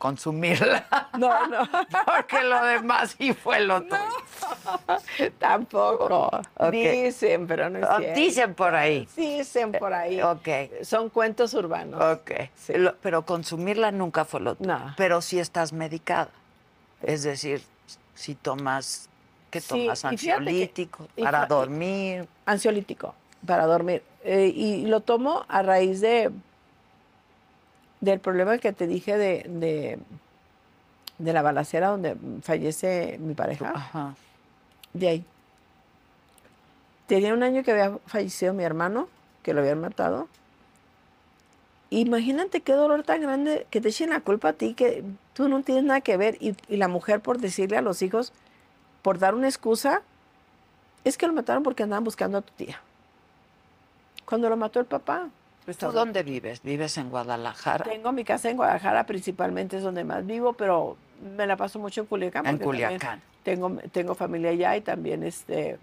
consumirla. 0.00 0.86
no, 1.18 1.46
no. 1.46 1.58
Porque 2.06 2.42
lo 2.42 2.64
demás 2.64 3.14
sí 3.16 3.32
fue 3.34 3.60
lo 3.60 3.82
tuyo. 3.82 3.96
Tampoco. 5.38 6.30
Dicen, 6.70 7.46
pero 7.46 7.70
no 7.70 7.78
es 7.78 7.84
Ah, 7.84 7.96
cierto. 7.98 8.18
Dicen 8.20 8.54
por 8.54 8.74
ahí. 8.74 9.06
Dicen 9.16 9.72
por 9.72 9.92
ahí. 9.92 10.20
Ok. 10.20 10.48
Son 10.82 11.10
cuentos 11.10 11.54
urbanos. 11.54 12.00
Ok. 12.02 12.30
Sí. 12.56 12.72
Lo- 12.74 12.96
pero 12.96 13.24
consumirla 13.24 13.92
nunca 13.92 14.24
fue 14.24 14.40
lo 14.40 14.54
tuyo. 14.56 14.70
No. 14.70 14.94
Pero 14.96 15.20
sí 15.20 15.38
estás 15.38 15.72
medicada. 15.72 16.28
Es 17.02 17.22
decir, 17.22 17.62
si 18.14 18.34
tomas, 18.34 19.08
¿qué 19.50 19.60
tomas? 19.60 20.00
que- 20.02 20.08
Ansiolítico 20.08 21.06
para 21.22 21.44
y- 21.44 21.48
dormir. 21.48 22.28
Ansiolítico 22.46 23.14
para 23.46 23.66
dormir. 23.66 24.02
Eh, 24.24 24.52
y 24.54 24.86
lo 24.86 25.00
tomo 25.00 25.44
a 25.48 25.62
raíz 25.62 26.00
de 26.00 26.30
del 28.00 28.20
problema 28.20 28.58
que 28.58 28.72
te 28.72 28.86
dije 28.86 29.16
de, 29.16 29.44
de, 29.48 29.98
de 31.18 31.32
la 31.32 31.42
balacera 31.42 31.88
donde 31.88 32.16
fallece 32.42 33.18
mi 33.20 33.34
pareja. 33.34 33.72
Ajá. 33.74 34.14
De 34.92 35.08
ahí. 35.08 35.24
Tenía 37.06 37.34
un 37.34 37.42
año 37.42 37.62
que 37.62 37.72
había 37.72 37.98
fallecido 38.06 38.54
mi 38.54 38.64
hermano, 38.64 39.08
que 39.42 39.52
lo 39.52 39.60
habían 39.60 39.80
matado. 39.80 40.28
Imagínate 41.90 42.60
qué 42.60 42.72
dolor 42.72 43.02
tan 43.02 43.20
grande 43.20 43.66
que 43.70 43.80
te 43.80 43.88
echen 43.88 44.10
la 44.10 44.20
culpa 44.20 44.50
a 44.50 44.52
ti, 44.52 44.74
que 44.74 45.02
tú 45.34 45.48
no 45.48 45.62
tienes 45.62 45.84
nada 45.84 46.00
que 46.00 46.16
ver. 46.16 46.36
Y, 46.40 46.54
y 46.68 46.76
la 46.76 46.86
mujer 46.86 47.20
por 47.20 47.38
decirle 47.38 47.76
a 47.76 47.82
los 47.82 48.00
hijos, 48.02 48.32
por 49.02 49.18
dar 49.18 49.34
una 49.34 49.48
excusa, 49.48 50.02
es 51.02 51.18
que 51.18 51.26
lo 51.26 51.32
mataron 51.32 51.62
porque 51.62 51.82
andaban 51.82 52.04
buscando 52.04 52.38
a 52.38 52.42
tu 52.42 52.52
tía. 52.52 52.80
Cuando 54.24 54.48
lo 54.48 54.56
mató 54.56 54.78
el 54.78 54.86
papá. 54.86 55.28
¿Tú 55.78 55.90
dónde 55.92 56.22
vives? 56.22 56.62
¿Vives 56.62 56.96
en 56.98 57.10
Guadalajara? 57.10 57.84
Tengo 57.84 58.12
mi 58.12 58.24
casa 58.24 58.50
en 58.50 58.56
Guadalajara, 58.56 59.04
principalmente 59.06 59.76
es 59.78 59.82
donde 59.82 60.04
más 60.04 60.26
vivo, 60.26 60.52
pero 60.52 60.96
me 61.36 61.46
la 61.46 61.56
paso 61.56 61.78
mucho 61.78 62.00
en 62.02 62.06
Culiacán. 62.06 62.46
En 62.46 62.58
Culiacán. 62.58 63.20
Tengo, 63.42 63.70
tengo 63.92 64.14
familia 64.14 64.50
allá 64.50 64.76
y 64.76 64.80
también 64.82 65.22
este, 65.22 65.78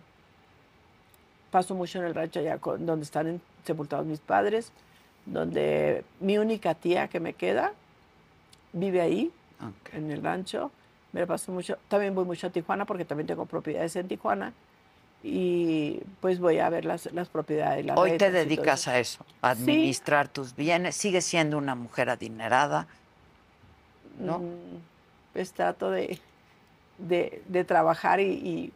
paso 1.51 1.75
mucho 1.75 1.99
en 1.99 2.05
el 2.05 2.15
rancho 2.15 2.39
allá 2.39 2.57
con- 2.57 2.85
donde 2.85 3.03
están 3.03 3.27
en- 3.27 3.41
sepultados 3.65 4.05
mis 4.05 4.19
padres, 4.19 4.71
donde 5.25 6.03
mi 6.19 6.37
única 6.37 6.73
tía 6.75 7.07
que 7.07 7.19
me 7.19 7.33
queda 7.33 7.73
vive 8.73 9.01
ahí, 9.01 9.31
Ok. 9.59 9.93
en 9.93 10.11
el 10.11 10.21
rancho. 10.23 10.71
Me 11.13 11.21
la 11.21 11.25
paso 11.25 11.51
mucho. 11.51 11.77
También 11.87 12.13
voy 12.13 12.25
mucho 12.25 12.47
a 12.47 12.49
Tijuana 12.49 12.85
porque 12.85 13.05
también 13.05 13.27
tengo 13.27 13.45
propiedades 13.45 13.95
en 13.95 14.07
Tijuana. 14.07 14.53
Y 15.23 15.99
pues 16.21 16.39
voy 16.39 16.59
a 16.59 16.69
ver 16.69 16.85
las, 16.85 17.11
las 17.13 17.27
propiedades. 17.27 17.85
las 17.85 17.97
Hoy 17.97 18.17
te 18.17 18.31
dedicas 18.31 18.87
a 18.87 18.99
eso, 18.99 19.25
a 19.41 19.49
administrar 19.51 20.27
tus 20.27 20.55
bienes. 20.55 20.95
Sigues 20.95 21.25
siendo 21.25 21.57
una 21.57 21.75
mujer 21.75 22.09
adinerada, 22.09 22.87
¿no? 24.19 24.39
Mm, 24.39 24.77
pues 25.33 25.51
trato 25.51 25.89
de, 25.91 26.19
de, 26.99 27.41
de 27.47 27.63
trabajar 27.63 28.19
y, 28.19 28.25
y- 28.31 28.73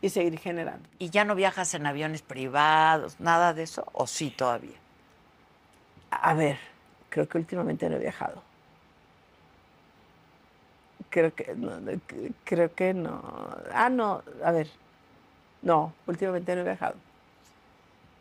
y 0.00 0.10
seguir 0.10 0.38
generando. 0.38 0.86
¿Y 0.98 1.08
ya 1.10 1.24
no 1.24 1.34
viajas 1.34 1.72
en 1.74 1.86
aviones 1.86 2.20
privados, 2.22 3.20
nada 3.20 3.54
de 3.54 3.62
eso? 3.62 3.86
¿O 3.92 4.06
sí 4.06 4.30
todavía? 4.30 4.76
A 6.10 6.34
ver, 6.34 6.58
creo 7.08 7.26
que 7.28 7.38
últimamente 7.38 7.88
no 7.88 7.96
he 7.96 8.00
viajado. 8.00 8.42
creo 11.10 11.32
que 11.34 11.54
no, 11.54 11.70
creo 12.44 12.74
que 12.74 12.92
no. 12.92 13.22
Ah, 13.72 13.88
no, 13.88 14.22
a 14.44 14.50
ver. 14.50 14.68
No, 15.64 15.92
últimamente 16.06 16.54
no 16.54 16.60
he 16.60 16.64
viajado. 16.64 16.94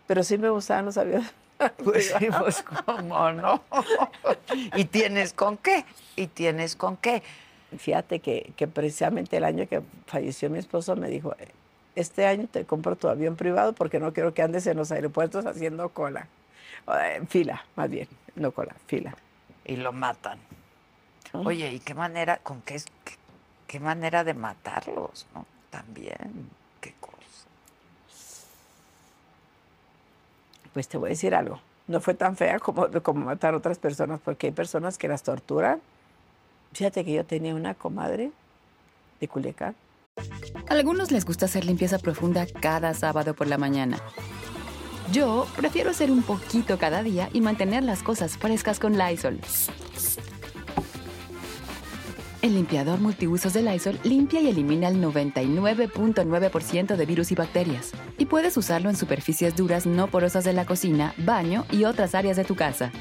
Pero 0.07 0.23
sí 0.23 0.37
me 0.37 0.49
gustaban 0.49 0.85
los 0.85 0.97
aviones. 0.97 1.31
Pues 1.81 2.13
sí, 2.19 2.27
pues 2.39 2.61
cómo 2.85 3.31
no. 3.31 3.61
¿Y 4.75 4.83
tienes 4.83 5.31
con 5.31 5.55
qué? 5.55 5.85
¿Y 6.17 6.27
tienes 6.27 6.75
con 6.75 6.97
qué? 6.97 7.23
Fíjate 7.77 8.19
que, 8.19 8.51
que 8.57 8.67
precisamente 8.67 9.37
el 9.37 9.45
año 9.45 9.65
que 9.69 9.81
falleció 10.07 10.49
mi 10.49 10.59
esposo 10.59 10.97
me 10.97 11.07
dijo, 11.07 11.33
este 11.95 12.25
año 12.25 12.47
te 12.51 12.65
compro 12.65 12.97
tu 12.97 13.07
avión 13.07 13.37
privado 13.37 13.71
porque 13.71 13.99
no 13.99 14.11
quiero 14.11 14.33
que 14.33 14.41
andes 14.41 14.67
en 14.67 14.75
los 14.75 14.91
aeropuertos 14.91 15.45
haciendo 15.45 15.87
cola. 15.89 16.27
O, 16.85 16.95
eh, 16.95 17.21
fila, 17.29 17.63
más 17.75 17.89
bien, 17.89 18.09
no 18.35 18.51
cola, 18.51 18.75
fila. 18.87 19.15
Y 19.63 19.77
lo 19.77 19.93
matan. 19.93 20.39
Oye, 21.33 21.71
¿y 21.71 21.79
qué 21.79 21.93
manera, 21.93 22.37
con 22.37 22.61
qué, 22.61 22.81
qué, 23.05 23.13
qué 23.67 23.79
manera 23.79 24.23
de 24.23 24.33
matarlos, 24.33 25.25
no? 25.33 25.45
También, 25.69 26.49
qué 26.81 26.93
cosa. 26.99 27.13
Pues 30.73 30.87
te 30.87 30.97
voy 30.97 31.07
a 31.07 31.09
decir 31.09 31.35
algo, 31.35 31.59
no 31.87 32.01
fue 32.01 32.13
tan 32.13 32.35
fea 32.35 32.59
como, 32.59 32.87
como 33.01 33.25
matar 33.25 33.53
a 33.53 33.57
otras 33.57 33.77
personas 33.77 34.19
porque 34.23 34.47
hay 34.47 34.53
personas 34.53 34.97
que 34.97 35.07
las 35.07 35.23
torturan. 35.23 35.81
Fíjate 36.73 37.05
que 37.05 37.13
yo 37.13 37.25
tenía 37.25 37.53
una 37.53 37.75
comadre 37.75 38.31
de 39.19 39.27
Culiacán. 39.27 39.75
A 40.67 40.73
algunos 40.73 41.11
les 41.11 41.25
gusta 41.25 41.45
hacer 41.45 41.65
limpieza 41.65 41.99
profunda 41.99 42.45
cada 42.61 42.93
sábado 42.93 43.33
por 43.33 43.47
la 43.47 43.57
mañana. 43.57 43.99
Yo 45.11 45.45
prefiero 45.55 45.91
hacer 45.91 46.09
un 46.09 46.23
poquito 46.23 46.77
cada 46.77 47.03
día 47.03 47.29
y 47.33 47.41
mantener 47.41 47.83
las 47.83 48.01
cosas 48.01 48.37
frescas 48.37 48.79
con 48.79 48.97
Lysol. 48.97 49.39
El 52.43 52.55
limpiador 52.55 52.99
multiusos 52.99 53.53
de 53.53 53.61
Lysol 53.63 53.97
limpia 54.03 54.41
y 54.41 54.49
elimina 54.49 54.89
el 54.89 55.01
99.9% 55.01 56.95
de 56.97 57.05
virus 57.05 57.31
y 57.31 57.35
bacterias. 57.35 57.93
Y 58.17 58.25
puedes 58.25 58.57
usarlo 58.57 58.89
en 58.89 58.97
superficies 58.97 59.55
duras 59.55 59.85
no 59.85 60.07
porosas 60.07 60.43
de 60.43 60.51
la 60.51 60.65
cocina, 60.65 61.13
baño 61.19 61.63
y 61.71 61.85
otras 61.85 62.13
áreas 62.15 62.35
de 62.35 62.43
tu 62.43 62.55
casa. 62.55 62.91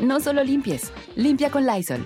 No 0.00 0.18
solo 0.18 0.42
limpies, 0.42 0.92
limpia 1.14 1.50
con 1.50 1.64
Lysol. 1.64 2.04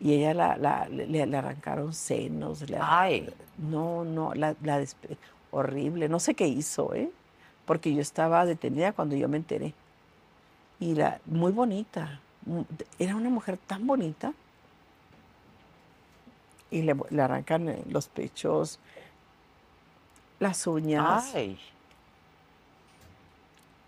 Y 0.00 0.12
ella 0.14 0.34
la, 0.34 0.56
la- 0.56 0.88
le, 0.88 1.06
le 1.24 1.36
arrancaron 1.36 1.94
senos. 1.94 2.68
le- 2.68 2.78
Ay. 2.80 3.30
No, 3.58 4.04
no, 4.04 4.34
la, 4.34 4.56
la 4.64 4.84
horrible. 5.52 6.08
No 6.08 6.18
sé 6.18 6.34
qué 6.34 6.48
hizo, 6.48 6.92
¿eh? 6.94 7.10
Porque 7.64 7.94
yo 7.94 8.00
estaba 8.00 8.44
detenida 8.44 8.92
cuando 8.92 9.14
yo 9.14 9.28
me 9.28 9.36
enteré. 9.36 9.72
Y 10.84 10.94
la, 10.94 11.18
muy 11.24 11.50
bonita. 11.50 12.20
mu- 12.44 12.66
Era 12.98 13.16
una 13.16 13.30
mujer 13.30 13.56
tan 13.66 13.86
bonita. 13.86 14.34
Y 16.70 16.82
le, 16.82 16.94
le 17.08 17.22
arrancan 17.22 17.68
eh, 17.70 17.82
los 17.88 18.08
pechos, 18.08 18.78
las 20.40 20.66
uñas, 20.66 21.32
Ay, 21.34 21.58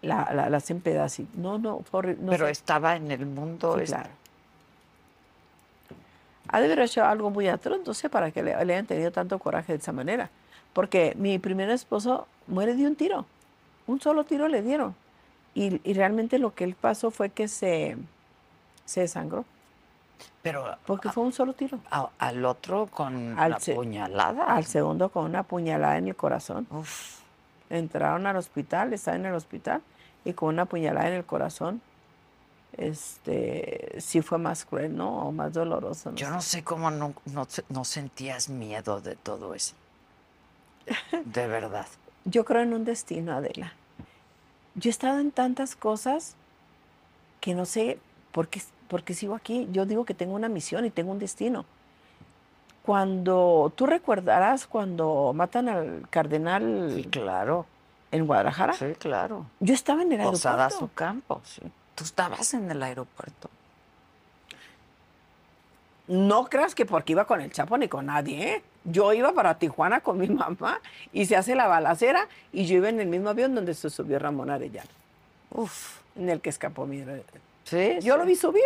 la, 0.01 0.33
la, 0.33 0.49
la 0.49 0.57
hacen 0.57 0.81
pedacitos. 0.81 1.35
No, 1.37 1.59
no, 1.59 1.85
horrible. 1.91 2.23
no 2.25 2.31
pero 2.31 2.47
sé. 2.47 2.53
estaba 2.53 2.97
en 2.97 3.11
el 3.11 3.27
mundo. 3.27 3.75
Sí, 3.77 3.83
este- 3.83 3.95
claro. 3.97 4.11
Ha 6.49 6.61
de 6.61 6.67
haber 6.67 6.79
hecho 6.79 7.05
algo 7.05 7.29
muy 7.29 7.49
atroz, 7.49 7.81
no 7.85 7.93
sé, 7.93 8.09
para 8.09 8.31
que 8.31 8.43
le, 8.43 8.53
le 8.65 8.73
hayan 8.75 8.87
tenido 8.87 9.11
tanto 9.11 9.39
coraje 9.39 9.73
de 9.73 9.79
esa 9.81 9.93
manera. 9.93 10.31
Porque 10.73 11.15
mi 11.19 11.39
primer 11.41 11.69
esposo 11.71 12.27
muere 12.47 12.75
de 12.75 12.87
un 12.87 12.95
tiro. 12.97 13.27
Un 13.87 14.01
solo 14.01 14.25
tiro 14.25 14.49
le 14.49 14.63
dieron. 14.63 14.95
Y, 15.57 15.81
y 15.83 15.95
realmente 15.95 16.39
lo 16.39 16.55
que 16.55 16.65
él 16.65 16.75
pasó 16.79 17.11
fue 17.11 17.31
que 17.31 17.49
se, 17.49 17.97
se 18.85 19.01
desangró. 19.01 19.45
Pero 20.43 20.77
Porque 20.87 21.09
fue 21.11 21.25
un 21.25 21.33
solo 21.33 21.55
tiro. 21.55 21.81
a- 21.91 22.11
al 22.19 22.45
otro 22.45 22.87
con 22.87 23.37
Al 23.39 23.53
la 23.53 23.61
se- 23.61 23.75
puñalada. 23.75 24.45
Al 24.45 24.65
segundo 24.67 25.09
con 25.09 25.25
una 25.25 25.43
puñalada 25.43 25.97
en 25.99 26.09
el 26.09 26.15
corazón. 26.15 26.67
Uf, 26.71 27.21
Entraron 27.71 28.27
al 28.29 28.37
hospital, 28.37 28.93
estaba 28.93 29.17
en 29.17 29.27
el 29.27 29.35
hospital, 29.35 29.83
y 30.25 30.35
con 30.35 30.51
una 30.51 30.67
puñalada 30.67 31.09
en 31.09 31.15
el 31.15 31.25
corazón. 31.25 31.81
Este, 32.77 33.97
sí 34.01 34.21
fue 34.23 34.39
más 34.39 34.65
cruel, 34.67 34.95
¿no? 34.97 35.27
O 35.29 35.33
más 35.33 35.53
doloroso. 35.53 36.13
yo 36.15 36.27
sé. 36.27 36.33
no 36.33 36.41
sé 36.43 36.63
cómo 36.65 36.91
no, 36.91 37.15
no, 37.25 37.49
no 37.71 37.85
sentías 37.85 38.49
miedo 38.49 39.01
de 39.01 39.17
todo 39.17 39.55
eso. 39.55 39.75
De 41.25 41.47
verdad. 41.47 41.87
Yo 42.25 42.45
creo 42.45 42.63
en 42.63 42.75
un 42.75 42.85
destino, 42.85 43.33
Adela. 43.33 43.73
Yo 44.77 44.89
he 44.89 44.91
estado 44.91 45.18
en 45.20 45.31
tantas 45.33 45.74
cosas 45.77 46.37
que 47.41 47.55
no 47.55 47.64
sé 47.64 47.99
por 48.33 48.49
qué, 48.49 48.62
por 48.89 49.03
qué 49.03 49.14
sigo 49.14 49.35
aquí. 49.35 49.68
Yo 49.72 49.87
digo 49.87 50.05
que 50.05 50.14
tengo 50.14 50.35
una 50.35 50.49
misión 50.49 50.85
y 50.85 50.91
tengo 50.91 51.12
un 51.12 51.18
destino. 51.18 51.64
Cuando 52.83 53.72
tú 53.74 53.87
recordarás 53.87 54.66
cuando 54.66 55.33
matan 55.35 55.68
al 55.68 56.07
cardenal 56.11 56.93
Sí, 56.95 57.05
claro. 57.05 57.66
en 58.12 58.27
Guadalajara, 58.27 58.74
Sí, 58.74 58.93
claro. 58.99 59.47
yo 59.61 59.74
estaba 59.74 60.03
en 60.03 60.12
el 60.12 60.22
Posada 60.22 60.66
aeropuerto. 60.66 60.87
su 60.87 60.95
campo, 60.95 61.41
sí. 61.45 61.62
Tú 61.97 62.05
estabas 62.05 62.55
en 62.55 62.70
el 62.70 62.83
aeropuerto. 62.83 63.51
No 66.09 66.45
creas 66.47 66.74
que 66.74 66.87
porque 66.87 67.12
iba 67.12 67.24
con 67.24 67.41
el 67.41 67.51
Chapo 67.51 67.77
ni 67.79 67.89
con 67.89 68.07
nadie. 68.07 68.55
¿eh? 68.57 68.62
Yo 68.89 69.12
iba 69.12 69.32
para 69.32 69.59
Tijuana 69.59 70.01
con 70.01 70.18
mi 70.18 70.28
mamá 70.28 70.80
y 71.12 71.26
se 71.26 71.37
hace 71.37 71.55
la 71.55 71.66
balacera 71.66 72.28
y 72.53 72.66
yo 72.66 72.76
iba 72.76 72.89
en 72.89 73.01
el 73.01 73.09
mismo 73.09 73.28
avión 73.30 73.55
donde 73.55 73.74
se 73.74 73.91
subió 73.91 74.18
Ramón 74.18 74.49
Arellano, 74.51 74.89
Uf. 75.51 75.99
en 76.16 76.28
el 76.30 76.41
que 76.41 76.51
escapó 76.51 76.87
mi. 76.87 77.05
Sí. 77.64 77.97
Yo 78.01 78.14
sí. 78.14 78.18
lo 78.18 78.24
vi 78.24 78.37
subir. 78.37 78.62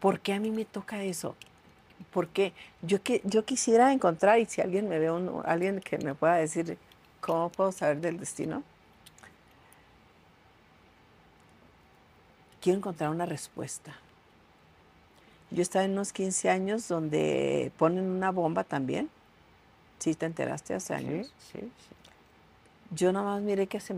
¿Por 0.00 0.20
qué 0.20 0.32
a 0.34 0.40
mí 0.40 0.50
me 0.50 0.64
toca 0.64 1.02
eso? 1.02 1.36
Porque 2.12 2.52
yo, 2.80 3.02
que, 3.02 3.20
yo 3.24 3.44
quisiera 3.44 3.92
encontrar, 3.92 4.38
y 4.38 4.46
si 4.46 4.60
alguien 4.62 4.88
me 4.88 4.98
ve, 4.98 5.10
un- 5.10 5.42
alguien 5.44 5.80
que 5.80 5.98
me 5.98 6.14
pueda 6.14 6.36
decir 6.36 6.78
cómo 7.20 7.50
puedo 7.50 7.70
saber 7.72 7.98
del 8.00 8.18
destino, 8.18 8.62
quiero 12.62 12.78
encontrar 12.78 13.10
una 13.10 13.26
respuesta. 13.26 13.94
Yo 15.50 15.62
estaba 15.62 15.84
en 15.84 15.92
unos 15.92 16.12
15 16.12 16.48
años 16.50 16.86
donde 16.88 17.72
ponen 17.76 18.04
una 18.08 18.30
bomba 18.30 18.64
también. 18.64 19.10
¿Sí 19.98 20.14
te 20.14 20.26
enteraste 20.26 20.74
hace 20.74 20.96
Sí, 20.98 21.04
años? 21.04 21.32
sí, 21.52 21.58
sí. 21.60 21.68
Yo 22.92 23.12
nada 23.12 23.26
más 23.26 23.42
miré 23.42 23.66
que 23.66 23.80
se 23.80 23.96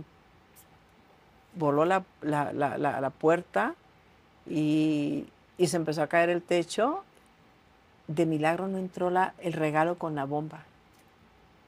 voló 1.54 1.84
la, 1.84 2.04
la- 2.22 2.52
la- 2.52 2.78
la- 2.78 3.10
puerta 3.10 3.74
y, 4.48 5.26
y 5.58 5.66
se 5.68 5.76
empezó 5.76 6.02
a 6.02 6.06
caer 6.06 6.30
el 6.30 6.42
techo. 6.42 7.04
De 8.08 8.26
milagro 8.26 8.66
no 8.68 8.78
entró 8.78 9.10
la, 9.10 9.34
el 9.38 9.52
regalo 9.52 9.96
con 9.98 10.14
la 10.14 10.24
bomba. 10.24 10.64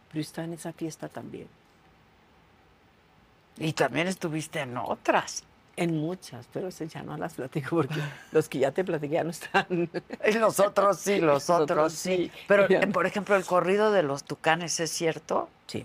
Pero 0.09 0.17
yo 0.17 0.21
estaba 0.23 0.47
en 0.47 0.55
esa 0.55 0.73
fiesta 0.73 1.09
también. 1.09 1.47
Y 3.59 3.73
también 3.73 4.09
estuviste 4.09 4.61
en 4.61 4.77
otras. 4.77 5.45
En 5.77 5.97
muchas, 5.97 6.47
pero 6.53 6.69
esas 6.69 6.93
ya 6.93 7.03
no 7.03 7.17
las 7.17 7.35
platico 7.35 7.71
porque 7.77 7.97
los 8.33 8.49
que 8.49 8.59
ya 8.61 8.71
te 8.71 8.85
platiqué 8.85 9.15
ya 9.15 9.25
no 9.25 9.31
están. 9.31 9.67
Y 10.25 10.33
los 10.33 10.61
otros 10.61 10.99
sí, 10.99 11.21
los 11.21 11.51
otros 11.51 11.93
sí. 11.93 12.17
sí. 12.17 12.33
Pero, 12.47 12.69
no. 12.69 12.93
por 12.93 13.07
ejemplo, 13.07 13.35
el 13.35 13.45
corrido 13.45 13.91
de 13.91 14.05
los 14.05 14.23
tucanes 14.23 14.79
es 14.79 14.91
cierto. 14.91 15.49
Sí, 15.67 15.85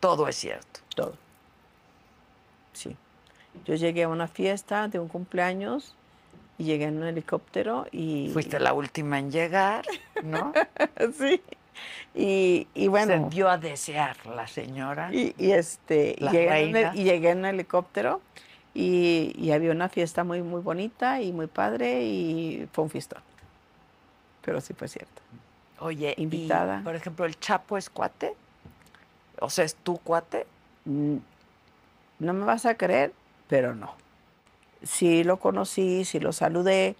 Todo 0.00 0.26
es 0.28 0.36
cierto. 0.36 0.80
todo. 0.94 1.14
Sí. 2.72 2.96
Yo 3.66 3.74
llegué 3.74 4.04
a 4.04 4.08
una 4.08 4.26
fiesta 4.26 4.88
de 4.88 4.98
un 4.98 5.08
cumpleaños 5.08 5.94
y 6.58 6.64
llegué 6.64 6.84
en 6.84 6.98
un 6.98 7.04
helicóptero 7.04 7.86
y... 7.92 8.30
Fuiste 8.32 8.58
la 8.58 8.72
última 8.72 9.18
en 9.18 9.30
llegar, 9.30 9.84
¿no? 10.22 10.52
sí. 11.18 11.42
Y, 12.14 12.68
y 12.74 12.88
bueno... 12.88 13.28
Se 13.28 13.34
dio 13.34 13.48
a 13.48 13.58
desear 13.58 14.16
la 14.26 14.46
señora. 14.46 15.12
Y, 15.12 15.34
y, 15.38 15.52
este, 15.52 16.16
La 16.18 16.30
llegué, 16.32 16.60
en 16.60 16.76
el, 16.76 16.98
y 16.98 17.04
llegué 17.04 17.30
en 17.30 17.38
un 17.38 17.44
helicóptero 17.46 18.20
y, 18.74 19.32
y 19.38 19.52
había 19.52 19.70
una 19.70 19.88
fiesta 19.88 20.24
muy, 20.24 20.42
muy 20.42 20.60
bonita 20.60 21.20
y 21.22 21.32
muy 21.32 21.46
padre 21.46 22.02
y 22.04 22.68
fue 22.72 22.84
un 22.84 22.90
fiestón. 22.90 23.22
Pero 24.42 24.60
sí 24.60 24.74
fue 24.74 24.88
cierto. 24.88 25.22
Oye, 25.78 26.14
y, 26.16 26.22
Invitada. 26.24 26.80
por 26.84 26.94
ejemplo, 26.96 27.24
¿el 27.24 27.38
Chapo 27.38 27.76
es 27.78 27.88
cuate? 27.90 28.34
O 29.40 29.48
sea, 29.50 29.64
¿es 29.64 29.74
tu 29.74 29.98
cuate? 29.98 30.46
Mm, 30.84 31.16
No 32.20 32.32
me 32.32 32.44
vas 32.44 32.66
a 32.66 32.74
creer, 32.76 33.12
pero 33.48 33.74
no. 33.74 33.94
Sí 34.82 35.24
lo 35.24 35.38
conocí, 35.38 36.04
sí 36.04 36.20
lo 36.20 36.32
saludé, 36.32 36.94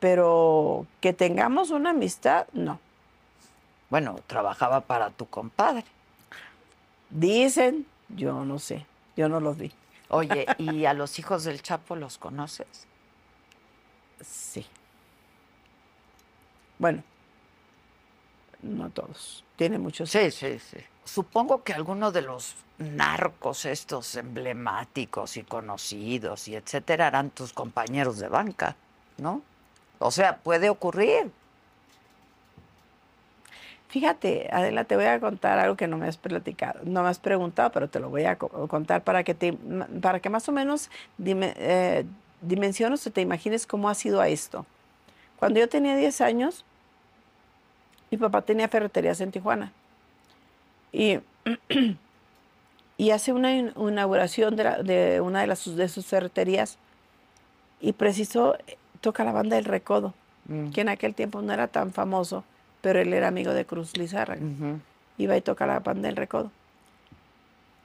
pero 0.00 0.86
que 1.00 1.12
tengamos 1.12 1.70
una 1.70 1.90
amistad, 1.90 2.46
no. 2.52 2.80
Bueno, 3.90 4.18
trabajaba 4.26 4.80
para 4.82 5.10
tu 5.10 5.26
compadre. 5.26 5.84
Dicen, 7.10 7.86
yo 8.08 8.44
no 8.44 8.58
sé, 8.58 8.84
yo 9.16 9.28
no 9.28 9.40
los 9.40 9.56
vi. 9.56 9.72
Oye, 10.10 10.46
¿y 10.58 10.86
a 10.86 10.94
los 10.94 11.18
hijos 11.18 11.44
del 11.44 11.62
Chapo 11.62 11.96
los 11.96 12.18
conoces? 12.18 12.86
Sí. 14.24 14.66
Bueno, 16.78 17.02
No 18.62 18.90
todos. 18.90 19.44
Tiene 19.56 19.78
muchos. 19.78 20.10
Sí, 20.10 20.30
sí, 20.30 20.58
sí. 20.58 20.78
Supongo 21.04 21.62
que 21.62 21.72
algunos 21.72 22.12
de 22.12 22.22
los 22.22 22.54
narcos 22.78 23.64
estos 23.64 24.14
emblemáticos 24.16 25.36
y 25.36 25.42
conocidos 25.42 26.48
y 26.48 26.56
etcétera 26.56 27.08
eran 27.08 27.30
tus 27.30 27.52
compañeros 27.52 28.18
de 28.18 28.28
banca, 28.28 28.76
¿no? 29.16 29.42
O 29.98 30.10
sea, 30.10 30.38
puede 30.38 30.70
ocurrir. 30.70 31.30
Fíjate, 33.88 34.48
Adela, 34.52 34.84
te 34.84 34.96
voy 34.96 35.06
a 35.06 35.18
contar 35.18 35.58
algo 35.58 35.76
que 35.76 35.86
no 35.88 35.96
me 35.96 36.06
has 36.08 36.18
platicado, 36.18 36.80
no 36.84 37.02
me 37.02 37.08
has 37.08 37.18
preguntado, 37.18 37.70
pero 37.72 37.88
te 37.88 38.00
lo 38.00 38.10
voy 38.10 38.24
a 38.24 38.36
co- 38.36 38.68
contar 38.68 39.02
para 39.02 39.24
que 39.24 39.34
te, 39.34 39.54
para 40.02 40.20
que 40.20 40.28
más 40.28 40.46
o 40.48 40.52
menos 40.52 40.90
dime- 41.16 41.54
eh, 41.56 42.04
dimensiones 42.42 43.06
o 43.06 43.10
te 43.10 43.22
imagines 43.22 43.66
cómo 43.66 43.88
ha 43.88 43.94
sido 43.94 44.20
a 44.20 44.28
esto. 44.28 44.66
Cuando 45.38 45.58
yo 45.60 45.68
tenía 45.70 45.96
10 45.96 46.20
años, 46.20 46.64
mi 48.10 48.18
papá 48.18 48.42
tenía 48.42 48.68
ferreterías 48.68 49.20
en 49.22 49.30
Tijuana 49.32 49.72
y, 50.92 51.20
y 52.98 53.10
hace 53.10 53.32
una 53.32 53.54
in- 53.56 53.72
inauguración 53.76 54.54
de, 54.54 54.64
la- 54.64 54.82
de 54.82 55.20
una 55.22 55.40
de, 55.40 55.46
las, 55.46 55.76
de 55.76 55.88
sus 55.88 56.04
ferreterías 56.04 56.76
y 57.80 57.92
preciso 57.94 58.56
eh, 58.66 58.76
toca 59.00 59.24
la 59.24 59.32
banda 59.32 59.56
del 59.56 59.64
Recodo, 59.64 60.12
Mm. 60.46 60.70
que 60.72 60.80
en 60.80 60.88
aquel 60.88 61.14
tiempo 61.14 61.42
no 61.42 61.52
era 61.52 61.68
tan 61.68 61.92
famoso, 61.92 62.42
pero 62.80 63.00
él 63.00 63.12
era 63.12 63.28
amigo 63.28 63.52
de 63.52 63.64
Cruz 63.64 63.96
Lizárraga. 63.96 64.40
Ujú. 64.44 64.78
Iba 65.18 65.36
y 65.36 65.40
toca 65.42 65.66
la 65.66 65.80
banda 65.80 66.08
del 66.08 66.16
Recodo. 66.16 66.50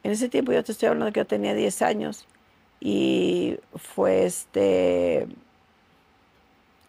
En 0.03 0.11
ese 0.11 0.29
tiempo 0.29 0.51
yo 0.51 0.63
te 0.63 0.71
estoy 0.73 0.89
hablando 0.89 1.11
que 1.13 1.21
yo 1.21 1.25
tenía 1.27 1.53
10 1.53 1.81
años 1.81 2.27
y 2.79 3.57
fue 3.75 4.25
este... 4.25 5.27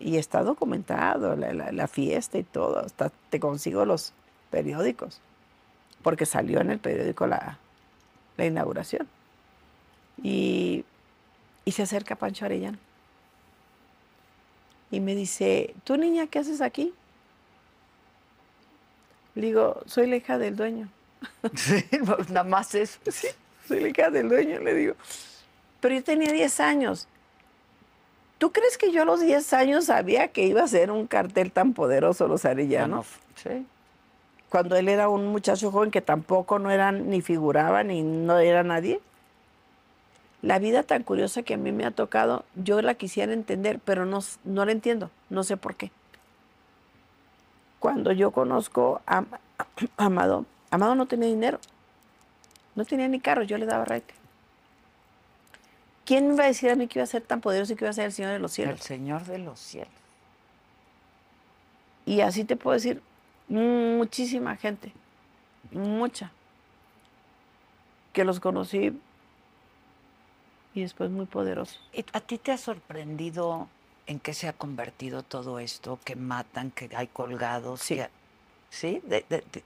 Y 0.01 0.17
está 0.17 0.43
documentado 0.43 1.37
la, 1.37 1.53
la- 1.55 1.73
la 1.73 1.89
fiesta 1.89 2.37
y 2.37 2.43
todo, 2.43 2.81
hasta 2.81 3.11
te 3.31 3.41
consigo 3.41 3.85
los 3.87 4.13
periódicos, 4.51 5.21
porque 6.03 6.27
salió 6.27 6.61
en 6.61 6.71
el 6.71 6.79
periódico 6.79 7.27
la, 7.27 7.59
la 8.37 8.45
inauguración. 8.45 9.09
Y, 10.23 10.85
y 11.65 11.73
se 11.73 11.83
acerca 11.85 12.17
Pancho 12.17 12.45
Arellano. 12.45 12.77
Y 14.91 15.01
me 15.01 15.15
dice, 15.15 15.75
¿tú 15.85 15.97
niña 15.97 16.27
qué 16.27 16.41
haces 16.41 16.61
aquí? 16.61 16.93
Le 19.35 19.47
digo, 19.47 19.83
soy 19.87 20.07
la 20.07 20.17
hija 20.17 20.39
del 20.39 20.57
dueño. 20.57 20.89
Sí, 21.55 21.85
nada 22.31 22.45
más 22.45 22.75
eso. 22.75 22.99
Soy 23.69 23.81
la 23.81 23.89
hija 23.89 24.11
del 24.11 24.29
dueño, 24.29 24.61
le 24.61 24.75
digo. 24.75 24.95
Pero 25.81 25.95
yo 25.95 26.05
tenía 26.05 26.31
10 26.33 26.61
años. 26.61 27.09
¿Tú 28.39 28.53
crees 28.53 28.77
que 28.77 28.93
yo 28.93 29.03
a 29.03 29.05
los 29.07 29.21
10 29.23 29.53
años 29.55 29.87
sabía 29.87 30.29
que 30.29 30.43
iba 30.47 30.63
a 30.63 30.69
ser 30.69 30.91
un 30.91 31.07
cartel 31.07 31.51
tan 31.51 31.73
poderoso 31.73 32.29
los 32.29 32.43
Ya 32.43 32.51
no 32.51 32.53
arellanos? 32.53 33.07
f- 33.07 33.21
sí. 33.61 33.67
Cuando 34.51 34.77
él 34.77 34.89
era 34.89 35.09
un 35.09 35.29
muchacho 35.29 35.71
joven 35.71 35.91
que 35.91 36.03
tampoco 36.03 36.59
no 36.59 36.71
era 36.71 36.93
ni 36.93 37.23
figuraba 37.23 37.83
ni 37.85 38.03
no 38.03 38.39
era 38.39 38.63
nadie. 38.63 39.01
La 40.43 40.59
vida 40.59 40.83
tan 40.83 41.03
curiosa 41.05 41.43
que 41.43 41.55
a 41.55 41.57
mí 41.57 41.73
me 41.73 41.87
ha 41.87 41.91
tocado, 41.91 42.45
yo 42.55 42.83
la 42.83 42.95
quisiera 42.95 43.33
entender, 43.33 43.81
pero 43.83 44.05
no, 44.05 44.21
no 44.45 44.67
la 44.67 44.73
entiendo, 44.73 45.11
no 45.31 45.43
sé 45.43 45.57
por 45.57 45.75
qué. 45.75 45.91
Cuando 47.85 48.13
yo 48.13 48.31
conozco 48.31 49.03
a, 49.07 49.25
Amado, 49.99 50.47
Amado 50.71 50.95
no 50.95 51.05
tenía 51.05 51.29
dinero, 51.29 51.61
no 52.77 52.87
tenía 52.87 53.09
ni 53.09 53.21
carro, 53.21 53.43
yo 53.43 53.59
le 53.59 53.67
daba 53.67 53.85
raite. 53.85 54.15
¿Quién 56.07 56.29
me 56.29 56.33
iba 56.33 56.45
a 56.45 56.47
decir 56.47 56.71
a 56.71 56.77
mí 56.77 56.89
que 56.89 56.99
iba 56.99 57.05
a 57.05 57.07
ser 57.07 57.21
tan 57.21 57.43
poderoso 57.43 57.75
y 57.75 57.77
que 57.77 57.85
iba 57.85 57.91
a 57.91 57.93
ser 57.93 58.07
el 58.07 58.13
Señor 58.13 58.33
de 58.33 58.39
los 58.39 58.53
El 58.53 58.55
cielos? 58.55 58.81
Señor 58.81 59.25
de 59.27 59.37
los 59.37 59.61
cielos. 59.61 59.93
Y 62.07 62.23
así 62.23 62.45
te 62.45 62.57
puedo 62.57 62.73
decir, 62.73 63.03
muchísima 63.49 64.57
gente, 64.57 64.91
mucha, 65.71 66.33
que 68.15 68.25
los 68.25 68.41
conocí 68.41 68.99
y 70.73 70.81
después 70.81 71.11
muy 71.11 71.27
poderosos. 71.27 71.87
¿Y 71.93 72.03
¿A 72.15 72.21
ti 72.21 72.39
te 72.39 72.51
ha 72.51 72.57
sorprendido 72.57 73.69
en 74.07 74.21
qué 74.21 74.35
se 74.35 74.49
ha 74.49 74.53
convertido 74.53 75.23
todo 75.23 75.59
esto? 75.59 75.99
Que 76.05 76.17
matan, 76.17 76.71
que 76.71 76.91
hay 76.97 77.07
colgados. 77.09 77.81
Sí. 77.81 77.97
que- 77.97 78.09
¿Sí? 78.71 79.01
De- 79.05 79.25
de- 79.29 79.45
de- 79.53 79.63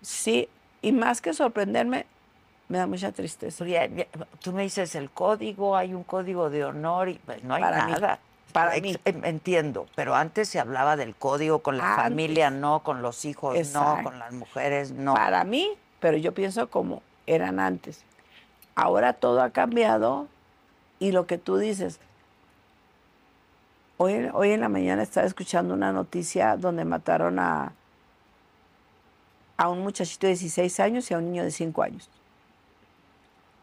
Sí, 0.00 0.48
y 0.82 0.92
más 0.92 1.20
que 1.20 1.32
sorprenderme, 1.32 2.06
me 2.68 2.78
da 2.78 2.86
mucha 2.86 3.12
tristeza. 3.12 3.58
Porque 3.58 3.72
ya- 3.72 3.86
ya- 3.86 4.06
tú 4.40 4.52
me 4.52 4.62
dices 4.62 4.94
el 4.94 5.10
código, 5.10 5.76
hay 5.76 5.94
un 5.94 6.04
código 6.04 6.50
de 6.50 6.64
honor 6.64 7.08
y 7.08 7.14
pues 7.14 7.42
no 7.44 7.54
hay 7.54 7.62
Para 7.62 7.86
mí, 7.86 7.92
nada. 7.92 8.18
para 8.52 8.76
Ex- 8.76 8.82
mí. 8.82 8.96
em- 9.04 9.24
Entiendo, 9.24 9.86
pero 9.94 10.14
antes 10.14 10.48
se 10.48 10.58
hablaba 10.58 10.96
del 10.96 11.14
código 11.14 11.60
con 11.60 11.76
la 11.78 11.90
Antes. 11.90 12.04
familia, 12.04 12.50
no, 12.50 12.82
con 12.82 13.02
los 13.02 13.24
hijos, 13.24 13.56
no, 13.72 13.98
con 14.02 14.18
las 14.18 14.32
mujeres, 14.32 14.90
no. 14.92 15.14
Para 15.14 15.44
mí, 15.44 15.70
pero 16.00 16.16
yo 16.16 16.32
pienso 16.32 16.68
como 16.70 17.02
eran 17.26 17.60
antes. 17.60 18.02
Ahora 18.74 19.12
todo 19.12 19.42
ha 19.42 19.50
cambiado 19.50 20.26
y 20.98 21.12
lo 21.12 21.26
que 21.26 21.38
tú 21.38 21.58
dices, 21.58 22.00
hoy, 24.02 24.50
en 24.50 24.60
la 24.60 24.68
mañana 24.68 25.02
estaba 25.02 25.26
escuchando 25.26 25.74
una 25.74 25.92
noticia 25.92 26.56
donde 26.56 26.84
mataron 26.84 27.38
a, 27.38 27.72
a 29.56 29.68
un 29.68 29.80
muchachito 29.80 30.26
de 30.26 30.32
16 30.32 30.80
años 30.80 31.10
y 31.10 31.14
a 31.14 31.18
un 31.18 31.26
niño 31.26 31.44
de 31.44 31.50
5 31.50 31.82
años. 31.82 32.08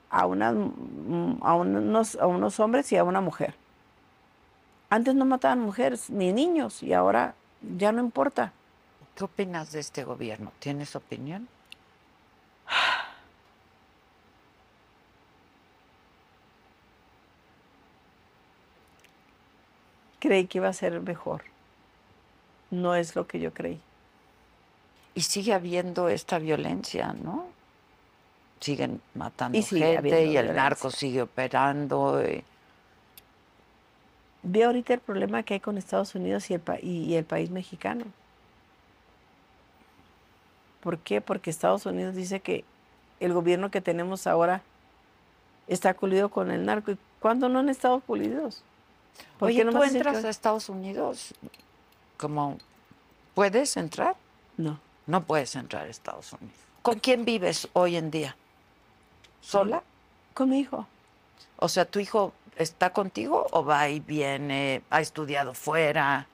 A, 0.09 0.27
mm, 0.27 1.37
a, 1.41 1.53
unos, 1.55 2.15
a 2.15 2.27
unos 2.27 2.59
hombres 2.59 2.91
y 2.91 2.97
a 2.97 3.03
una 3.03 3.21
mujer. 3.21 3.53
Antes 4.89 5.13
no 5.13 5.25
mataban 5.25 5.59
mujeres 5.59 6.09
ni 6.09 6.33
niños 6.33 6.81
y 6.81 6.93
ahora 6.93 7.35
ya 7.77 7.91
no 7.91 7.99
importa. 7.99 8.53
¿Qué 9.15 9.25
opinas 9.25 9.71
de 9.71 9.81
este 9.81 10.03
gobierno? 10.03 10.51
¿Tienes 10.59 10.95
opinión? 10.95 11.47
Creí 20.19 20.47
que 20.47 20.57
iba 20.57 20.67
a 20.67 20.73
ser 20.73 20.99
mejor. 21.01 21.43
No 22.71 22.95
es 22.95 23.15
lo 23.15 23.25
que 23.27 23.39
yo 23.39 23.53
creí. 23.53 23.79
Y 25.15 25.21
sigue 25.21 25.53
habiendo 25.53 26.07
esta 26.09 26.39
violencia, 26.39 27.13
¿no? 27.23 27.47
Siguen 28.59 29.01
matando 29.15 29.57
Y 29.57 29.63
sigue 29.63 29.93
gente 29.95 30.09
y 30.09 30.13
el 30.23 30.29
violencia. 30.45 30.53
narco 30.63 30.91
sigue 30.91 31.21
operando. 31.21 32.21
y- 32.27 32.43
Ve 34.43 34.63
ahorita 34.63 34.93
el 34.93 34.99
problema 34.99 35.43
que 35.43 35.55
hay 35.55 35.59
con 35.59 35.77
Estados 35.77 36.15
Unidos 36.15 36.49
y 36.49 36.53
el, 36.53 36.59
pa- 36.61 36.79
y, 36.79 37.05
y 37.05 37.15
el 37.15 37.25
país 37.25 37.49
mexicano. 37.49 38.05
¿Por 40.81 40.97
qué? 40.99 41.19
Porque 41.21 41.49
Estados 41.49 41.85
Unidos 41.85 42.15
dice 42.15 42.39
que 42.39 42.63
el 43.19 43.33
gobierno 43.33 43.69
que 43.71 43.81
tenemos 43.81 44.27
ahora 44.27 44.61
está 45.67 45.93
coludido 45.93 46.29
con 46.29 46.51
el 46.51 46.65
narco. 46.65 46.91
¿Y 46.91 46.97
cuándo 47.19 47.49
no 47.49 47.59
han 47.59 47.69
estado 47.69 47.99
coludidos? 48.01 48.63
¿Por 49.37 49.49
Oye, 49.49 49.63
qué 49.63 49.71
¿tú 49.71 49.83
entras 49.83 50.23
a 50.23 50.29
Estados 50.29 50.69
Unidos? 50.69 51.33
como 52.17 52.57
¿Puedes 53.33 53.77
entrar? 53.77 54.15
No, 54.57 54.79
No 55.07 55.23
puedes 55.23 55.55
entrar 55.55 55.85
a 55.87 55.89
Estados 55.89 56.33
Unidos. 56.33 56.57
¿Con 56.81 56.99
quién 56.99 57.23
vives 57.23 57.69
hoy 57.73 57.95
en 57.95 58.11
día? 58.11 58.35
¿Sola? 59.41 59.81
con 60.33 60.49
mi 60.49 60.59
hijo. 60.59 60.87
O 61.57 61.67
sea, 61.67 61.83
¿tu 61.85 61.99
hijo 61.99 62.33
está 62.55 62.91
contigo 62.91 63.47
o 63.51 63.65
va 63.65 63.89
y 63.89 63.99
viene, 63.99 64.81
ha 64.89 65.01
estudiado 65.01 65.53
fuera? 65.53 66.27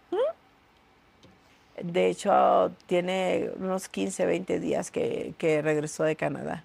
De 1.82 2.10
hecho, 2.10 2.72
tiene 2.86 3.50
unos 3.58 3.90
15, 3.90 4.26
20 4.26 4.60
días 4.60 4.92
que, 4.92 5.34
que 5.38 5.62
regresó 5.62 6.04
de 6.04 6.16
Canadá. 6.16 6.64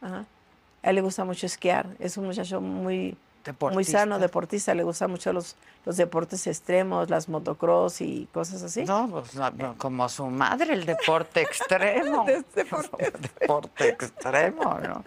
Ajá. 0.00 0.24
A 0.82 0.90
él 0.90 0.96
le 0.96 1.02
gusta 1.02 1.24
mucho 1.24 1.46
esquiar. 1.46 1.86
Es 1.98 2.16
un 2.16 2.24
muchacho 2.26 2.60
muy, 2.60 3.16
muy 3.72 3.84
sano, 3.84 4.18
Deportista. 4.18 4.74
Le 4.74 4.82
gustan 4.82 5.10
mucho 5.10 5.32
los, 5.32 5.56
los 5.84 5.96
deportes 5.96 6.46
extremos, 6.46 7.08
las 7.10 7.28
motocross 7.28 8.00
y 8.00 8.28
cosas 8.32 8.62
así. 8.62 8.84
No, 8.84 9.08
pues 9.10 9.34
no, 9.34 9.50
no, 9.50 9.76
como 9.78 10.08
su 10.08 10.26
madre, 10.26 10.74
el 10.74 10.84
deporte 10.86 11.40
extremo. 11.42 12.24
De- 12.24 12.44
deporte 12.54 13.12
deporte 13.40 13.88
extremo, 13.88 14.78
¿no? 14.80 15.04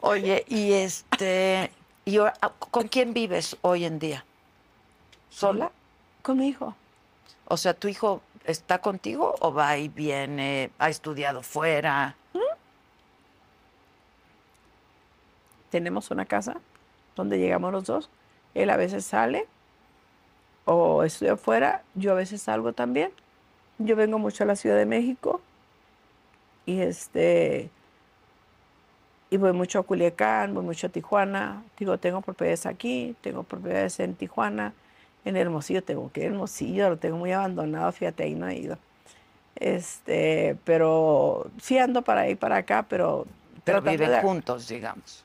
Oye, 0.00 0.44
y 0.48 0.72
este, 0.72 1.70
y 2.04 2.18
ahora, 2.18 2.34
¿con 2.58 2.88
quién 2.88 3.14
vives 3.14 3.56
hoy 3.62 3.84
en 3.84 3.98
día? 3.98 4.24
¿Sola? 5.30 5.70
Con 6.22 6.38
mi 6.38 6.48
hijo. 6.48 6.74
O 7.46 7.56
sea, 7.56 7.74
¿tu 7.74 7.88
hijo 7.88 8.22
está 8.44 8.78
contigo 8.78 9.34
o 9.40 9.52
va 9.52 9.76
y 9.78 9.88
viene, 9.88 10.70
ha 10.78 10.88
estudiado 10.88 11.42
fuera? 11.42 12.16
Tenemos 15.70 16.10
una 16.10 16.24
casa 16.24 16.56
donde 17.16 17.38
llegamos 17.38 17.72
los 17.72 17.84
dos. 17.84 18.10
Él 18.54 18.70
a 18.70 18.76
veces 18.76 19.04
sale 19.04 19.46
o 20.64 21.02
estudia 21.04 21.32
afuera. 21.34 21.82
Yo 21.94 22.12
a 22.12 22.14
veces 22.14 22.42
salgo 22.42 22.72
también. 22.72 23.10
Yo 23.78 23.96
vengo 23.96 24.18
mucho 24.18 24.44
a 24.44 24.46
la 24.46 24.56
Ciudad 24.56 24.76
de 24.76 24.86
México 24.86 25.40
y 26.66 26.80
este 26.80 27.70
y 29.30 29.36
voy 29.36 29.52
mucho 29.52 29.80
a 29.80 29.82
Culiacán, 29.82 30.54
voy 30.54 30.64
mucho 30.64 30.86
a 30.86 30.90
Tijuana. 30.90 31.64
Digo, 31.78 31.98
tengo 31.98 32.20
propiedades 32.20 32.66
aquí, 32.66 33.16
tengo 33.20 33.42
propiedades 33.42 33.98
en 33.98 34.14
Tijuana 34.14 34.72
En 35.24 35.36
Hermosillo 35.36 35.82
tengo 35.82 36.12
que 36.12 36.20
ir 36.20 36.26
Hermosillo, 36.26 36.90
lo 36.90 36.98
tengo 36.98 37.16
muy 37.16 37.32
abandonado, 37.32 37.90
fíjate, 37.90 38.22
ahí 38.24 38.34
no 38.34 38.46
he 38.48 38.56
ido. 38.56 38.78
Este, 39.56 40.56
pero 40.64 41.50
sí 41.60 41.78
ando 41.78 42.02
para 42.02 42.22
ahí, 42.22 42.34
para 42.36 42.58
acá, 42.58 42.84
pero... 42.88 43.26
Pero 43.64 43.80
viven 43.80 44.10
de- 44.10 44.20
juntos, 44.20 44.68
digamos. 44.68 45.24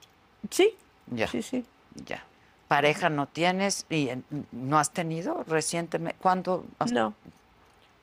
Sí, 0.49 0.73
Ya. 1.07 1.27
sí, 1.27 1.41
sí. 1.43 1.65
Ya. 2.06 2.24
Pareja 2.68 3.10
no 3.10 3.28
tienes 3.28 3.86
y 3.89 4.10
no 4.52 4.78
has 4.78 4.91
tenido 4.91 5.43
recientemente. 5.47 6.18
¿Cuándo? 6.22 6.66
has- 6.80 6.91
No. 6.91 7.14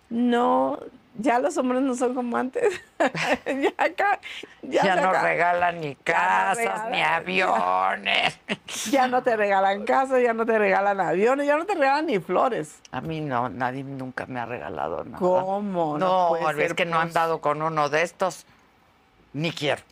No, 0.09 0.79
ya 1.19 1.41
los 1.41 1.57
hombres 1.57 1.83
no 1.83 1.95
son 1.97 2.15
como 2.15 2.37
antes. 2.37 2.81
ya 3.47 3.73
acá, 3.77 4.21
ya, 4.63 4.85
Ya, 4.85 4.95
se 4.95 5.01
no 5.03 5.09
acá- 5.09 5.23
regalan 5.23 5.81
ni 5.81 5.95
casas, 5.97 6.57
regalan. 6.59 6.93
ni 6.93 7.03
aviones. 7.03 8.39
ya 8.91 9.09
no 9.09 9.23
te 9.25 9.37
regalan 9.37 9.85
casas, 9.85 10.23
ya 10.23 10.33
no 10.33 10.47
te 10.47 10.59
regalan 10.59 11.01
aviones, 11.01 11.47
ya 11.49 11.57
no 11.57 11.65
te 11.67 11.75
regalan 11.75 12.07
ni 12.07 12.21
flores. 12.21 12.81
A 12.93 13.01
mí 13.01 13.21
no, 13.21 13.49
nadie 13.49 13.83
nunca 13.83 14.27
me 14.27 14.39
ha 14.39 14.47
regalado 14.47 15.03
nada. 15.05 15.19
¿Cómo? 15.19 15.99
No, 15.99 16.29
puede 16.39 16.67
es 16.67 16.75
que 16.75 16.85
no 16.85 16.99
han 17.01 17.09
pos- 17.09 17.15
dado 17.15 17.41
con 17.41 17.63
uno 17.63 17.89
de 17.89 18.03
estos. 18.03 18.47
Ni 19.33 19.51
quiero. 19.51 19.83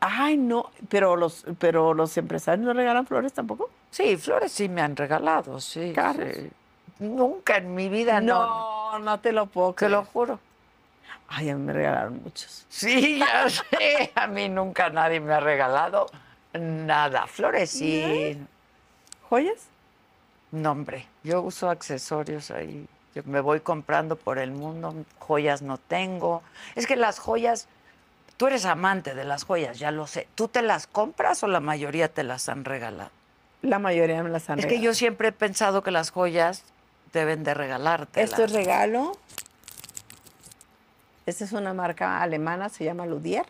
Ay, 0.00 0.36
no, 0.36 0.70
pero 0.88 1.16
los, 1.16 1.44
pero 1.58 1.92
los 1.94 2.16
empresarios 2.16 2.64
no 2.64 2.72
regalan 2.72 3.06
flores 3.06 3.32
tampoco. 3.32 3.70
Sí, 3.90 4.16
flores 4.16 4.52
sí 4.52 4.68
me 4.68 4.80
han 4.80 4.94
regalado, 4.94 5.60
sí. 5.60 5.92
Carros. 5.92 6.34
sí. 6.34 6.50
Nunca 7.00 7.56
en 7.56 7.74
mi 7.74 7.88
vida, 7.88 8.20
no. 8.20 8.92
No, 8.92 8.98
no 8.98 9.20
te 9.20 9.32
lo 9.32 9.46
puedo 9.46 9.72
Te 9.72 9.88
lo 9.88 10.04
juro. 10.04 10.40
Ay, 11.28 11.50
a 11.50 11.56
mí 11.56 11.62
me 11.62 11.72
regalaron 11.72 12.22
muchos. 12.22 12.64
Sí, 12.68 13.18
ya 13.18 13.48
sé. 13.50 14.12
A 14.14 14.26
mí 14.26 14.48
nunca 14.48 14.88
nadie 14.90 15.20
me 15.20 15.34
ha 15.34 15.40
regalado 15.40 16.06
nada. 16.54 17.26
Flores 17.26 17.70
sí. 17.70 18.38
¿Joyas? 19.28 19.66
No, 20.50 20.72
hombre. 20.72 21.06
Yo 21.22 21.42
uso 21.42 21.68
accesorios 21.68 22.50
ahí. 22.50 22.86
Yo 23.14 23.22
me 23.26 23.40
voy 23.40 23.60
comprando 23.60 24.16
por 24.16 24.38
el 24.38 24.52
mundo. 24.52 24.94
Joyas 25.18 25.60
no 25.60 25.76
tengo. 25.76 26.42
Es 26.74 26.86
que 26.86 26.96
las 26.96 27.18
joyas. 27.18 27.68
Tú 28.38 28.46
eres 28.46 28.64
amante 28.64 29.14
de 29.14 29.24
las 29.24 29.44
joyas, 29.44 29.78
ya 29.78 29.90
lo 29.90 30.06
sé. 30.06 30.26
¿Tú 30.34 30.48
te 30.48 30.62
las 30.62 30.86
compras 30.86 31.42
o 31.42 31.46
la 31.48 31.60
mayoría 31.60 32.08
te 32.08 32.22
las 32.22 32.48
han 32.48 32.64
regalado? 32.64 33.10
La 33.62 33.78
mayoría 33.78 34.22
me 34.22 34.30
las 34.30 34.48
han 34.48 34.58
Es 34.60 34.64
que 34.64 34.70
regalado. 34.70 34.84
yo 34.92 34.94
siempre 34.94 35.28
he 35.28 35.32
pensado 35.32 35.82
que 35.82 35.90
las 35.90 36.10
joyas 36.10 36.62
deben 37.12 37.44
de 37.44 37.52
regalarte. 37.52 38.22
Esto 38.22 38.44
es 38.44 38.52
regalo. 38.52 39.18
Esta 41.26 41.44
es 41.44 41.52
una 41.52 41.74
marca 41.74 42.22
alemana, 42.22 42.68
se 42.70 42.84
llama 42.84 43.04
Ludier. 43.06 43.44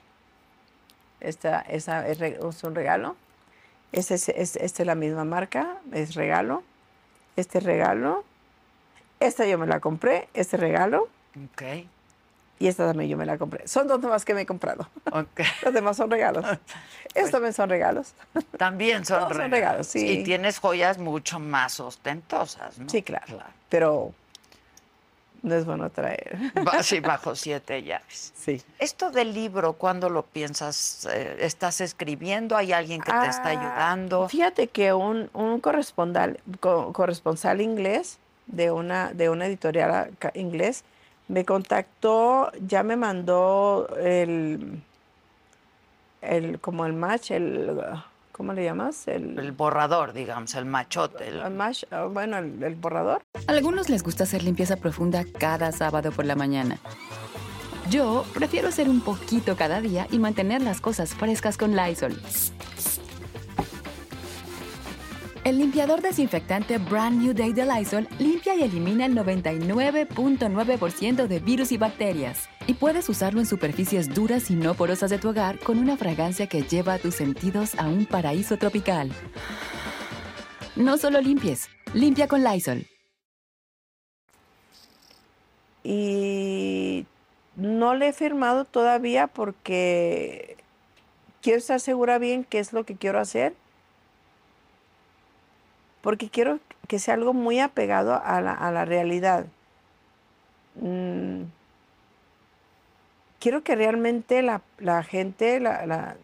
Esta, 1.20 1.61
esa 1.61 2.09
es, 2.09 2.20
es 2.20 2.64
un 2.64 2.74
regalo. 2.74 3.16
Este 3.93 4.14
es, 4.14 4.28
es- 4.30 4.57
esta 4.57 4.82
es 4.82 4.86
la 4.86 4.95
misma 4.95 5.24
marca, 5.24 5.76
es 5.93 6.14
regalo. 6.14 6.62
Este 7.36 7.59
es 7.59 7.64
regalo. 7.64 8.24
Esta 9.20 9.47
yo 9.47 9.59
me 9.59 9.66
la 9.66 9.80
compré, 9.80 10.28
este 10.34 10.57
regalo. 10.57 11.09
Ok, 11.53 11.62
Y 12.61 12.66
esta 12.66 12.86
también 12.88 13.09
yo 13.11 13.16
me 13.16 13.24
la 13.26 13.38
compré. 13.38 13.68
Son 13.68 13.86
dos 13.86 14.00
demás 14.00 14.24
que 14.24 14.34
me 14.34 14.40
he 14.42 14.46
comprado. 14.46 14.88
ok. 15.12 15.40
Los 15.64 15.74
demás 15.74 15.96
son 15.96 16.11
regalos. 16.11 16.44
Estos 17.14 17.30
también 17.30 17.52
son 17.52 17.68
regalos. 17.70 18.14
También 18.56 19.04
son 19.04 19.18
Todos 19.20 19.32
son 19.32 19.38
regalos. 19.50 19.50
regalos, 19.52 19.86
sí. 19.86 20.09
Y 20.09 20.24
tienes 20.24 20.59
joyas 20.59 20.98
mucho 20.98 21.38
más 21.38 21.78
ostentosas, 21.80 22.78
¿no? 22.78 22.88
Sí, 22.88 23.02
claro. 23.02 23.38
Pero 23.68 24.12
no 25.42 25.54
es 25.54 25.64
bueno 25.64 25.88
traer. 25.90 26.36
Sí, 26.82 26.98
bajo 27.14 27.36
siete 27.36 27.82
llaves. 27.84 28.32
Sí. 28.36 28.61
Esto 28.80 29.12
del 29.12 29.32
libro, 29.34 29.74
¿cuándo 29.74 30.11
lo 30.11 30.24
piensas? 30.24 31.06
Eh, 31.12 31.36
¿Estás 31.40 31.80
escribiendo? 31.80 32.56
¿Hay 32.56 32.72
alguien 32.72 33.00
que 33.00 33.12
te 33.12 33.28
está 33.28 33.50
Ah, 33.50 33.52
ayudando? 33.52 34.28
Fíjate 34.28 34.66
que 34.66 34.92
un, 34.92 35.30
un 35.32 35.61
corresponsal, 35.61 36.40
co- 36.59 36.92
corresponsal 36.92 37.61
inglés 37.61 38.18
de 38.46 38.72
una, 38.72 39.12
de 39.12 39.28
una 39.30 39.46
editorial 39.46 40.11
inglés 40.34 40.82
me 41.28 41.44
contactó, 41.44 42.50
ya 42.66 42.82
me 42.82 42.96
mandó 42.96 43.88
el, 44.00 44.80
el 46.22 46.58
como 46.60 46.86
el 46.86 46.92
match, 46.94 47.30
el 47.32 47.78
¿cómo 48.32 48.52
le 48.52 48.64
llamas? 48.64 49.08
El, 49.08 49.38
El 49.38 49.52
borrador, 49.52 50.12
digamos, 50.12 50.54
el 50.54 50.64
machote. 50.64 51.28
el- 51.28 51.40
el 51.40 51.52
match, 51.54 51.84
ah, 51.90 52.04
bueno, 52.04 52.38
el, 52.38 52.62
el 52.62 52.74
borrador. 52.76 53.22
A 53.46 53.52
algunos 53.52 53.88
les 53.88 54.02
gusta 54.02 54.24
hacer 54.24 54.42
limpieza 54.42 54.76
profunda 54.76 55.24
cada 55.38 55.72
sábado 55.72 56.12
por 56.12 56.24
la 56.24 56.34
mañana. 56.36 56.78
Yo 57.90 58.24
prefiero 58.34 58.68
hacer 58.68 58.88
un 58.88 59.00
poquito 59.00 59.56
cada 59.56 59.80
día 59.80 60.06
y 60.10 60.18
mantener 60.18 60.60
las 60.62 60.80
cosas 60.80 61.14
frescas 61.14 61.56
con 61.56 61.74
Lysol. 61.74 62.20
El 65.49 65.57
limpiador 65.57 66.03
desinfectante 66.03 66.76
Brand 66.76 67.22
New 67.22 67.32
Day 67.32 67.55
de 67.55 67.64
Lysol 67.64 68.07
limpia 68.18 68.55
y 68.55 68.64
elimina 68.64 69.07
el 69.07 69.16
99.9% 69.16 71.26
de 71.26 71.38
virus 71.38 71.72
y 71.72 71.78
bacterias. 71.78 72.51
Y 72.66 72.74
puedes 72.74 73.09
usarlo 73.09 73.40
en 73.40 73.46
superficies 73.46 74.12
duras 74.12 74.51
y 74.51 74.57
no 74.57 74.74
porosas 74.74 75.09
de 75.09 75.16
tu 75.16 75.30
hogar 75.30 75.59
con 75.59 75.78
una 75.78 75.96
fragancia 75.96 76.49
que 76.49 76.64
lleva 76.64 76.92
a 76.92 76.99
tus 76.99 77.14
sentidos 77.14 77.74
a 77.78 77.88
un 77.88 78.05
paraíso 78.05 78.59
tropical. 78.59 79.11
No 80.76 80.99
solo 80.99 81.18
limpies, 81.18 81.70
limpia 81.94 82.28
con 82.28 82.44
Lysol. 82.44 82.84
Y 85.82 87.07
no 87.57 87.94
le 87.94 88.09
he 88.09 88.12
firmado 88.12 88.66
todavía 88.66 89.28
porque 89.28 90.59
quiero 91.40 91.59
estar 91.59 91.80
segura 91.80 92.18
bien 92.18 92.44
qué 92.44 92.59
es 92.59 92.74
lo 92.74 92.84
que 92.84 92.96
quiero 92.96 93.18
hacer. 93.18 93.55
Porque 96.09 96.30
quiero 96.30 96.59
que 96.86 96.98
sea 96.98 97.12
algo 97.12 97.34
muy 97.34 97.61
apegado 97.61 98.14
a 98.14 98.40
la, 98.40 98.84
realidad. 98.86 99.44
Mm, 100.76 101.42
quiero 103.38 103.62
que 103.62 103.76
realmente 103.76 104.40
la, 104.40 104.62
gente, 105.02 105.61
la- 105.61 106.16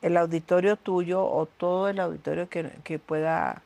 el 0.00 0.16
auditorio 0.16 0.76
tuyo 0.76 1.26
o 1.26 1.44
todo 1.44 1.90
el 1.90 2.00
auditorio 2.00 2.48
que 2.48 2.98
pueda 2.98 3.60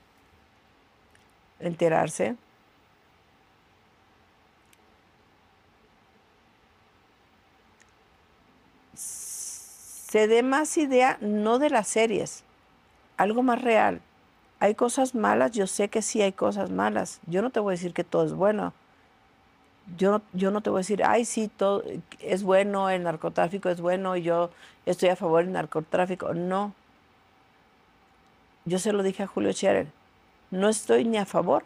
enterarse, 1.60 2.34
se 8.94 10.26
dé 10.26 10.42
más 10.42 10.76
idea 10.76 11.18
no 11.20 11.60
de 11.60 11.70
las 11.70 11.86
series, 11.86 12.42
algo 13.16 13.44
más 13.44 13.62
real. 13.62 14.00
Hay 14.60 14.74
cosas 14.74 15.14
malas, 15.14 15.52
yo 15.52 15.66
sé 15.66 15.88
que 15.88 16.02
sí 16.02 16.20
hay 16.20 16.32
cosas 16.32 16.70
malas. 16.70 17.20
Yo 17.26 17.42
no 17.42 17.50
te 17.50 17.60
voy 17.60 17.72
a 17.72 17.76
decir 17.76 17.92
que 17.92 18.04
todo 18.04 18.24
es 18.24 18.32
bueno. 18.32 18.72
Yo 19.96 20.10
no, 20.10 20.22
yo 20.32 20.50
no 20.50 20.60
te 20.60 20.70
voy 20.70 20.78
a 20.78 20.80
decir, 20.80 21.02
ay, 21.04 21.24
sí, 21.24 21.48
todo 21.48 21.82
es 22.20 22.42
bueno, 22.42 22.90
el 22.90 23.04
narcotráfico 23.04 23.68
es 23.70 23.80
bueno 23.80 24.16
y 24.16 24.22
yo 24.22 24.50
estoy 24.84 25.08
a 25.10 25.16
favor 25.16 25.44
del 25.44 25.52
narcotráfico. 25.52 26.34
No. 26.34 26.74
Yo 28.64 28.78
se 28.78 28.92
lo 28.92 29.02
dije 29.02 29.22
a 29.22 29.26
Julio 29.26 29.52
Scherer. 29.52 29.86
No 30.50 30.68
estoy 30.68 31.04
ni 31.04 31.18
a 31.18 31.24
favor 31.24 31.64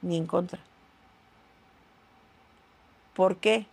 ni 0.00 0.16
en 0.16 0.26
contra. 0.26 0.58
¿Por 3.14 3.36
qué? 3.36 3.66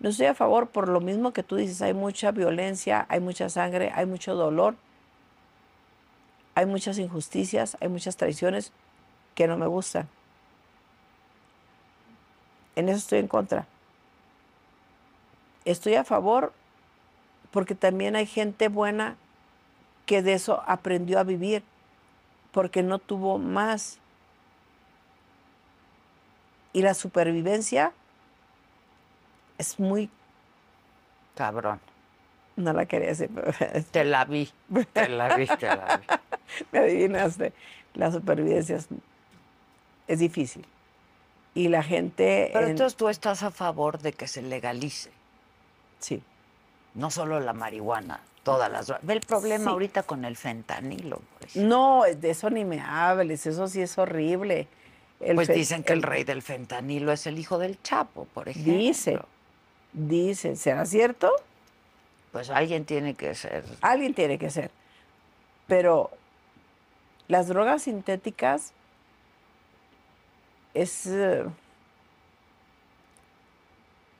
No 0.00 0.10
estoy 0.10 0.26
a 0.26 0.34
favor 0.34 0.68
por 0.68 0.88
lo 0.88 1.00
mismo 1.00 1.32
que 1.32 1.42
tú 1.42 1.56
dices, 1.56 1.82
hay 1.82 1.94
mucha 1.94 2.30
violencia, 2.30 3.06
hay 3.08 3.20
mucha 3.20 3.48
sangre, 3.48 3.90
hay 3.94 4.06
mucho 4.06 4.34
dolor, 4.34 4.76
hay 6.58 6.66
muchas 6.66 6.98
injusticias, 6.98 7.76
hay 7.80 7.86
muchas 7.88 8.16
traiciones 8.16 8.72
que 9.36 9.46
no 9.46 9.56
me 9.56 9.68
gustan. 9.68 10.08
En 12.74 12.88
eso 12.88 12.98
estoy 12.98 13.20
en 13.20 13.28
contra. 13.28 13.64
Estoy 15.64 15.94
a 15.94 16.02
favor 16.02 16.52
porque 17.52 17.76
también 17.76 18.16
hay 18.16 18.26
gente 18.26 18.66
buena 18.66 19.16
que 20.04 20.20
de 20.20 20.32
eso 20.32 20.64
aprendió 20.66 21.20
a 21.20 21.22
vivir, 21.22 21.62
porque 22.50 22.82
no 22.82 22.98
tuvo 22.98 23.38
más. 23.38 24.00
Y 26.72 26.82
la 26.82 26.94
supervivencia 26.94 27.92
es 29.58 29.78
muy, 29.78 30.10
Cabrón. 31.36 31.78
No 32.58 32.72
la 32.72 32.86
quería 32.86 33.08
decir, 33.08 33.30
pero 33.34 33.52
Te 33.90 34.04
la 34.04 34.24
vi. 34.24 34.50
Te 34.92 35.08
la 35.08 35.36
vi, 35.36 35.46
te 35.46 35.66
la 35.66 35.96
vi. 35.98 36.06
me 36.72 36.78
adivinaste. 36.80 37.52
La 37.94 38.12
supervivencia 38.12 38.76
es, 38.76 38.88
es 40.06 40.18
difícil. 40.18 40.64
Y 41.54 41.68
la 41.68 41.82
gente... 41.82 42.50
Pero 42.52 42.66
en- 42.66 42.72
entonces 42.72 42.96
tú 42.96 43.08
estás 43.08 43.42
a 43.42 43.50
favor 43.50 43.98
de 43.98 44.12
que 44.12 44.28
se 44.28 44.42
legalice, 44.42 45.10
sí. 45.98 46.22
no 46.94 47.10
solo 47.10 47.40
la 47.40 47.52
marihuana, 47.52 48.20
todas 48.44 48.70
las. 48.70 48.92
Ve 49.02 49.14
el 49.14 49.20
problema 49.20 49.64
Sí. 49.64 49.70
ahorita 49.70 50.02
con 50.04 50.24
el 50.24 50.36
fentanilo. 50.36 51.20
ejemplo. 51.40 51.68
No, 51.68 52.02
de 52.04 52.30
eso 52.30 52.50
ni 52.50 52.64
me 52.64 52.80
hables, 52.80 53.46
eso 53.46 53.66
sí 53.66 53.80
es 53.80 53.98
horrible. 53.98 54.68
El 55.20 55.34
Pues 55.34 55.48
dicen 55.48 55.82
que 55.82 55.92
el 55.94 56.02
rey 56.02 56.22
del 56.22 56.42
fentanilo 56.42 57.10
es 57.10 57.26
el 57.26 57.38
hijo 57.40 57.58
del 57.58 57.82
Chapo, 57.82 58.26
por 58.32 58.48
ejemplo. 58.48 58.72
Dice, 58.74 59.18
dicen, 59.92 60.56
¿será 60.56 60.84
cierto? 60.86 61.32
Pues 62.32 62.50
alguien 62.50 62.84
tiene 62.84 63.14
que 63.14 63.34
ser. 63.34 63.64
Alguien 63.80 64.14
tiene 64.14 64.38
que 64.38 64.50
ser. 64.50 64.70
Pero 65.66 66.10
las 67.26 67.48
drogas 67.48 67.82
sintéticas 67.82 68.72
es 70.74 71.06
eh, 71.06 71.44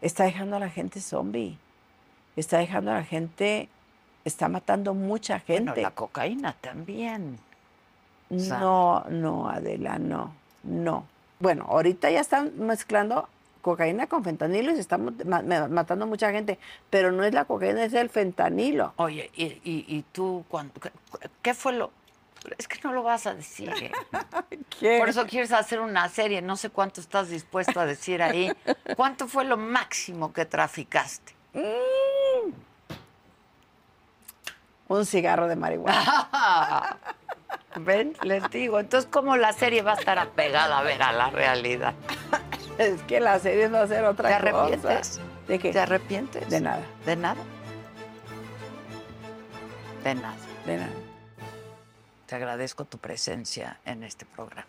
está 0.00 0.24
dejando 0.24 0.56
a 0.56 0.58
la 0.58 0.70
gente 0.70 1.00
zombie, 1.00 1.58
está 2.36 2.58
dejando 2.58 2.90
a 2.90 2.94
la 2.94 3.04
gente, 3.04 3.68
está 4.24 4.48
matando 4.48 4.94
mucha 4.94 5.40
gente. 5.40 5.70
Bueno, 5.70 5.82
la 5.82 5.90
cocaína 5.90 6.52
también. 6.60 7.38
No, 8.30 9.04
no, 9.08 9.48
Adela, 9.48 9.98
no, 9.98 10.34
no. 10.62 11.06
Bueno, 11.40 11.64
ahorita 11.68 12.10
ya 12.10 12.20
están 12.20 12.58
mezclando 12.58 13.28
cocaína 13.62 14.06
con 14.06 14.24
fentanilo 14.24 14.70
y 14.72 14.74
se 14.74 14.80
está 14.80 14.98
ma- 14.98 15.12
ma- 15.42 15.68
matando 15.68 16.06
mucha 16.06 16.30
gente, 16.30 16.58
pero 16.90 17.12
no 17.12 17.24
es 17.24 17.34
la 17.34 17.44
cocaína, 17.44 17.84
es 17.84 17.92
el 17.94 18.08
fentanilo. 18.10 18.92
Oye, 18.96 19.30
y, 19.34 19.44
y, 19.44 19.84
y 19.88 20.04
tú, 20.12 20.44
cuando, 20.48 20.74
qué, 21.42 21.54
fue 21.54 21.72
lo...? 21.74 21.90
Es 22.56 22.68
que 22.68 22.78
no 22.84 22.92
lo 22.92 23.02
vas 23.02 23.26
a 23.26 23.34
decir. 23.34 23.68
¿eh? 23.80 23.90
¿Qué? 24.80 24.98
Por 24.98 25.08
eso 25.08 25.26
quieres 25.26 25.52
hacer 25.52 25.80
una 25.80 26.08
serie. 26.08 26.40
No 26.40 26.56
sé 26.56 26.70
cuánto 26.70 27.00
estás 27.00 27.28
dispuesto 27.28 27.80
a 27.80 27.84
decir 27.84 28.22
ahí. 28.22 28.52
¿Cuánto 28.96 29.26
fue 29.26 29.44
lo 29.44 29.56
máximo 29.56 30.32
que 30.32 30.44
traficaste? 30.46 31.34
Un 34.86 35.04
cigarro 35.04 35.48
de 35.48 35.56
marihuana. 35.56 36.96
Ven, 37.76 38.16
les 38.22 38.48
digo. 38.50 38.80
Entonces, 38.80 39.10
¿cómo 39.10 39.36
la 39.36 39.52
serie 39.52 39.82
va 39.82 39.92
a 39.92 39.96
estar 39.96 40.18
apegada 40.18 40.78
a 40.78 40.82
ver 40.82 41.02
a 41.02 41.12
la 41.12 41.30
realidad? 41.30 41.94
Es 42.78 43.02
que 43.02 43.20
la 43.20 43.38
serie 43.38 43.68
no 43.68 43.78
va 43.78 43.84
a 43.84 43.88
ser 43.88 44.04
otra 44.04 44.28
¿Te 44.28 44.50
cosa. 44.50 44.62
arrepientes? 44.62 45.20
¿De 45.46 45.58
qué? 45.58 45.72
¿Te 45.72 45.80
arrepientes? 45.80 46.48
De 46.48 46.60
nada, 46.60 46.82
¿De 47.04 47.16
nada? 47.16 47.40
De 50.04 50.14
nada. 50.14 50.36
de 50.64 50.76
nada. 50.76 50.92
Te 52.26 52.34
agradezco 52.36 52.84
tu 52.84 52.98
presencia 52.98 53.78
en 53.84 54.04
este 54.04 54.24
programa. 54.26 54.66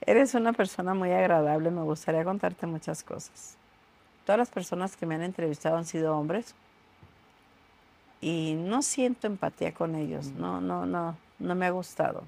Eres 0.00 0.34
una 0.34 0.52
persona 0.52 0.94
muy 0.94 1.12
agradable, 1.12 1.70
me 1.70 1.82
gustaría 1.82 2.24
contarte 2.24 2.66
muchas 2.66 3.02
cosas. 3.02 3.56
Todas 4.24 4.38
las 4.38 4.48
personas 4.48 4.96
que 4.96 5.06
me 5.06 5.16
han 5.16 5.22
entrevistado 5.22 5.76
han 5.76 5.84
sido 5.84 6.16
hombres 6.16 6.54
y 8.20 8.54
no 8.54 8.80
siento 8.82 9.26
empatía 9.26 9.74
con 9.74 9.94
ellos, 9.94 10.26
no, 10.28 10.60
no, 10.60 10.86
no, 10.86 11.16
no 11.38 11.54
me 11.54 11.66
ha 11.66 11.70
gustado. 11.70 12.22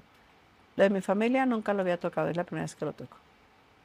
Lo 0.75 0.83
de 0.83 0.89
mi 0.89 1.01
familia 1.01 1.45
nunca 1.45 1.73
lo 1.73 1.81
había 1.81 1.97
tocado, 1.99 2.29
es 2.29 2.37
la 2.37 2.43
primera 2.43 2.65
vez 2.65 2.75
que 2.75 2.85
lo 2.85 2.93
toco. 2.93 3.17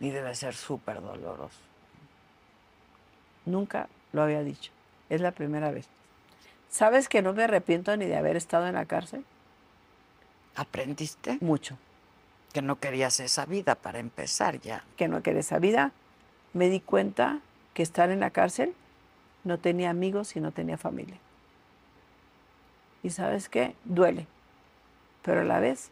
Y 0.01 0.11
debe 0.11 0.35
ser 0.35 0.55
súper 0.55 1.01
doloroso. 1.01 1.59
Nunca 3.45 3.89
lo 4.13 4.23
había 4.23 4.43
dicho, 4.43 4.73
es 5.09 5.21
la 5.21 5.31
primera 5.31 5.71
vez. 5.71 5.87
¿Sabes 6.69 7.09
que 7.09 7.23
no 7.23 7.33
me 7.33 7.45
arrepiento 7.45 7.97
ni 7.97 8.07
de 8.07 8.17
haber 8.17 8.37
estado 8.37 8.67
en 8.67 8.75
la 8.75 8.85
cárcel? 8.85 9.25
¿Aprendiste? 10.57 11.39
Mucho. 11.41 11.79
Que 12.53 12.63
no 12.63 12.79
querías 12.81 13.21
esa 13.21 13.47
vida 13.47 13.75
para 13.75 13.99
empezar 13.99 14.61
ya. 14.61 14.85
que 14.97 15.09
no 15.09 15.23
quería 15.23 15.41
esa 15.41 15.59
vida, 15.59 15.93
me 16.53 16.69
di 16.69 16.81
cuenta 16.81 17.41
que 17.75 17.83
estar 17.83 18.11
en 18.11 18.21
la 18.21 18.31
cárcel 18.31 18.75
no 19.45 19.59
tenía 19.59 19.91
amigos 19.91 20.35
y 20.37 20.41
no 20.41 20.51
tenía 20.51 20.77
familia. 20.77 21.19
Y 23.03 23.11
sabes 23.11 23.49
qué, 23.49 23.75
duele, 23.85 24.27
pero 25.23 25.43
a 25.43 25.45
la 25.45 25.61
vez, 25.61 25.91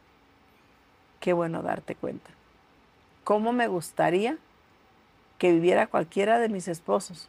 qué 1.21 1.33
bueno 1.33 1.63
darte 1.63 1.95
cuenta. 1.95 2.31
¿Cómo 3.25 3.53
me 3.53 3.68
gustaría 3.68 4.37
que 5.39 5.53
viviera 5.53 5.87
cualquiera 5.87 6.39
de 6.39 6.49
mis 6.49 6.68
esposos 6.68 7.29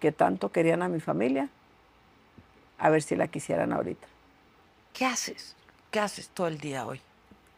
que 0.00 0.12
tanto 0.12 0.50
querían 0.50 0.82
a 0.82 0.88
mi 0.88 1.00
familia? 1.00 1.48
A 2.78 2.88
ver 2.90 3.02
si 3.02 3.14
la 3.16 3.28
quisieran 3.28 3.72
ahorita. 3.72 4.06
¿Qué 4.94 5.04
haces? 5.04 5.54
¿Qué 5.90 6.00
haces 6.00 6.28
todo 6.30 6.46
el 6.48 6.58
día 6.58 6.86
hoy? 6.86 7.00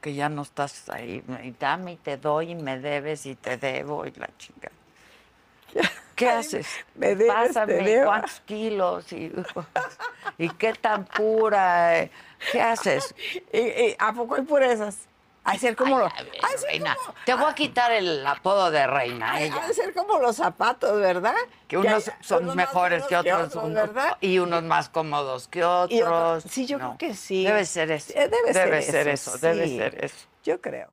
Que 0.01 0.15
ya 0.15 0.29
no 0.29 0.43
estás 0.43 0.89
ahí. 0.89 1.23
Y 1.45 1.53
dame 1.53 1.93
y 1.93 1.97
te 1.97 2.17
doy 2.17 2.51
y 2.51 2.55
me 2.57 2.81
debes 2.81 3.25
y 3.27 3.37
te 3.37 3.57
debo 3.57 4.05
y 4.05 4.11
la 4.13 4.29
chica. 4.37 4.71
¿Qué 6.17 6.29
haces? 6.29 6.67
me 6.97 7.15
debes, 7.15 7.27
te 7.29 7.33
Pásame 7.33 7.75
debo. 7.75 8.07
cuántos 8.07 8.41
kilos 8.41 9.13
y, 9.13 9.33
y 10.39 10.49
qué 10.51 10.73
tan 10.73 11.05
pura. 11.05 12.01
eh. 12.01 12.11
¿Qué 12.51 12.61
haces? 12.61 13.15
¿Y, 13.53 13.59
y 13.59 13.97
a 13.99 14.13
poco 14.13 14.35
hay 14.35 14.43
purezas? 14.43 14.99
Hay 15.45 15.59
ser 15.59 15.75
como 15.75 15.97
Ay, 15.97 16.03
los, 16.05 16.13
a 16.13 16.23
ver, 16.23 16.33
ha 16.41 16.49
de 16.53 16.59
ser 16.59 16.69
reina, 16.71 16.97
como- 17.05 17.15
te 17.27 17.35
voy 17.35 17.51
a 17.51 17.55
quitar 17.55 17.91
el 17.91 18.25
apodo 18.27 18.71
de 18.71 18.87
reina. 18.87 19.33
Ay, 19.35 19.45
Ella. 19.47 19.63
ha 19.65 19.67
de 19.67 19.75
ser 19.75 19.93
como 19.93 20.19
los 20.21 20.37
zapatos, 20.37 21.01
¿verdad? 21.01 21.35
Que 21.67 21.79
unos 21.79 22.11
son 22.21 22.45
unos 22.45 22.55
mejores 22.55 23.03
que 23.07 23.17
otros, 23.17 23.55
unos- 23.57 23.75
¿verdad? 23.75 24.17
y 24.21 24.39
unos 24.39 24.63
más 24.63 24.89
cómodos 24.89 25.49
que 25.49 25.59
Y 25.59 25.63
otros. 25.63 26.45
sí, 26.49 26.67
yo 26.67 26.79
No. 26.79 26.97
creo 26.97 27.11
que 27.11 27.17
sí. 27.17 27.45
Debe 27.45 27.65
ser 27.67 27.91
eso. 27.91 28.13
Eh, 28.15 28.29
debe 28.29 28.53
ser 28.55 28.85
ser 28.85 29.09
eso, 29.09 29.31
eso. 29.35 29.39
Debe 29.39 29.67
ser 29.69 30.05
eso. 30.05 30.27
Yo 30.45 30.61
creo. 30.61 30.93